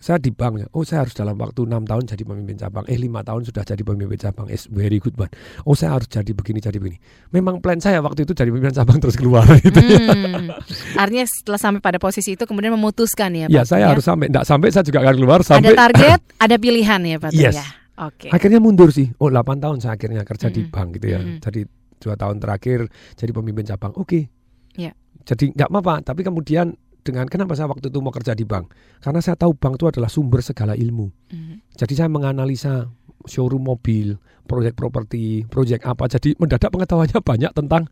Saya 0.00 0.16
di 0.16 0.32
bank 0.32 0.54
ya. 0.56 0.66
Oh, 0.72 0.80
saya 0.80 1.04
harus 1.04 1.12
dalam 1.12 1.36
waktu 1.36 1.68
enam 1.68 1.84
tahun 1.84 2.08
jadi 2.08 2.24
pemimpin 2.24 2.56
cabang. 2.56 2.88
Eh, 2.88 2.96
lima 2.96 3.20
tahun 3.20 3.44
sudah 3.44 3.68
jadi 3.68 3.84
pemimpin 3.84 4.16
cabang. 4.16 4.48
It's 4.48 4.64
very 4.64 4.96
good 4.96 5.12
one. 5.12 5.28
Oh, 5.68 5.76
saya 5.76 5.92
harus 5.92 6.08
jadi 6.08 6.32
begini, 6.32 6.56
jadi 6.56 6.80
begini. 6.80 6.96
Memang 7.28 7.60
plan 7.60 7.76
saya 7.84 8.00
waktu 8.00 8.24
itu 8.24 8.32
jadi 8.32 8.48
pemimpin 8.48 8.72
cabang 8.72 8.96
terus 8.96 9.20
keluar 9.20 9.44
gitu 9.60 9.76
ya. 9.76 10.00
Hmm. 10.00 10.56
Artinya 10.96 11.28
setelah 11.28 11.60
sampai 11.60 11.84
pada 11.84 12.00
posisi 12.00 12.32
itu 12.32 12.48
kemudian 12.48 12.72
memutuskan 12.72 13.28
ya 13.36 13.46
Ya, 13.52 13.60
Pak 13.60 13.68
saya 13.68 13.84
Tun, 13.84 13.92
harus 13.92 14.04
sampai. 14.08 14.26
Enggak 14.32 14.44
sampai 14.48 14.68
saya 14.72 14.84
juga 14.88 14.98
akan 15.04 15.14
keluar 15.20 15.38
Ada 15.38 15.48
sampai 15.52 15.72
target, 15.76 16.20
ada 16.48 16.56
pilihan 16.56 17.00
ya 17.04 17.16
Pak 17.20 17.30
Tun, 17.36 17.40
Yes. 17.44 17.54
ya. 17.60 17.66
Oke. 18.00 18.32
Akhirnya 18.32 18.58
mundur 18.64 18.88
sih. 18.88 19.12
Oh, 19.20 19.28
8 19.28 19.60
tahun 19.60 19.78
saya 19.84 20.00
akhirnya 20.00 20.24
kerja 20.24 20.48
di 20.48 20.64
Mm-mm. 20.64 20.72
bank 20.72 20.88
gitu 20.96 21.06
ya. 21.12 21.20
Mm-mm. 21.20 21.38
Jadi 21.44 21.60
dua 22.00 22.16
tahun 22.16 22.40
terakhir 22.40 22.88
jadi 23.14 23.30
pemimpin 23.36 23.68
cabang. 23.68 23.92
Oke. 24.00 24.32
Ya. 24.74 24.96
Jadi 25.28 25.52
nggak 25.52 25.68
apa-apa. 25.68 26.00
Tapi 26.00 26.24
kemudian 26.24 26.72
dengan 27.04 27.28
kenapa 27.28 27.52
saya 27.52 27.68
waktu 27.68 27.92
itu 27.92 28.00
mau 28.00 28.08
kerja 28.08 28.32
di 28.32 28.48
bank? 28.48 28.72
Karena 29.04 29.20
saya 29.20 29.36
tahu 29.36 29.52
bank 29.52 29.76
itu 29.76 29.86
adalah 29.92 30.08
sumber 30.08 30.40
segala 30.40 30.72
ilmu. 30.72 31.12
Mhm. 31.28 31.76
Jadi 31.76 31.92
saya 31.92 32.08
menganalisa 32.08 32.88
showroom 33.28 33.68
mobil, 33.68 34.16
proyek 34.48 34.72
properti, 34.72 35.44
proyek 35.44 35.84
apa. 35.84 36.08
Jadi 36.08 36.40
mendadak 36.40 36.72
pengetahuannya 36.72 37.20
banyak 37.36 37.52
tentang 37.52 37.84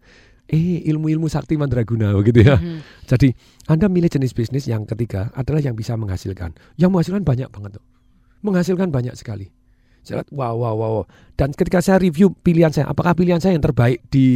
eh 0.49 0.81
ilmu-ilmu 0.89 1.29
sakti 1.29 1.61
mandraguna 1.61 2.17
begitu 2.17 2.49
ya. 2.49 2.57
Mhm. 2.57 3.05
Jadi 3.05 3.29
Anda 3.69 3.93
milih 3.93 4.09
jenis 4.09 4.33
bisnis 4.33 4.65
yang 4.65 4.89
ketiga 4.89 5.29
adalah 5.37 5.61
yang 5.61 5.77
bisa 5.77 5.93
menghasilkan. 6.01 6.57
Yang 6.81 6.91
menghasilkan 6.97 7.25
banyak 7.29 7.49
banget 7.53 7.71
tuh. 7.77 7.85
Menghasilkan 8.41 8.89
banyak 8.89 9.13
sekali. 9.13 9.53
Saya 10.09 10.25
lihat, 10.25 10.33
wow, 10.33 10.57
wow, 10.57 10.75
wow. 10.75 11.05
Dan 11.37 11.53
ketika 11.53 11.85
saya 11.85 12.01
review 12.01 12.33
pilihan 12.33 12.73
saya, 12.73 12.89
apakah 12.89 13.13
pilihan 13.13 13.45
saya 13.45 13.53
yang 13.53 13.65
terbaik 13.69 14.01
di 14.09 14.29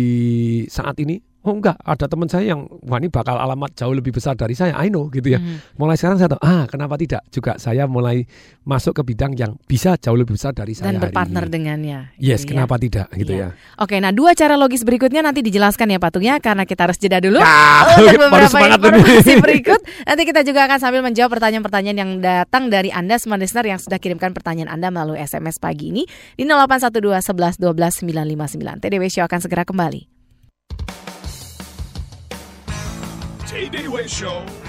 saat 0.68 1.00
ini? 1.00 1.31
Oh 1.42 1.52
enggak, 1.52 1.74
ada 1.76 2.06
teman 2.06 2.26
saya 2.26 2.48
yang 2.48 2.64
wah 2.80 2.96
ini 2.96 3.06
bakal 3.06 3.34
alamat 3.34 3.74
jauh 3.74 3.90
lebih 3.90 4.10
besar 4.10 4.32
dari 4.32 4.54
saya. 4.54 4.74
I 4.74 4.86
know 4.86 5.06
gitu 5.08 5.26
ya. 5.26 5.36
Mhm. 5.36 5.74
Mulai 5.74 5.98
sekarang 5.98 6.14
saya 6.14 6.30
tahu, 6.30 6.38
ah 6.38 6.64
kenapa 6.64 6.94
tidak? 6.94 7.26
Juga 7.28 7.58
saya 7.58 7.84
mulai 7.84 8.22
masuk 8.62 8.94
ke 8.94 9.02
bidang 9.04 9.34
yang 9.34 9.58
bisa 9.60 9.94
jauh 9.96 10.14
lebih 10.14 10.34
besar 10.34 10.50
dari 10.50 10.70
saya 10.70 10.88
Dan 10.88 10.98
hari 10.98 11.10
berpartner 11.10 11.44
ini. 11.44 11.50
dengannya. 11.50 11.98
Yes, 12.14 12.40
gitu 12.40 12.54
ya. 12.54 12.62
kenapa 12.62 12.74
tidak 12.76 13.06
gitu 13.12 13.32
Iya. 13.32 13.50
ya. 13.50 13.58
Oke, 13.76 13.98
nah 13.98 14.10
dua 14.10 14.32
cara 14.32 14.54
logis 14.54 14.80
berikutnya 14.80 15.18
nanti 15.18 15.42
dijelaskan 15.42 15.88
ya 15.88 15.98
Patung 15.98 16.22
ya 16.22 16.38
karena 16.38 16.62
kita 16.62 16.86
harus 16.86 16.94
jeda 16.96 17.18
dulu. 17.18 17.42
Ah, 17.42 17.90
Untuk 17.90 18.06
baru 18.22 18.22
beberapa 18.22 18.46
semangat 18.48 18.78
ini. 18.78 18.86
informasi 18.94 19.32
berikut. 19.50 19.80
Nanti 20.04 20.22
kita 20.22 20.40
juga 20.42 20.60
akan 20.64 20.78
sambil 20.78 21.02
menjawab 21.02 21.30
pertanyaan-pertanyaan 21.32 21.96
yang 21.96 22.10
datang 22.20 22.68
dari 22.68 22.88
Anda 22.88 23.18
smart 23.18 23.40
listener 23.40 23.66
yang 23.66 23.82
sudah 23.82 23.98
kirimkan 23.98 24.30
pertanyaan 24.30 24.70
Anda 24.70 24.94
melalui 24.94 25.18
SMS 25.18 25.58
pagi 25.58 25.90
ini 25.90 26.06
di 26.32 26.46
0812 26.46 27.18
11 27.24 27.58
12 27.58 28.06
959. 28.06 28.78
TDW 28.78 29.02
Show 29.08 29.26
akan 29.26 29.40
segera 29.40 29.64
kembali. 29.64 30.11
Tay-Day 33.62 33.86
Way 33.86 34.08
Show. 34.08 34.61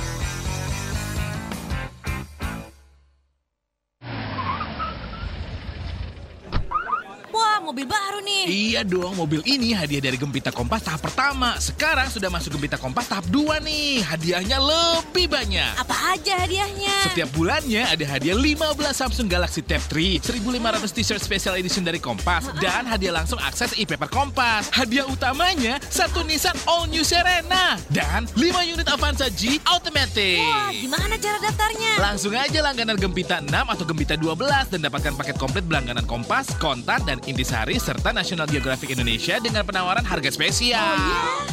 Mobil 7.63 7.87
baru 7.87 8.19
nih. 8.19 8.43
Iya 8.45 8.81
dong, 8.83 9.15
mobil 9.15 9.39
ini 9.47 9.71
hadiah 9.71 10.03
dari 10.03 10.19
Gempita 10.19 10.51
Kompas 10.51 10.83
tahap 10.83 11.07
pertama. 11.07 11.55
Sekarang 11.57 12.11
sudah 12.11 12.27
masuk 12.27 12.59
Gempita 12.59 12.75
Kompas 12.75 13.07
tahap 13.07 13.23
2 13.31 13.63
nih. 13.63 14.03
Hadiahnya 14.03 14.59
lebih 14.59 15.31
banyak. 15.31 15.79
Apa 15.79 16.19
aja 16.19 16.43
hadiahnya? 16.43 17.07
Setiap 17.07 17.31
bulannya 17.31 17.87
ada 17.87 18.03
hadiah 18.03 18.35
15 18.35 18.75
Samsung 18.91 19.31
Galaxy 19.31 19.63
Tab 19.63 19.79
3, 19.87 20.19
1500 20.19 20.91
t-shirt 20.91 21.21
special 21.23 21.55
edition 21.55 21.87
dari 21.87 22.03
Kompas, 22.03 22.51
dan 22.59 22.83
hadiah 22.83 23.15
langsung 23.15 23.39
akses 23.39 23.71
e-paper 23.79 24.11
Kompas. 24.11 24.67
Hadiah 24.75 25.07
utamanya 25.07 25.79
satu 25.87 26.27
Nissan 26.27 26.59
All 26.67 26.91
New 26.91 27.07
Serena 27.07 27.79
dan 27.95 28.27
5 28.35 28.73
unit 28.75 28.87
Avanza 28.91 29.31
G 29.31 29.63
Automatic. 29.71 30.43
Wah, 30.43 30.69
gimana 30.75 31.15
cara 31.15 31.39
daftarnya? 31.39 31.91
Langsung 32.03 32.35
aja 32.35 32.59
langganan 32.59 32.99
Gempita 32.99 33.39
6 33.39 33.47
atau 33.47 33.85
Gempita 33.87 34.19
12 34.19 34.67
dan 34.75 34.79
dapatkan 34.83 35.13
paket 35.15 35.35
komplit 35.39 35.63
berlangganan 35.63 36.03
Kompas, 36.03 36.51
Kontan, 36.59 36.99
dan 37.07 37.23
Intisari 37.53 37.77
serta 37.77 38.09
National 38.09 38.49
Geographic 38.49 38.97
Indonesia 38.97 39.37
dengan 39.37 39.61
penawaran 39.61 40.01
harga 40.01 40.33
spesial. 40.33 40.97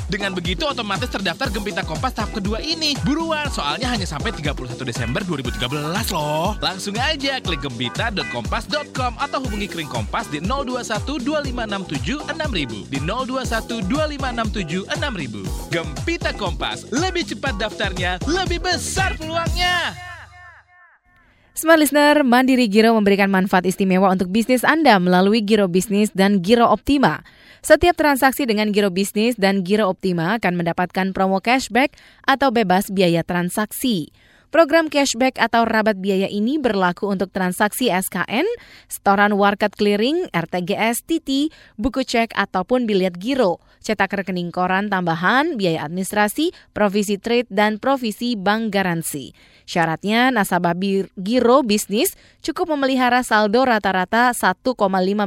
Dengan 0.08 0.32
begitu 0.32 0.64
otomatis 0.64 1.12
terdaftar 1.12 1.52
Gempita 1.52 1.84
Kompas 1.84 2.16
tahap 2.16 2.32
kedua 2.40 2.56
ini. 2.64 2.96
Buruan, 3.04 3.52
soalnya 3.52 3.92
hanya 3.92 4.08
sampai 4.08 4.32
31 4.32 4.80
Desember 4.80 5.20
2013 5.28 5.68
loh. 6.16 6.56
Langsung 6.64 6.96
aja 6.96 7.36
klik 7.44 7.60
gembita.kompas.com 7.60 9.12
atau 9.20 9.44
hubungi 9.44 9.68
Kering 9.68 9.92
Kompas 9.92 10.24
di 10.32 10.40
021 10.40 11.20
2567 11.20 12.32
6000 12.32 12.88
di 12.88 12.98
021 13.04 13.84
2567 13.84 14.88
6000. 14.88 15.68
Gempita 15.68 16.32
Kompas, 16.32 16.88
lebih 16.96 17.28
cepat 17.28 17.60
daftarnya, 17.60 18.16
lebih 18.24 18.64
besar 18.64 19.20
peluangnya. 19.20 19.92
Smart 21.50 21.82
Listener, 21.82 22.22
Mandiri 22.22 22.70
Giro 22.70 22.94
memberikan 22.94 23.26
manfaat 23.26 23.66
istimewa 23.66 24.06
untuk 24.14 24.30
bisnis 24.30 24.62
Anda 24.62 25.02
melalui 25.02 25.42
Giro 25.42 25.66
Bisnis 25.66 26.14
dan 26.14 26.46
Giro 26.46 26.70
Optima. 26.70 27.26
Setiap 27.58 27.98
transaksi 27.98 28.46
dengan 28.46 28.70
Giro 28.70 28.94
Bisnis 28.94 29.34
dan 29.34 29.66
Giro 29.66 29.90
Optima 29.90 30.38
akan 30.38 30.62
mendapatkan 30.62 31.10
promo 31.10 31.42
cashback 31.42 31.98
atau 32.22 32.54
bebas 32.54 32.94
biaya 32.94 33.26
transaksi. 33.26 34.14
Program 34.50 34.90
cashback 34.90 35.38
atau 35.38 35.62
rabat 35.62 36.02
biaya 36.02 36.26
ini 36.26 36.58
berlaku 36.58 37.06
untuk 37.06 37.30
transaksi 37.30 37.86
SKN, 37.86 38.42
setoran 38.90 39.38
warkat 39.38 39.70
clearing, 39.78 40.26
RTGS, 40.34 41.06
TT, 41.06 41.54
buku 41.78 42.02
cek 42.02 42.34
ataupun 42.34 42.82
biliet 42.82 43.14
giro, 43.14 43.62
cetak 43.78 44.10
rekening 44.10 44.50
koran 44.50 44.90
tambahan, 44.90 45.54
biaya 45.54 45.86
administrasi, 45.86 46.50
provisi 46.74 47.14
trade, 47.22 47.46
dan 47.46 47.78
provisi 47.78 48.34
bank 48.34 48.74
garansi. 48.74 49.30
Syaratnya 49.70 50.34
nasabah 50.34 50.74
giro 51.14 51.62
bisnis 51.62 52.18
cukup 52.42 52.74
memelihara 52.74 53.22
saldo 53.22 53.62
rata-rata 53.62 54.34
1,5 54.34 54.74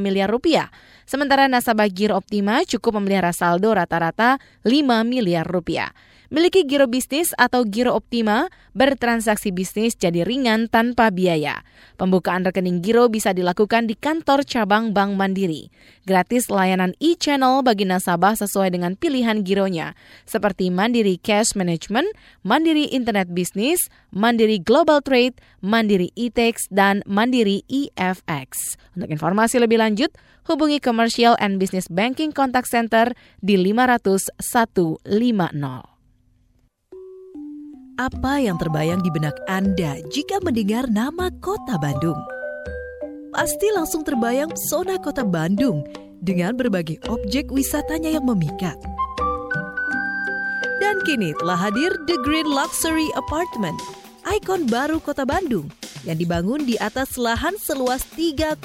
miliar 0.04 0.28
rupiah. 0.28 0.68
Sementara 1.08 1.48
nasabah 1.48 1.88
Giro 1.88 2.16
Optima 2.16 2.64
cukup 2.64 3.00
memelihara 3.00 3.32
saldo 3.32 3.72
rata-rata 3.72 4.36
5 4.64 5.04
miliar 5.04 5.48
rupiah. 5.48 5.92
Miliki 6.32 6.64
Giro 6.64 6.88
Bisnis 6.88 7.36
atau 7.36 7.68
Giro 7.68 7.92
Optima, 7.92 8.48
bertransaksi 8.72 9.52
bisnis 9.52 9.92
jadi 9.92 10.24
ringan 10.24 10.72
tanpa 10.72 11.12
biaya. 11.12 11.60
Pembukaan 12.00 12.48
rekening 12.48 12.80
Giro 12.80 13.12
bisa 13.12 13.36
dilakukan 13.36 13.84
di 13.84 13.92
kantor 13.92 14.40
cabang 14.48 14.96
Bank 14.96 15.20
Mandiri. 15.20 15.68
Gratis 16.08 16.48
layanan 16.48 16.96
e-channel 16.96 17.60
bagi 17.60 17.84
nasabah 17.84 18.40
sesuai 18.40 18.72
dengan 18.72 18.96
pilihan 18.96 19.44
gironya, 19.44 19.92
seperti 20.24 20.72
Mandiri 20.72 21.20
Cash 21.20 21.52
Management, 21.52 22.08
Mandiri 22.40 22.88
Internet 22.88 23.28
Business, 23.28 23.92
Mandiri 24.08 24.64
Global 24.64 25.04
Trade, 25.04 25.36
Mandiri 25.60 26.08
e-Tax, 26.16 26.72
dan 26.72 27.04
Mandiri 27.04 27.68
EFX. 27.68 28.80
Untuk 28.96 29.12
informasi 29.12 29.60
lebih 29.60 29.76
lanjut, 29.76 30.08
hubungi 30.48 30.80
Commercial 30.80 31.36
and 31.36 31.60
Business 31.60 31.84
Banking 31.92 32.32
Contact 32.32 32.68
Center 32.72 33.12
di 33.44 33.60
500 33.60 34.32
150. 34.40 35.93
Apa 37.94 38.42
yang 38.42 38.58
terbayang 38.58 39.06
di 39.06 39.10
benak 39.14 39.38
Anda 39.46 40.02
jika 40.10 40.42
mendengar 40.42 40.90
nama 40.90 41.30
Kota 41.38 41.78
Bandung? 41.78 42.18
Pasti 43.30 43.70
langsung 43.70 44.02
terbayang 44.02 44.50
pesona 44.50 44.98
Kota 44.98 45.22
Bandung 45.22 45.86
dengan 46.18 46.58
berbagai 46.58 46.98
objek 47.06 47.54
wisatanya 47.54 48.18
yang 48.18 48.26
memikat. 48.26 48.74
Dan 50.82 51.06
kini 51.06 51.38
telah 51.38 51.54
hadir 51.54 51.94
The 52.10 52.18
Green 52.26 52.50
Luxury 52.50 53.14
Apartment, 53.14 53.78
ikon 54.26 54.66
baru 54.66 54.98
Kota 54.98 55.22
Bandung 55.22 55.70
yang 56.02 56.18
dibangun 56.18 56.66
di 56.66 56.74
atas 56.82 57.14
lahan 57.14 57.54
seluas 57.62 58.02
3,2 58.18 58.58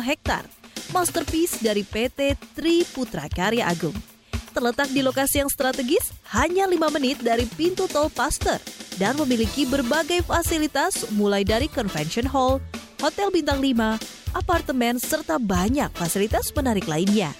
hektar. 0.00 0.48
Masterpiece 0.96 1.60
dari 1.60 1.84
PT 1.84 2.32
Tri 2.56 2.88
Putra 2.88 3.28
Karya 3.28 3.68
Agung 3.68 4.09
terletak 4.50 4.90
di 4.90 5.00
lokasi 5.00 5.42
yang 5.42 5.50
strategis 5.50 6.12
hanya 6.34 6.66
5 6.66 6.96
menit 6.96 7.18
dari 7.22 7.46
pintu 7.56 7.86
tol 7.86 8.10
Paster 8.10 8.58
dan 9.00 9.16
memiliki 9.16 9.64
berbagai 9.64 10.26
fasilitas 10.26 11.08
mulai 11.16 11.46
dari 11.46 11.70
convention 11.70 12.28
hall, 12.28 12.60
hotel 13.00 13.32
bintang 13.32 13.62
5, 13.62 13.96
apartemen, 14.36 15.00
serta 15.00 15.40
banyak 15.40 15.88
fasilitas 15.96 16.52
menarik 16.52 16.84
lainnya. 16.84 17.32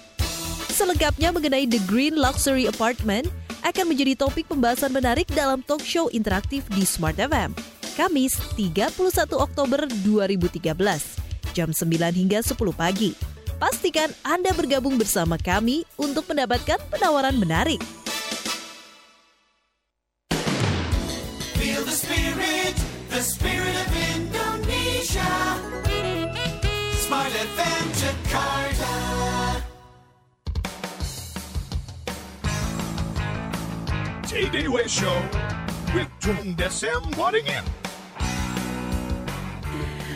Selengkapnya 0.71 1.29
mengenai 1.29 1.67
The 1.67 1.83
Green 1.85 2.17
Luxury 2.17 2.65
Apartment 2.65 3.29
akan 3.61 3.85
menjadi 3.93 4.17
topik 4.17 4.49
pembahasan 4.49 4.89
menarik 4.89 5.29
dalam 5.31 5.61
talk 5.61 5.85
show 5.85 6.09
interaktif 6.09 6.65
di 6.73 6.81
Smart 6.81 7.19
FM. 7.19 7.53
Kamis 7.93 8.39
31 8.57 8.97
Oktober 9.35 9.85
2013, 10.01 11.53
jam 11.53 11.69
9 11.69 11.85
hingga 12.15 12.39
10 12.41 12.55
pagi. 12.73 13.30
Pastikan 13.61 14.09
Anda 14.25 14.57
bergabung 14.57 14.97
bersama 14.97 15.37
kami 15.37 15.85
untuk 15.93 16.25
mendapatkan 16.25 16.81
penawaran 16.89 17.37
menarik. 17.37 17.77
Feel 21.61 21.85
the 21.85 21.93
spirit, 21.93 22.73
the 23.13 23.21
spirit 23.21 23.77
of 23.77 23.89
Indonesia. 24.17 25.33
Smart 27.05 27.29
FM 27.29 27.85
Jakarta. 28.01 28.93
TDW 34.25 34.89
Show 34.89 35.21
with 35.93 36.09
Tung 36.17 36.57
Desem 36.57 37.13
Waddingin. 37.13 37.80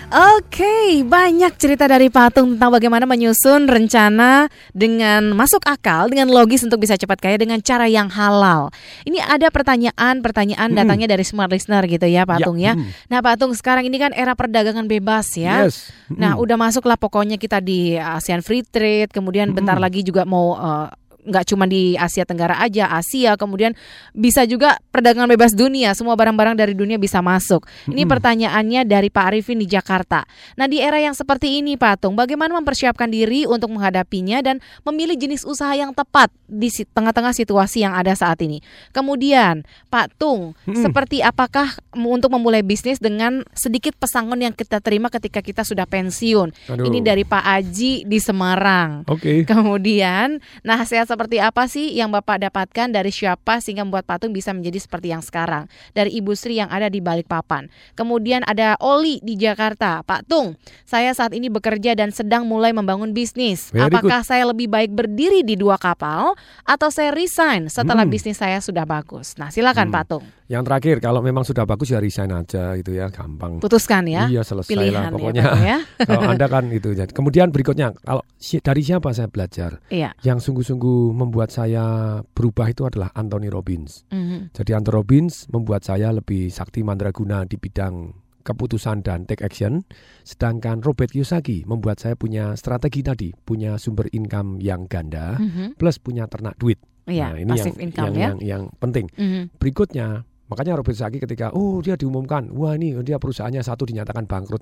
Oke, 0.05 1.01
banyak 1.01 1.57
cerita 1.57 1.89
dari 1.89 2.07
Patung 2.07 2.55
tentang 2.55 2.69
bagaimana 2.69 3.03
menyusun 3.03 3.65
rencana 3.65 4.45
dengan 4.69 5.33
masuk 5.33 5.65
akal, 5.65 6.07
dengan 6.07 6.29
logis 6.29 6.61
untuk 6.61 6.77
bisa 6.77 6.93
cepat 6.93 7.17
kaya 7.17 7.35
dengan 7.35 7.57
cara 7.59 7.89
yang 7.89 8.07
halal. 8.07 8.69
Ini 9.01 9.17
ada 9.19 9.49
pertanyaan-pertanyaan 9.49 10.69
Hmm. 10.71 10.77
datangnya 10.77 11.09
dari 11.09 11.25
smart 11.25 11.49
listener 11.49 11.81
gitu 11.85 12.05
ya, 12.05 12.21
Patung 12.23 12.61
ya. 12.61 12.77
hmm. 12.77 13.09
Nah, 13.09 13.19
Patung 13.19 13.57
sekarang 13.57 13.83
ini 13.83 13.97
kan 13.97 14.13
era 14.13 14.37
perdagangan 14.37 14.85
bebas 14.85 15.33
ya. 15.33 15.65
Yes. 15.65 15.89
Hmm. 16.07 16.21
Nah, 16.21 16.31
udah 16.37 16.55
masuklah 16.55 16.95
pokoknya 16.95 17.35
kita 17.35 17.57
di 17.57 17.97
ASEAN 17.97 18.45
Free 18.45 18.61
Trade, 18.61 19.09
kemudian 19.09 19.51
bentar 19.51 19.75
Hmm. 19.75 19.83
lagi 19.83 20.05
juga 20.05 20.21
mau 20.23 20.53
eh, 20.53 20.87
nggak 21.25 21.45
cuma 21.49 21.65
di 21.65 21.97
Asia 21.97 22.23
Tenggara 22.23 22.61
aja, 22.61 22.87
Asia, 22.93 23.33
kemudian 23.35 23.73
bisa 24.13 24.45
juga 24.45 24.77
perdagangan 24.93 25.27
bebas 25.33 25.57
dunia, 25.57 25.91
semua 25.97 26.13
barang-barang 26.13 26.55
dari 26.55 26.77
dunia 26.77 27.01
bisa 27.01 27.19
masuk. 27.19 27.65
Ini 27.89 28.05
Mm-mm. 28.05 28.13
pertanyaannya 28.13 28.81
dari 28.85 29.09
Pak 29.09 29.25
Arifin 29.33 29.57
di 29.57 29.65
Jakarta. 29.65 30.23
Nah, 30.55 30.69
di 30.69 30.77
era 30.79 31.01
yang 31.01 31.17
seperti 31.17 31.59
ini, 31.59 31.75
Pak 31.75 32.05
Tung, 32.05 32.13
bagaimana 32.13 32.53
mempersiapkan 32.61 33.09
diri 33.09 33.49
untuk 33.49 33.73
menghadapinya 33.73 34.45
dan 34.45 34.61
memilih 34.85 35.17
jenis 35.17 35.43
usaha 35.43 35.73
yang 35.73 35.91
tepat 35.91 36.29
di 36.45 36.69
tengah-tengah 36.69 37.33
situasi 37.33 37.81
yang 37.81 37.97
ada 37.97 38.13
saat 38.13 38.37
ini? 38.45 38.61
Kemudian, 38.93 39.65
Pak 39.89 40.15
Tung, 40.21 40.53
Mm. 40.69 40.81
seperti 40.81 41.25
apakah 41.25 41.73
untuk 41.97 42.29
memulai 42.29 42.61
bisnis 42.61 43.01
dengan 43.01 43.41
sedikit 43.57 43.97
pesangon 43.97 44.37
yang 44.41 44.53
kita 44.53 44.77
terima 44.77 45.09
ketika 45.09 45.41
kita 45.41 45.65
sudah 45.65 45.89
pensiun? 45.89 46.53
Aduh. 46.69 46.85
Ini 46.85 47.01
dari 47.01 47.23
Pak 47.25 47.43
Aji 47.43 48.05
di 48.05 48.19
Semarang. 48.21 49.07
Oke. 49.09 49.41
Kemudian, 49.47 50.37
nasihat 50.61 51.09
seperti 51.15 51.39
apa 51.39 51.63
sih 51.71 51.95
yang 51.95 52.11
Bapak 52.11 52.43
dapatkan 52.43 52.91
dari 52.91 53.07
siapa 53.07 53.63
sehingga 53.63 53.87
membuat 53.87 54.03
patung 54.03 54.35
bisa 54.35 54.51
menjadi 54.51 54.83
seperti 54.83 55.15
yang 55.15 55.23
sekarang? 55.23 55.71
Dari 55.95 56.11
Ibu 56.11 56.35
Sri 56.35 56.59
yang 56.59 56.67
ada 56.67 56.91
di 56.91 56.99
Balikpapan. 56.99 57.71
Kemudian 57.95 58.43
ada 58.43 58.75
Oli 58.83 59.23
di 59.23 59.39
Jakarta. 59.39 60.03
Pak 60.03 60.27
Tung, 60.27 60.59
saya 60.83 61.15
saat 61.15 61.31
ini 61.31 61.47
bekerja 61.47 61.95
dan 61.95 62.11
sedang 62.11 62.43
mulai 62.43 62.75
membangun 62.75 63.15
bisnis. 63.15 63.71
Very 63.71 63.87
Apakah 63.87 64.27
saya 64.27 64.43
lebih 64.43 64.67
baik 64.67 64.91
berdiri 64.91 65.47
di 65.47 65.55
dua 65.55 65.79
kapal 65.79 66.35
atau 66.67 66.89
saya 66.91 67.15
resign 67.15 67.71
setelah 67.71 68.03
Hmm. 68.03 68.11
bisnis 68.11 68.35
saya 68.35 68.59
sudah 68.59 68.83
bagus? 68.83 69.39
Nah, 69.39 69.47
silakan 69.47 69.87
Hmm. 69.87 69.95
Pak 69.95 70.05
Tung. 70.11 70.25
Yang 70.45 70.63
terakhir 70.69 70.95
kalau 71.01 71.25
memang 71.25 71.41
sudah 71.41 71.65
bagus 71.65 71.89
ya 71.89 71.97
resign 71.97 72.29
aja 72.29 72.77
itu 72.77 72.93
ya 72.93 73.09
gampang. 73.09 73.57
Putuskan 73.63 74.05
ya. 74.05 74.29
Iya 74.29 74.45
selesai 74.45 74.69
Pilihan 74.69 74.93
ya, 74.93 75.01
lah 75.07 75.11
pokoknya. 75.15 75.41
Pak 75.41 75.53
Tung 75.55 75.65
ya. 75.65 75.77
kalau 76.11 76.21
anda 76.35 76.47
kan 76.51 76.63
itu. 76.69 76.89
Kemudian 76.93 77.49
berikutnya 77.49 77.95
kalau 78.03 78.21
dari 78.37 78.81
siapa 78.85 79.09
saya 79.15 79.25
belajar? 79.31 79.81
Iya. 79.89 80.13
Yang 80.21 80.49
sungguh-sungguh 80.49 81.04
membuat 81.11 81.53
saya 81.53 82.17
berubah 82.33 82.71
itu 82.71 82.87
adalah 82.87 83.11
Anthony 83.13 83.51
Robbins. 83.51 84.07
Mhm. 84.09 84.55
Jadi 84.55 84.71
Anthony 84.73 84.95
Robbins 84.95 85.45
membuat 85.51 85.83
saya 85.83 86.09
lebih 86.15 86.49
sakti 86.49 86.81
mandraguna 86.81 87.43
di 87.43 87.59
bidang 87.59 88.13
keputusan 88.45 89.01
dan 89.01 89.25
take 89.25 89.41
action. 89.41 89.81
Sedangkan 90.21 90.85
Robert 90.85 91.09
Kiyosaki 91.09 91.65
membuat 91.65 91.97
saya 91.97 92.13
punya 92.13 92.53
strategi 92.53 93.01
tadi, 93.01 93.33
punya 93.33 93.81
sumber 93.81 94.05
income 94.13 94.61
yang 94.61 94.85
ganda, 94.85 95.41
Mhm. 95.41 95.81
plus 95.81 95.97
punya 95.97 96.29
ternak 96.29 96.53
duit. 96.61 96.77
Iya, 97.09 97.33
Nah, 97.33 97.37
ini 97.41 97.51
yang, 97.57 97.75
income 97.77 98.05
yang, 98.05 98.13
ya. 98.13 98.21
yang, 98.29 98.37
yang 98.41 98.63
penting. 98.77 99.09
Mhm. 99.17 99.57
Berikutnya, 99.57 100.25
makanya 100.49 100.77
Robert 100.77 100.93
Kiyosaki 100.93 101.17
ketika, 101.17 101.49
oh 101.57 101.81
dia 101.81 101.97
diumumkan, 101.97 102.53
wah 102.53 102.77
ini 102.77 102.93
dia 103.01 103.17
perusahaannya 103.17 103.65
satu 103.65 103.85
dinyatakan 103.89 104.29
bangkrut. 104.29 104.61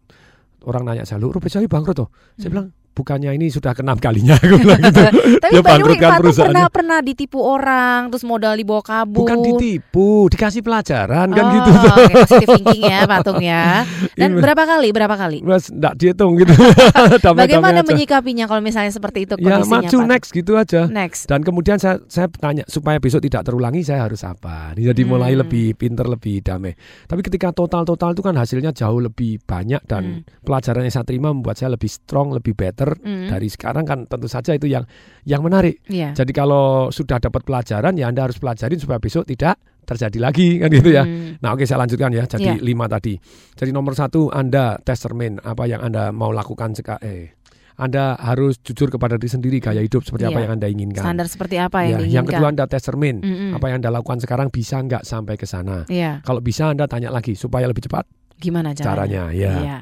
Orang 0.63 0.87
nanya 0.87 1.03
saya, 1.03 1.19
Robert 1.19 1.43
Kiyosaki 1.43 1.67
bangkrut 1.67 2.07
tuh? 2.07 2.09
Saya 2.39 2.51
bilang, 2.55 2.71
bukannya 2.93 3.33
ini 3.33 3.49
sudah 3.49 3.73
keenam 3.73 3.97
kalinya. 3.97 4.37
Aku 4.41 4.55
bilang 4.55 4.79
gitu. 4.79 5.01
Hmm. 5.01 5.41
Tapi 5.41 5.53
dia 5.53 5.61
bangkrutkan 5.61 6.09
perusahaannya. 6.21 6.53
pernah 6.53 6.65
pernah 6.69 6.99
ditipu 7.01 7.39
orang, 7.41 7.99
terus 8.07 8.23
modal 8.23 8.53
dibawa 8.53 8.81
kabur. 8.81 9.25
Bukan 9.25 9.37
ditipu, 9.43 10.29
dikasih 10.29 10.61
pelajaran 10.61 11.27
kan 11.29 11.43
oh, 11.43 11.51
gitu. 11.51 11.69
oke, 11.73 12.13
positive 12.23 12.49
thinking 12.55 12.83
ya, 12.85 12.99
Pak 13.03 13.19
Tung 13.25 13.41
ya. 13.41 13.83
Dan 14.13 14.29
Iya. 14.33 14.41
berapa 14.41 14.63
kali? 14.63 14.87
Berapa 14.89 15.15
kali? 15.15 15.37
Mas 15.41 15.67
enggak 15.67 15.93
dihitung 15.97 16.37
gitu. 16.37 16.53
Bagaimana 17.41 17.81
menyikapinya 17.81 18.45
kalau 18.45 18.61
misalnya 18.61 18.89
seperti 18.89 19.25
itu 19.25 19.33
Ya 19.35 19.57
kondisinya, 19.59 19.81
maju 19.81 19.97
Pak? 19.97 20.07
next 20.07 20.29
gitu 20.31 20.51
aja. 20.53 20.81
Next. 20.85 21.25
Dan 21.25 21.41
kemudian 21.41 21.77
saya 21.77 21.97
saya 22.05 22.29
tanya 22.29 22.63
supaya 22.65 22.97
besok 22.97 23.23
tidak 23.23 23.43
terulangi 23.43 23.81
saya 23.81 24.05
harus 24.05 24.21
apa. 24.21 24.75
Jadi 24.75 25.01
mulai 25.03 25.33
Hmm. 25.33 25.41
lebih 25.41 25.73
pinter, 25.73 26.05
lebih 26.05 26.39
damai. 26.39 26.75
Tapi 27.03 27.21
ketika 27.21 27.49
total-total 27.49 28.13
itu 28.13 28.21
kan 28.21 28.35
hasilnya 28.35 28.71
jauh 28.71 28.99
lebih 28.99 29.41
banyak 29.41 29.81
dan 29.83 30.03
pelajaran 30.43 30.85
yang 30.85 30.93
saya 30.93 31.05
terima 31.07 31.31
membuat 31.31 31.57
saya 31.57 31.73
lebih 31.73 31.89
strong, 31.89 32.35
lebih 32.35 32.53
better 32.53 32.82
Hmm. 32.91 33.27
dari 33.27 33.47
sekarang 33.47 33.84
kan 33.84 33.99
tentu 34.05 34.27
saja 34.27 34.51
itu 34.51 34.65
yang 34.65 34.84
yang 35.23 35.39
menarik. 35.39 35.79
Iya. 35.88 36.11
Jadi 36.13 36.31
kalau 36.31 36.89
sudah 36.89 37.17
dapat 37.17 37.41
pelajaran 37.41 37.95
ya 37.95 38.07
Anda 38.07 38.27
harus 38.27 38.38
pelajarin 38.38 38.77
supaya 38.77 38.97
besok 38.97 39.23
tidak 39.25 39.57
terjadi 39.84 40.19
lagi 40.19 40.59
kan 40.59 40.69
gitu 40.69 40.89
ya. 40.89 41.03
Hmm. 41.03 41.39
Nah 41.39 41.51
oke 41.51 41.63
saya 41.63 41.81
lanjutkan 41.81 42.11
ya. 42.11 42.23
Jadi 42.23 42.45
Iya. 42.49 42.61
lima 42.61 42.86
tadi. 42.86 43.15
Jadi 43.53 43.69
nomor 43.69 43.93
satu 43.93 44.27
Anda 44.27 44.79
test 44.79 45.03
cermin 45.03 45.39
apa 45.39 45.63
yang 45.63 45.79
Anda 45.79 46.09
mau 46.09 46.29
lakukan 46.29 46.73
seka 46.73 46.99
eh 46.99 47.36
anda 47.73 48.13
harus 48.21 48.61
jujur 48.61 48.86
kepada 48.88 49.17
diri 49.17 49.34
sendiri 49.34 49.57
gaya 49.57 49.81
hidup 49.81 50.05
seperti 50.05 50.29
apa 50.29 50.38
Iya. 50.38 50.43
yang 50.45 50.53
Anda 50.53 50.67
inginkan. 50.69 51.01
Standar 51.01 51.25
seperti 51.25 51.57
apa 51.57 51.81
yang 51.81 51.89
Ya, 51.89 51.97
diinginkan? 51.97 52.13
yang 52.13 52.25
kedua 52.29 52.47
Anda 52.47 52.63
tes 52.69 52.86
cermin. 52.86 53.17
Mm-mm. 53.17 53.57
Apa 53.57 53.65
yang 53.65 53.81
Anda 53.81 53.89
lakukan 53.91 54.21
sekarang 54.21 54.53
bisa 54.53 54.77
nggak 54.77 55.01
sampai 55.01 55.41
ke 55.41 55.49
sana? 55.49 55.81
Iya. 55.89 56.21
Kalau 56.21 56.38
bisa 56.38 56.69
Anda 56.69 56.86
tanya 56.86 57.09
lagi 57.09 57.34
supaya 57.34 57.65
lebih 57.65 57.81
cepat 57.81 58.05
Gimana 58.38 58.77
caranya? 58.77 58.86
caranya. 58.86 59.23
Ya. 59.34 59.53
Iya. 59.57 59.77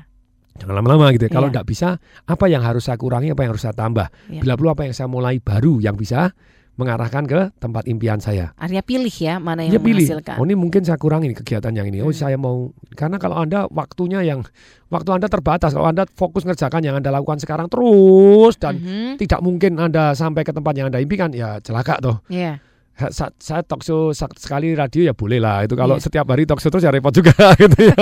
Jangan 0.58 0.76
lama-lama 0.78 1.10
gitu. 1.12 1.26
ya. 1.26 1.32
Kalau 1.32 1.48
Iya. 1.48 1.54
nggak 1.56 1.68
bisa, 1.68 1.90
apa 2.24 2.46
yang 2.46 2.62
harus 2.62 2.84
saya 2.84 2.96
kurangi, 2.96 3.32
apa 3.32 3.42
yang 3.42 3.52
harus 3.54 3.64
saya 3.64 3.74
tambah? 3.74 4.08
Iya. 4.28 4.42
Bila 4.42 4.54
perlu 4.56 4.70
apa 4.70 4.84
yang 4.84 4.94
saya 4.94 5.08
mulai 5.08 5.38
baru 5.38 5.78
yang 5.78 5.96
bisa 5.96 6.34
mengarahkan 6.72 7.28
ke 7.28 7.40
tempat 7.58 7.84
impian 7.86 8.18
saya. 8.18 8.56
Artinya 8.56 8.82
pilih 8.82 9.12
ya 9.12 9.38
mana 9.38 9.62
yang 9.62 9.76
Ya 9.76 9.78
pilih. 9.78 10.02
menghasilkan. 10.02 10.40
Oh 10.40 10.46
ini 10.46 10.56
mungkin 10.56 10.82
saya 10.82 10.96
kurangi 10.96 11.30
kegiatan 11.36 11.70
yang 11.70 11.86
ini. 11.86 12.00
Oh 12.00 12.10
Hmm. 12.10 12.16
saya 12.18 12.36
mau 12.36 12.72
karena 12.92 13.18
kalau 13.18 13.38
anda 13.38 13.68
waktunya 13.68 14.24
yang 14.24 14.42
waktu 14.88 15.10
anda 15.12 15.28
terbatas. 15.28 15.72
Kalau 15.72 15.86
anda 15.86 16.08
fokus 16.10 16.42
ngerjakan 16.42 16.82
yang 16.82 16.96
anda 16.96 17.12
lakukan 17.12 17.38
sekarang 17.38 17.68
terus 17.68 18.56
dan 18.58 18.80
Mhm. 18.80 19.20
tidak 19.20 19.40
mungkin 19.40 19.78
anda 19.78 20.14
sampai 20.14 20.42
ke 20.42 20.52
tempat 20.52 20.74
yang 20.74 20.88
anda 20.88 20.98
impikan 20.98 21.30
ya 21.32 21.60
celaka 21.60 22.00
toh. 22.00 22.18
Iya. 22.28 22.64
Sa- 23.10 23.34
saya 23.36 23.62
talk 23.62 23.82
show 23.82 24.12
sekali 24.12 24.72
radio 24.72 25.02
ya 25.02 25.14
boleh 25.14 25.38
lah 25.38 25.64
itu 25.64 25.74
kalau 25.74 25.96
Iya. 25.96 26.04
setiap 26.04 26.26
hari 26.28 26.46
talk 26.46 26.60
show 26.60 26.70
terus 26.70 26.84
ya 26.84 26.92
repot 26.92 27.10
juga 27.10 27.34
gitu 27.58 27.90
ya. 27.90 27.98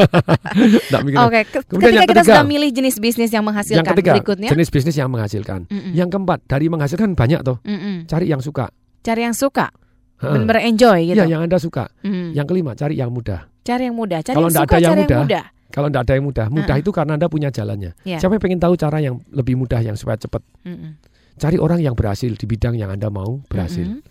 Oke, 1.21 1.39
ke- 1.45 1.63
Kemudian 1.63 1.71
ketika 1.71 1.95
yang 1.95 2.03
kita 2.03 2.13
ketiga, 2.19 2.33
sudah 2.35 2.43
milih 2.43 2.69
jenis 2.69 2.95
bisnis 2.97 3.29
yang 3.29 3.43
menghasilkan 3.43 3.79
yang 3.79 3.87
ketiga 3.87 4.11
berikutnya, 4.13 4.49
jenis 4.49 4.69
bisnis 4.69 4.95
yang 4.95 5.07
menghasilkan. 5.07 5.65
Mm-mm. 5.65 5.93
Yang 5.93 6.09
keempat 6.11 6.39
dari 6.45 6.65
menghasilkan 6.67 7.13
banyak 7.13 7.39
toh. 7.41 7.57
Mm-mm. 7.63 8.05
Cari 8.05 8.27
yang 8.27 8.39
suka. 8.39 8.67
cari 8.99 9.23
yang 9.23 9.31
suka, 9.31 9.71
benar-benar 10.17 10.67
enjoy 10.67 10.99
gitu. 11.07 11.15
Iya, 11.15 11.25
yang 11.29 11.41
anda 11.41 11.55
suka. 11.55 11.87
Mm. 12.01 12.35
Yang 12.35 12.45
kelima 12.45 12.71
cari 12.75 12.93
yang 12.93 13.09
mudah. 13.09 13.47
Cari 13.63 13.87
yang 13.87 13.95
mudah, 13.95 14.19
cari 14.19 14.35
Kalau 14.35 14.49
yang 14.49 14.57
suka, 14.57 14.65
ada 14.65 14.75
yang 14.75 14.83
cari 14.83 14.99
mudah, 14.99 15.15
yang 15.15 15.23
mudah. 15.23 15.43
Kalau 15.69 15.87
tidak 15.87 16.01
ada 16.01 16.11
yang 16.11 16.25
mudah, 16.25 16.45
mudah 16.49 16.65
Heeh. 16.73 16.83
itu 16.83 16.91
karena 16.91 17.11
anda 17.15 17.27
punya 17.27 17.49
jalannya. 17.49 17.91
Iya. 18.03 18.17
Siapa 18.19 18.35
yang 18.35 18.43
pengen 18.43 18.59
tahu 18.59 18.73
cara 18.75 18.97
yang 18.99 19.23
lebih 19.29 19.55
mudah 19.55 19.79
yang 19.79 19.95
supaya 19.95 20.17
cepat? 20.17 20.43
Mm-mm. 20.65 20.99
Cari 21.37 21.55
orang 21.55 21.79
yang 21.79 21.95
berhasil 21.95 22.27
di 22.27 22.43
bidang 22.43 22.75
yang 22.75 22.91
anda 22.91 23.07
mau 23.07 23.39
berhasil. 23.45 23.87
Mm-mm. 23.87 24.03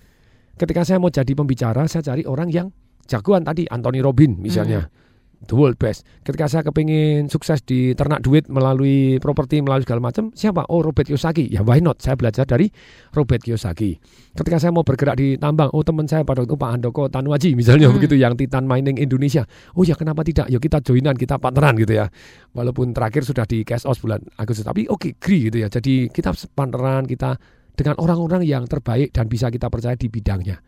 Ketika 0.58 0.82
saya 0.82 0.98
mau 0.98 1.08
jadi 1.08 1.32
pembicara, 1.32 1.86
saya 1.86 2.02
cari 2.02 2.26
orang 2.26 2.50
yang 2.50 2.68
jagoan 3.06 3.46
tadi, 3.46 3.64
Anthony 3.70 4.02
Robin 4.02 4.36
misalnya. 4.42 4.90
The 5.38 5.54
world 5.54 5.78
best. 5.78 6.02
Ketika 6.26 6.50
saya 6.50 6.66
kepingin 6.66 7.30
sukses 7.30 7.62
di 7.62 7.94
ternak 7.94 8.26
duit 8.26 8.50
melalui 8.50 9.22
properti, 9.22 9.62
melalui 9.62 9.86
segala 9.86 10.10
macam, 10.10 10.34
siapa? 10.34 10.66
Oh 10.66 10.82
Robert 10.82 11.06
Kiyosaki. 11.06 11.46
Ya 11.54 11.62
why 11.62 11.78
not? 11.78 12.02
Saya 12.02 12.18
belajar 12.18 12.42
dari 12.42 12.66
Robert 13.14 13.46
Kiyosaki. 13.46 14.02
Ketika 14.34 14.58
saya 14.58 14.74
mau 14.74 14.82
bergerak 14.82 15.14
di 15.14 15.38
tambang, 15.38 15.70
oh 15.70 15.86
teman 15.86 16.10
saya 16.10 16.26
pada 16.26 16.42
waktu 16.42 16.58
Pak 16.58 16.70
Handoko 16.74 17.06
Tanuaji 17.06 17.54
misalnya 17.54 17.86
Hmm. 17.86 18.02
begitu 18.02 18.18
yang 18.18 18.34
Titan 18.34 18.66
Mining 18.66 18.98
Indonesia. 18.98 19.46
Oh 19.78 19.86
ya 19.86 19.94
kenapa 19.94 20.26
tidak? 20.26 20.50
Yuk 20.50 20.58
kita 20.58 20.82
joinan, 20.82 21.14
kita 21.14 21.38
partneran 21.38 21.78
gitu 21.78 22.02
ya. 22.02 22.10
Walaupun 22.58 22.90
terakhir 22.90 23.22
sudah 23.22 23.46
di 23.46 23.62
cash 23.62 23.86
out 23.86 23.94
bulan 24.02 24.18
Agustus, 24.42 24.66
tapi 24.66 24.90
oke 24.90 25.22
agree 25.22 25.54
gitu 25.54 25.62
ya. 25.62 25.70
Jadi 25.70 26.10
kita 26.10 26.34
partneran 26.50 27.06
kita 27.06 27.38
dengan 27.78 27.94
orang-orang 28.02 28.42
yang 28.42 28.66
terbaik 28.66 29.14
dan 29.14 29.30
bisa 29.30 29.46
kita 29.54 29.70
percaya 29.70 29.94
di 29.94 30.10
bidangnya. 30.10 30.58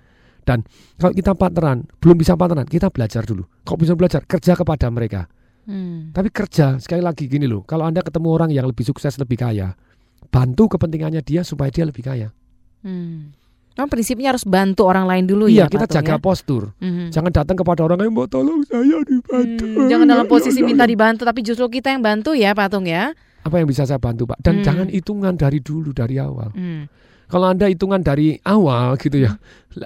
Dan 0.46 0.62
kalau 0.96 1.12
kita 1.12 1.34
partneran, 1.34 1.90
belum 1.98 2.16
bisa 2.16 2.38
partneran, 2.38 2.70
kita 2.70 2.88
belajar 2.88 3.26
dulu. 3.26 3.44
Kok 3.66 3.78
bisa 3.82 3.98
belajar? 3.98 4.22
Kerja 4.24 4.54
kepada 4.54 4.86
mereka. 4.88 5.26
Hmm. 5.66 6.14
Tapi 6.14 6.30
kerja, 6.30 6.78
sekali 6.78 7.02
lagi 7.02 7.26
gini 7.26 7.44
loh, 7.50 7.66
kalau 7.66 7.84
Anda 7.84 8.00
ketemu 8.00 8.28
orang 8.30 8.50
yang 8.54 8.64
lebih 8.64 8.86
sukses, 8.86 9.18
lebih 9.20 9.36
kaya, 9.36 9.76
bantu 10.30 10.78
kepentingannya 10.78 11.20
dia 11.20 11.42
supaya 11.44 11.68
dia 11.68 11.84
lebih 11.84 12.06
kaya. 12.06 12.32
Hmm. 12.80 13.34
Memang 13.80 13.96
prinsipnya 13.96 14.36
harus 14.36 14.44
bantu 14.44 14.84
orang 14.84 15.08
lain 15.08 15.24
dulu 15.24 15.48
iya, 15.48 15.64
ya 15.64 15.72
kita 15.72 15.88
Patung, 15.88 15.96
jaga 16.04 16.14
ya? 16.14 16.20
postur. 16.20 16.62
Mhm. 16.84 17.16
Jangan 17.16 17.32
datang 17.32 17.56
kepada 17.56 17.80
orang 17.86 17.96
yang 18.04 18.12
mau 18.12 18.28
tolong 18.28 18.60
saya 18.68 18.98
dibantu. 19.08 19.64
Hmm, 19.64 19.88
Jangan 19.88 20.04
dalam 20.04 20.26
posisi 20.28 20.60
minta 20.60 20.84
dibantu 20.84 21.24
tapi 21.24 21.40
justru 21.40 21.64
kita 21.70 21.88
yang 21.88 22.04
bantu 22.04 22.36
ya 22.36 22.52
Patung 22.52 22.84
ya. 22.84 23.16
Apa 23.40 23.56
yang 23.60 23.68
bisa 23.68 23.88
saya 23.88 23.96
bantu, 23.96 24.28
Pak? 24.28 24.38
Dan 24.44 24.60
Hmm. 24.60 24.64
jangan 24.64 24.86
hitungan 24.88 25.34
dari 25.34 25.58
dulu, 25.60 25.90
dari 25.90 26.20
awal. 26.20 26.52
Hmm. 26.52 26.84
Kalau 27.30 27.46
Anda 27.46 27.70
hitungan 27.70 28.02
dari 28.02 28.34
awal 28.42 28.98
gitu 28.98 29.22
ya, 29.22 29.38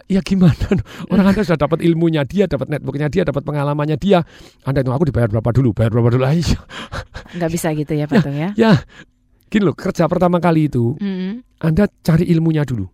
ya 0.08 0.24
gimana? 0.24 0.56
Orang 1.12 1.28
Anda 1.28 1.44
sudah 1.44 1.60
dapat 1.60 1.84
ilmunya 1.84 2.24
dia, 2.24 2.48
dapat 2.48 2.72
networknya 2.72 3.12
dia, 3.12 3.22
dapat 3.22 3.44
pengalamannya 3.44 4.00
dia. 4.00 4.24
Anda 4.64 4.80
itu 4.80 4.88
aku 4.88 5.12
dibayar 5.12 5.28
berapa 5.28 5.50
dulu, 5.52 5.76
bayar 5.76 5.92
berapa 5.92 6.08
dulu. 6.08 6.24
Ah, 6.24 6.32
iya. 6.40 6.56
Nggak 7.36 7.50
bisa 7.52 7.68
gitu 7.76 7.92
ya 7.92 8.08
Patung 8.08 8.32
ya. 8.32 8.56
Ya, 8.56 8.80
gini 9.52 9.68
loh, 9.68 9.76
kerja 9.76 10.08
pertama 10.08 10.40
kali 10.40 10.72
itu, 10.72 10.96
Mhm. 10.96 11.60
Anda 11.60 11.84
cari 12.00 12.24
ilmunya 12.32 12.64
dulu. 12.64 12.88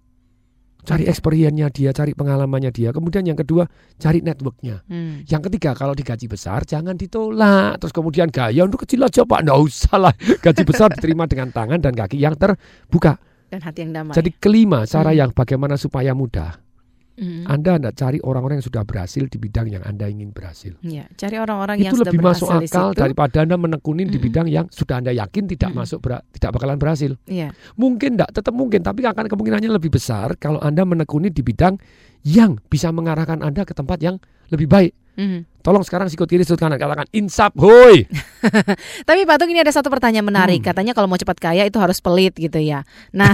Cari 0.81 1.05
experience-nya 1.05 1.69
dia, 1.69 1.91
cari 1.93 2.13
pengalamannya 2.13 2.73
dia. 2.73 2.91
Kemudian 2.91 3.25
yang 3.25 3.37
kedua, 3.37 3.69
cari 3.97 4.25
networknya. 4.25 4.81
Hmm. 4.89 5.23
Yang 5.25 5.51
ketiga, 5.51 5.77
kalau 5.77 5.93
digaji 5.93 6.27
besar 6.27 6.65
jangan 6.65 6.97
ditolak. 6.97 7.77
Terus 7.81 7.93
kemudian 7.93 8.33
gaya 8.33 8.65
untuk 8.65 8.85
kecil 8.89 9.05
aja 9.05 9.23
Pak, 9.25 9.41
nggak 9.45 9.59
usah 9.61 9.97
lah. 10.01 10.15
Gaji 10.45 10.63
besar 10.65 10.89
diterima 10.93 11.29
dengan 11.29 11.53
tangan 11.53 11.79
dan 11.81 11.93
kaki 11.93 12.17
yang 12.17 12.35
terbuka. 12.35 13.21
Dan 13.51 13.61
hati 13.61 13.83
yang 13.83 13.93
damai. 13.93 14.15
Jadi 14.15 14.31
kelima, 14.39 14.87
cara 14.87 15.11
Hmm. 15.11 15.19
yang 15.27 15.31
bagaimana 15.35 15.75
supaya 15.75 16.15
mudah. 16.15 16.70
Mhm. 17.19 17.45
Anda 17.47 17.73
tidak 17.79 17.95
cari 17.99 18.19
orang-orang 18.23 18.63
yang 18.63 18.67
sudah 18.67 18.83
berhasil 18.87 19.25
di 19.27 19.39
bidang 19.41 19.67
yang 19.71 19.83
Anda 19.83 20.07
ingin 20.07 20.31
berhasil. 20.31 20.79
Ya, 20.85 21.05
cari 21.19 21.37
orang-orang 21.37 21.83
yang 21.83 21.93
itu 21.93 22.01
sudah 22.03 22.13
lebih 22.15 22.23
masuk 22.25 22.49
akal 22.49 22.87
daripada 22.95 23.43
Anda 23.43 23.57
menekunin 23.59 24.07
di 24.09 24.17
Mm-mm. 24.17 24.27
bidang 24.31 24.47
yang 24.47 24.67
sudah 24.71 25.03
Anda 25.03 25.13
yakin 25.13 25.51
tidak 25.51 25.75
Mm-mm. 25.75 25.81
masuk 25.85 25.99
ber- 26.01 26.25
tidak 26.33 26.51
bakalan 26.55 26.79
berhasil. 26.79 27.19
Iya. 27.27 27.51
Mungkin 27.77 28.17
tidak, 28.17 28.31
tetap 28.37 28.55
mungkin, 28.55 28.81
tapi 28.87 29.03
akan 29.05 29.27
kemungkinannya 29.27 29.71
lebih 29.75 29.91
besar 29.93 30.39
kalau 30.39 30.63
Anda 30.63 30.87
menekuni 30.87 31.29
di 31.35 31.43
bidang 31.43 31.77
yang 32.25 32.61
bisa 32.69 32.93
mengarahkan 32.93 33.41
Anda 33.41 33.65
ke 33.65 33.73
tempat 33.73 34.01
yang 34.01 34.21
lebih 34.53 34.69
baik. 34.69 34.93
Mhm. 35.21 35.41
Tolong 35.61 35.85
sekarang 35.85 36.09
sikut 36.09 36.25
kiri, 36.25 36.41
sikut 36.41 36.57
kanan, 36.57 36.81
katakan 36.81 37.05
insap, 37.13 37.53
hoi. 37.61 38.09
Tapi 39.09 39.29
Patung 39.29 39.53
ini 39.53 39.61
ada 39.61 39.69
satu 39.69 39.93
pertanyaan 39.93 40.25
menarik. 40.25 40.65
Hmm. 40.65 40.73
Katanya 40.73 40.97
kalau 40.97 41.05
mau 41.05 41.21
cepat 41.21 41.37
kaya 41.37 41.69
itu 41.69 41.77
harus 41.77 42.01
pelit 42.01 42.33
gitu 42.33 42.57
ya. 42.57 42.89
Nah, 43.13 43.29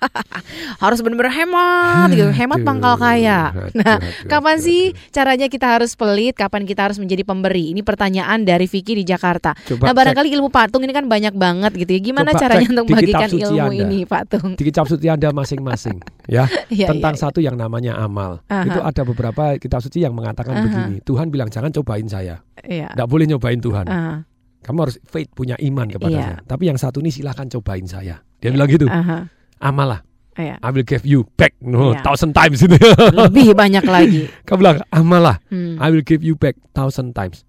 harus 0.84 1.04
benar-benar 1.04 1.36
hemat 1.36 2.08
gitu. 2.16 2.32
Hemat 2.32 2.64
pangkal 2.64 2.96
kaya. 2.96 3.52
Nah, 3.76 4.00
kapan 4.32 4.56
sih 4.56 4.96
caranya 5.12 5.52
kita 5.52 5.68
harus 5.68 5.92
pelit? 5.92 6.32
Kapan 6.32 6.64
kita 6.64 6.88
harus 6.88 6.96
menjadi 6.96 7.28
pemberi? 7.28 7.76
Ini 7.76 7.84
pertanyaan 7.84 8.48
dari 8.48 8.64
Vicky 8.64 8.96
di 8.96 9.04
Jakarta. 9.04 9.52
Coba 9.68 9.92
nah, 9.92 9.94
barangkali 10.00 10.32
ilmu 10.32 10.48
Patung 10.48 10.80
ini 10.88 10.96
kan 10.96 11.04
banyak 11.04 11.36
banget 11.36 11.76
gitu 11.76 11.92
ya. 11.92 12.00
Gimana 12.00 12.32
Coba 12.32 12.40
caranya 12.40 12.64
cek 12.64 12.72
untuk 12.72 12.84
membagikan 12.88 13.28
suci 13.28 13.44
ilmu 13.44 13.68
Anda. 13.68 13.84
ini, 13.84 13.98
Patung? 14.08 14.50
Di 14.56 14.64
kitab 14.64 14.88
suci 14.88 15.06
Anda 15.12 15.28
masing-masing 15.28 16.00
ya. 16.24 16.48
Iya, 16.72 16.88
tentang 16.88 17.14
iya, 17.14 17.20
satu 17.20 17.38
yang 17.44 17.60
namanya 17.60 18.00
amal. 18.00 18.40
Aha. 18.48 18.64
Itu 18.64 18.80
ada 18.80 19.02
beberapa 19.04 19.60
kitab 19.60 19.84
suci 19.84 20.00
yang 20.00 20.16
mengatakan 20.16 20.56
Aha. 20.56 20.64
begini. 20.64 20.93
Tuhan 21.00 21.32
bilang 21.32 21.48
jangan 21.48 21.72
cobain 21.72 22.06
saya. 22.06 22.38
Iya. 22.60 22.92
Tidak 22.94 23.08
boleh 23.08 23.26
nyobain 23.26 23.58
Tuhan. 23.58 23.86
Aha. 23.88 24.22
Kamu 24.64 24.78
harus 24.80 24.96
faith 25.04 25.28
punya 25.32 25.58
iman 25.60 25.88
kepada 25.88 26.12
Iya. 26.12 26.20
saya. 26.22 26.36
Tapi 26.46 26.62
yang 26.68 26.78
satu 26.78 27.00
ini 27.00 27.10
silahkan 27.10 27.48
cobain 27.50 27.84
saya. 27.84 28.22
Dia 28.38 28.52
bilang 28.52 28.68
gitu. 28.68 28.86
Aha. 28.86 29.28
Amal 29.60 29.88
lah. 29.88 30.00
Iya. 30.34 30.58
I 30.58 30.68
will 30.70 30.82
give 30.82 31.06
you 31.06 31.22
back 31.38 31.54
no 31.62 31.94
Iya. 31.94 32.02
thousand 32.02 32.34
times 32.34 32.58
itu. 32.60 32.74
Lebih 33.14 33.54
banyak 33.54 33.84
lagi. 33.86 34.26
Kamu 34.46 34.58
bilang 34.60 34.78
amal 34.90 35.20
lah. 35.22 35.36
Hmm. 35.48 35.78
I 35.78 35.88
will 35.88 36.02
give 36.02 36.20
you 36.20 36.34
back 36.34 36.58
thousand 36.74 37.14
times. 37.14 37.42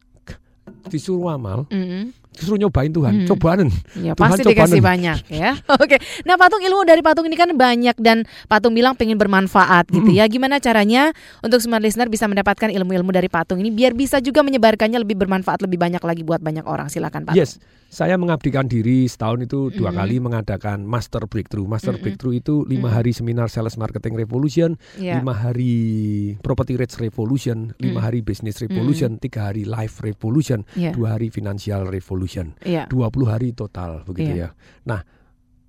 Disuruh 0.86 1.30
amal, 1.30 1.66
Mhm. 1.68 2.14
disuruh 2.32 2.60
nyobain 2.60 2.88
Tuhan. 2.88 3.14
Hmm. 3.16 3.28
Cobaan. 3.28 3.68
Ya 3.96 4.12
Tuhan 4.12 4.30
pasti 4.30 4.44
dikasih 4.46 4.80
cobaan. 4.80 4.90
banyak 4.92 5.18
ya. 5.30 5.52
Oke. 5.82 5.98
Nah 6.22 6.36
patung 6.36 6.60
ilmu 6.60 6.84
dari 6.84 7.00
patung 7.00 7.24
ini 7.24 7.34
kan 7.34 7.50
banyak 7.50 7.96
dan 7.98 8.18
patung 8.46 8.72
bilang 8.72 8.94
pengen 8.94 9.16
bermanfaat 9.16 9.88
gitu 9.88 10.12
ya. 10.12 10.28
Gimana 10.28 10.60
caranya 10.60 11.16
untuk 11.40 11.58
smart 11.58 11.80
listener 11.80 12.06
bisa 12.06 12.28
mendapatkan 12.28 12.68
ilmu-ilmu 12.70 13.10
dari 13.10 13.28
patung 13.28 13.58
ini 13.58 13.72
biar 13.72 13.92
bisa 13.92 14.20
juga 14.20 14.42
menyebarkannya 14.42 15.00
lebih 15.00 15.16
bermanfaat 15.16 15.64
lebih 15.64 15.80
banyak 15.80 16.02
lagi 16.02 16.22
buat 16.22 16.40
banyak 16.40 16.64
orang. 16.64 16.86
Silakan 16.86 17.24
patung. 17.24 17.40
Yes, 17.40 17.56
saya 17.88 18.20
mengabdikan 18.20 18.68
diri 18.68 19.08
setahun 19.08 19.40
itu 19.42 19.72
dua 19.72 19.90
Mhm. 19.90 19.98
kali 19.98 20.16
mengadakan 20.20 20.84
Master 20.84 21.24
Breakthrough. 21.26 21.64
Master 21.66 21.96
Mhm. 21.96 22.02
Breakthrough 22.04 22.36
itu 22.36 22.68
lima 22.68 22.92
Mhm. 22.92 22.96
hari 23.00 23.12
seminar 23.12 23.48
Sales 23.48 23.80
Marketing 23.80 24.12
Revolution, 24.14 24.76
Iya. 25.00 25.24
lima 25.24 25.32
hari 25.32 25.74
Property 26.42 26.76
Rates 26.76 27.00
Revolution, 27.00 27.72
lima 27.80 28.04
Mhm. 28.04 28.06
hari 28.06 28.20
Business 28.20 28.60
Revolution, 28.60 29.16
tiga 29.18 29.48
hari 29.48 29.64
Life 29.64 30.04
Revolution, 30.04 30.68
Iya. 30.76 30.92
dua 30.92 31.16
hari 31.16 31.28
Financial 31.28 31.84
Revolution, 31.84 32.54
Iya. 32.62 32.86
20 32.88 33.26
hari 33.26 33.52
total 33.52 34.04
begitu 34.04 34.36
Iya. 34.36 34.40
ya. 34.40 34.50
Nah, 34.86 35.02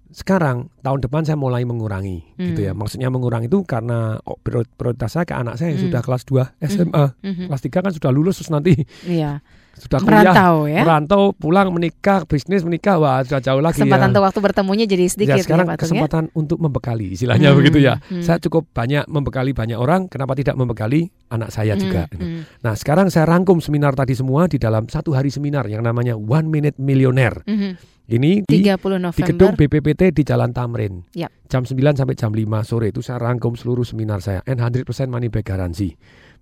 sekarang 0.08 0.70
tahun 0.80 1.02
depan 1.02 1.22
saya 1.22 1.34
mulai 1.34 1.62
mengurangi 1.62 2.22
gitu 2.36 2.62
ya. 2.62 2.72
Hmm. 2.72 2.80
Maksudnya 2.80 3.10
mengurangi 3.10 3.46
itu 3.46 3.62
karena 3.62 4.16
oh, 4.22 4.38
prior- 4.38 4.66
prioritas 4.68 5.12
saya 5.12 5.26
ke 5.26 5.34
anak 5.34 5.58
saya 5.58 5.74
yang 5.74 5.82
Hmm. 5.82 5.86
sudah 5.90 6.00
kelas 6.00 6.22
2 6.24 6.44
SMA. 6.62 7.04
Mhm. 7.20 7.50
Kelas 7.50 7.62
3 7.62 7.78
kan 7.82 7.92
sudah 7.92 8.10
lulus 8.10 8.38
terus 8.38 8.50
nanti 8.50 8.86
Iya. 9.02 9.42
Sudah 9.76 9.98
kuliah, 9.98 10.24
Merantau 10.24 10.54
ya. 10.64 10.80
merantau, 10.80 11.22
pulang 11.32 11.68
menikah, 11.68 12.24
bisnis 12.24 12.60
menikah, 12.60 12.96
wah 12.96 13.20
sudah 13.20 13.38
jauh 13.38 13.60
lagi 13.60 13.76
Kesempatan 13.76 14.02
ya. 14.02 14.10
untuk 14.10 14.22
waktu 14.24 14.40
bertemunya 14.40 14.84
jadi 14.84 15.04
sedikit 15.04 15.36
ya 15.36 15.44
sekarang 15.44 15.66
ya 15.66 15.72
ya. 15.72 15.78
kesempatan 15.78 16.24
untuk 16.32 16.56
membekali 16.56 17.12
istilahnya 17.12 17.48
Hmm, 17.48 17.58
begitu 17.58 17.78
ya. 17.78 18.00
hmm. 18.00 18.20
Saya 18.20 18.38
cukup 18.38 18.66
banyak 18.70 19.04
membekali 19.04 19.52
banyak 19.52 19.76
orang, 19.76 20.06
kenapa 20.06 20.32
tidak 20.32 20.54
membekali 20.54 21.06
anak 21.28 21.48
saya 21.50 21.72
Hmm, 21.72 21.82
juga? 21.82 22.02
hmm. 22.08 22.60
Nah 22.60 22.72
sekarang 22.72 23.06
saya 23.08 23.24
rangkum 23.26 23.58
seminar 23.58 23.92
tadi 23.92 24.12
semua 24.12 24.44
di 24.44 24.56
dalam 24.56 24.86
satu 24.86 25.12
hari 25.12 25.28
seminar 25.28 25.64
yang 25.66 25.80
namanya 25.80 26.14
One 26.14 26.46
Minute 26.46 26.76
Millionaire. 26.76 27.44
Mhm. 27.44 27.98
Ini 28.06 28.46
di, 28.46 28.62
30 28.62 28.70
di 28.94 29.02
November. 29.02 29.26
gedung 29.26 29.52
BPPT 29.52 30.14
di 30.14 30.22
Jalan 30.22 30.54
Tamrin. 30.54 31.02
Yap. 31.12 31.26
Jam 31.44 31.62
9 31.62 31.74
sampai 31.92 32.14
jam 32.14 32.30
5 32.30 32.38
sore 32.62 32.88
itu 32.88 33.02
saya 33.02 33.18
rangkum 33.20 33.52
seluruh 33.52 33.82
seminar 33.82 34.22
saya 34.22 34.46
and 34.46 34.56
100% 34.56 34.86
money 35.06 35.26
back 35.26 35.42
garansi. 35.44 35.90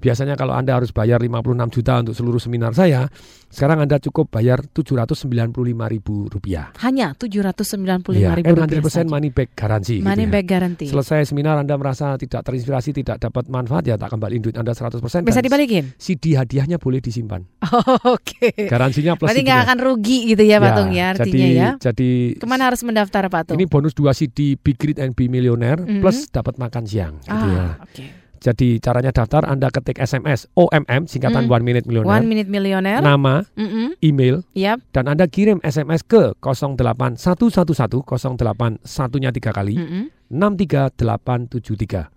Biasanya 0.04 0.36
kalau 0.36 0.52
Anda 0.52 0.76
harus 0.76 0.92
bayar 0.92 1.16
56 1.18 1.40
juta 1.72 1.92
untuk 1.98 2.12
seluruh 2.12 2.36
seminar 2.36 2.70
saya, 2.70 3.08
sekarang 3.48 3.80
Anda 3.80 3.96
cukup 3.98 4.28
bayar 4.28 4.60
795 4.68 5.56
ribu 5.88 6.28
rupiah. 6.28 6.76
Hanya 6.78 7.16
795 7.16 8.12
Iya, 8.12 8.36
ribu 8.36 8.52
rupiah 8.52 8.84
100% 8.84 8.84
saja. 9.00 9.08
money 9.08 9.30
back 9.30 9.48
garansi. 9.54 9.94
gitu 9.98 10.04
Money 10.04 10.26
ya. 10.26 10.30
back 10.30 10.44
guarantee. 10.44 10.88
Selesai 10.88 11.24
seminar 11.24 11.56
Anda 11.56 11.74
merasa 11.74 12.14
tidak 12.16 12.42
terinspirasi, 12.42 12.90
tidak 12.94 13.16
dapat 13.18 13.48
manfaat, 13.48 13.84
ya 13.84 13.96
tak 13.96 14.12
kembaliin 14.12 14.40
duit 14.40 14.54
Anda 14.54 14.72
100%. 14.72 15.24
Bisa 15.24 15.40
dan 15.40 15.42
dibalikin? 15.42 15.96
CD 15.96 16.34
hadiahnya 16.34 16.76
boleh 16.76 17.00
disimpan. 17.00 17.40
Oh, 17.64 18.12
Oke. 18.14 18.52
Garansinya 18.60 19.14
plus 19.14 19.26
Berarti 19.26 19.40
CD-nya. 19.40 19.54
nggak 19.54 19.66
akan 19.66 19.78
rugi 19.80 20.18
gitu 20.28 20.42
ya 20.42 20.58
patung 20.58 20.90
ya 20.90 21.06
artinya 21.10 21.32
jadi, 21.40 21.48
ya. 21.54 21.68
Jadi 21.80 22.10
Ke 22.36 22.44
mana 22.44 22.68
harus 22.68 22.80
mendaftar 22.82 23.24
patung? 23.26 23.56
ini 23.56 23.64
bonus 23.64 23.92
2 23.92 24.12
CD 24.12 24.54
Be 24.54 24.72
Great 24.72 24.98
and 24.98 25.12
Be 25.12 25.26
Millionaire 25.26 25.80
Mhm. 25.80 26.00
plus 26.00 26.28
dapat 26.28 26.56
makan 26.56 26.84
siang 26.84 27.14
gitu 27.18 27.46
ya. 27.50 27.64
Ah, 27.72 27.80
oke. 27.80 28.04
Jadi 28.44 28.76
caranya 28.76 29.08
daftar 29.08 29.48
Anda 29.48 29.72
ketik 29.72 29.96
SMS 29.96 30.52
OMM 30.52 31.08
singkatan 31.08 31.48
Mm. 31.48 31.52
One 31.56 31.64
Minute 31.64 31.88
Millionaire. 31.88 32.12
One 32.12 32.26
Minute 32.28 32.48
Millionaire. 32.52 33.00
Nama, 33.00 33.40
Mm-mm. 33.56 33.96
email, 34.04 34.44
Yap. 34.52 34.84
dan 34.92 35.08
Anda 35.08 35.24
kirim 35.24 35.64
SMS 35.64 36.04
ke 36.04 36.36
08111 36.44 38.04
081 38.04 38.84
nya 39.16 39.32
tiga 39.32 39.48
kali 39.48 39.80
Mm-mm. 39.80 40.12
63873. 40.28 42.12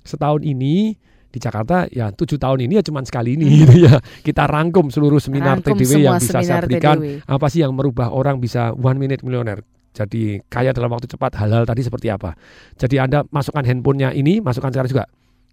Setahun 0.00 0.40
ini 0.40 0.96
di 1.28 1.36
Jakarta 1.36 1.84
ya 1.92 2.08
tujuh 2.08 2.40
tahun 2.40 2.64
ini 2.64 2.80
ya 2.80 2.82
cuma 2.86 3.04
sekali 3.04 3.36
ini 3.36 3.44
gitu 3.60 3.84
ya. 3.84 4.00
Kita 4.24 4.48
rangkum 4.48 4.88
seluruh 4.88 5.20
seminar 5.20 5.60
Rangkum 5.60 5.76
TDW 5.76 6.08
yang 6.08 6.16
bisa 6.16 6.40
saya 6.40 6.64
berikan. 6.64 6.96
TDW. 6.96 7.20
Apa 7.28 7.46
sih 7.52 7.60
yang 7.60 7.76
merubah 7.76 8.08
orang 8.08 8.40
bisa 8.40 8.72
one 8.72 8.96
minute 8.96 9.20
millionaire? 9.20 9.60
Jadi 9.92 10.40
kaya 10.48 10.72
dalam 10.72 10.88
waktu 10.88 11.04
cepat 11.04 11.36
hal-hal 11.36 11.64
tadi 11.64 11.84
seperti 11.84 12.08
apa? 12.08 12.32
Jadi 12.76 12.96
Anda 12.96 13.24
masukkan 13.28 13.64
handphonenya 13.64 14.12
ini, 14.12 14.40
masukkan 14.40 14.72
sekarang 14.72 14.88
juga 14.88 15.04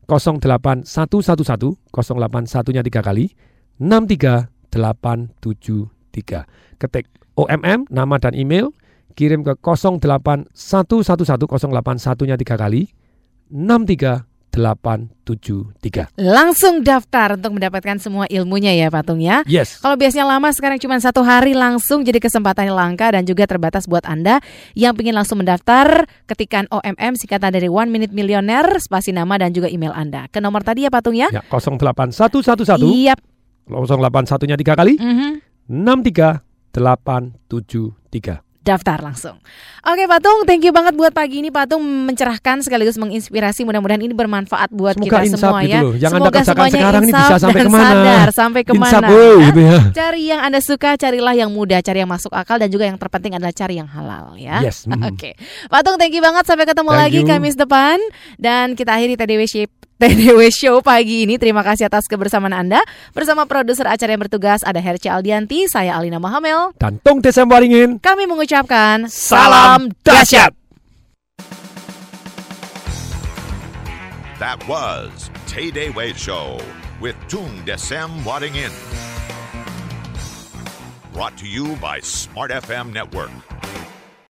08111 0.07 1.75
081 1.91 2.73
nya 2.75 2.83
tiga 2.83 3.01
kali 3.01 3.29
63873. 3.79 6.79
Ketik 6.79 7.07
OMM 7.33 7.89
nama 7.89 8.19
dan 8.21 8.37
email 8.37 8.69
kirim 9.17 9.43
ke 9.45 9.53
08111 9.61 10.53
081 10.53 12.27
nya 12.29 12.37
tiga 12.37 12.57
kali 12.57 12.87
63873. 13.53 14.32
Langsung 16.13 16.85
daftar 16.85 17.33
untuk 17.33 17.57
mendapatkan 17.57 17.97
semua 17.97 18.29
ilmunya 18.29 18.69
ya 18.77 18.93
patung 18.93 19.17
ya. 19.17 19.41
Yes. 19.49 19.81
Kalau 19.81 19.97
biasanya 19.97 20.29
lama 20.29 20.53
sekarang 20.53 20.77
cuma 20.77 21.01
satu 21.01 21.25
hari 21.25 21.57
langsung 21.57 22.05
jadi 22.05 22.21
kesempatannya 22.21 22.69
langka 22.69 23.09
dan 23.09 23.25
juga 23.25 23.49
terbatas 23.49 23.89
buat 23.89 24.05
Anda 24.05 24.37
yang 24.77 24.93
ingin 24.93 25.17
langsung 25.17 25.41
mendaftar 25.41 26.05
ketikkan 26.29 26.69
OMM 26.69 27.17
singkatan 27.17 27.49
dari 27.49 27.65
One 27.65 27.89
Minute 27.89 28.13
Millionaire 28.13 28.77
spasi 28.77 29.09
nama 29.09 29.41
dan 29.41 29.49
juga 29.57 29.65
email 29.73 29.89
Anda. 29.89 30.29
Ke 30.29 30.37
nomor 30.37 30.61
tadi 30.61 30.85
ya 30.85 30.93
patung 30.93 31.17
ya. 31.17 31.33
Ya 31.33 31.41
08111 31.49 32.85
Iya. 32.85 33.17
081 33.65 34.45
nya 34.45 34.53
tiga 34.53 34.77
kali 34.77 35.01
Mhm. 35.01 35.41
63873. 36.73 38.52
Daftar 38.64 39.03
langsung. 39.03 39.38
Oke 39.84 40.07
Patung, 40.07 40.47
thank 40.47 40.64
you 40.64 40.72
banget 40.72 40.95
buat 40.95 41.11
pagi 41.11 41.43
ini 41.43 41.51
Patung 41.51 41.84
mencerahkan 41.84 42.64
sekaligus 42.64 42.95
menginspirasi. 42.95 43.68
Mudah-mudahan 43.68 43.99
ini 43.99 44.16
bermanfaat 44.16 44.72
buat 44.72 44.95
Semoga 44.95 45.28
kita 45.28 45.36
semua 45.36 45.59
gitu 45.61 45.76
ya. 45.76 45.82
loh. 45.84 45.93
Yang 45.99 46.11
Anda 46.16 46.20
Semoga 46.24 46.32
kerjakan 46.32 46.47
semuanya 46.47 46.80
sekarang 46.80 47.03
ini 47.03 47.11
bisa 47.11 47.36
sampai 47.36 47.59
dan 47.59 47.68
ke 47.68 47.70
mana. 47.70 47.84
sadar 47.84 48.30
sampai 48.32 48.61
ke 48.64 48.74
mana. 48.74 48.88
Insaf, 48.88 49.03
woy, 49.11 49.36
gitu 49.43 49.61
ya. 49.61 49.80
Cari 49.91 50.22
yang 50.32 50.41
Anda 50.41 50.59
suka, 50.64 50.89
carilah 50.95 51.36
yang 51.36 51.51
mudah, 51.51 51.80
cari 51.84 51.99
yang 51.99 52.11
masuk 52.11 52.32
akal 52.32 52.55
dan 52.55 52.72
juga 52.72 52.88
yang 52.88 52.95
terpenting 52.95 53.36
adalah 53.36 53.51
cari 53.51 53.76
yang 53.76 53.89
halal 53.91 54.39
ya. 54.39 54.64
Yes, 54.64 54.88
mhm. 54.88 55.03
Oke. 55.11 55.36
Patung, 55.68 55.99
thank 55.99 56.16
you 56.16 56.24
banget. 56.24 56.47
Sampai 56.47 56.64
ketemu 56.64 56.91
Thank 56.95 57.01
lagi 57.03 57.20
you. 57.20 57.28
Kamis 57.28 57.55
depan 57.59 57.99
dan 58.39 58.80
kita 58.80 58.95
akhiri 58.95 59.20
TDW 59.20 59.43
Shape 59.43 59.74
TDW 60.03 60.51
Show 60.51 60.83
pagi 60.83 61.23
ini. 61.23 61.39
Terima 61.39 61.63
kasih 61.63 61.87
atas 61.87 62.11
kebersamaan 62.11 62.51
Anda. 62.51 62.83
Bersama 63.15 63.47
produser 63.47 63.87
acara 63.87 64.11
yang 64.11 64.19
bertugas 64.19 64.59
ada 64.67 64.83
Herci 64.83 65.07
Aldianti, 65.07 65.63
saya 65.71 65.95
Alina 65.95 66.19
Mahamel. 66.19 66.75
Dan 66.75 66.99
Tung 66.99 67.23
Desem 67.23 67.47
Waringin. 67.47 68.03
Kami 68.03 68.27
mengucapkan 68.27 69.07
Salam 69.07 69.95
dahsyat. 70.03 70.51
That 74.43 74.59
was 74.67 75.31
Way 75.71 76.11
Show 76.19 76.59
with 76.99 77.15
Tung 77.31 77.63
Desem. 77.63 78.11
Brought 81.15 81.39
to 81.39 81.47
you 81.47 81.79
by 81.79 82.03
Smart 82.03 82.51
FM 82.51 82.91
Network. 82.91 83.31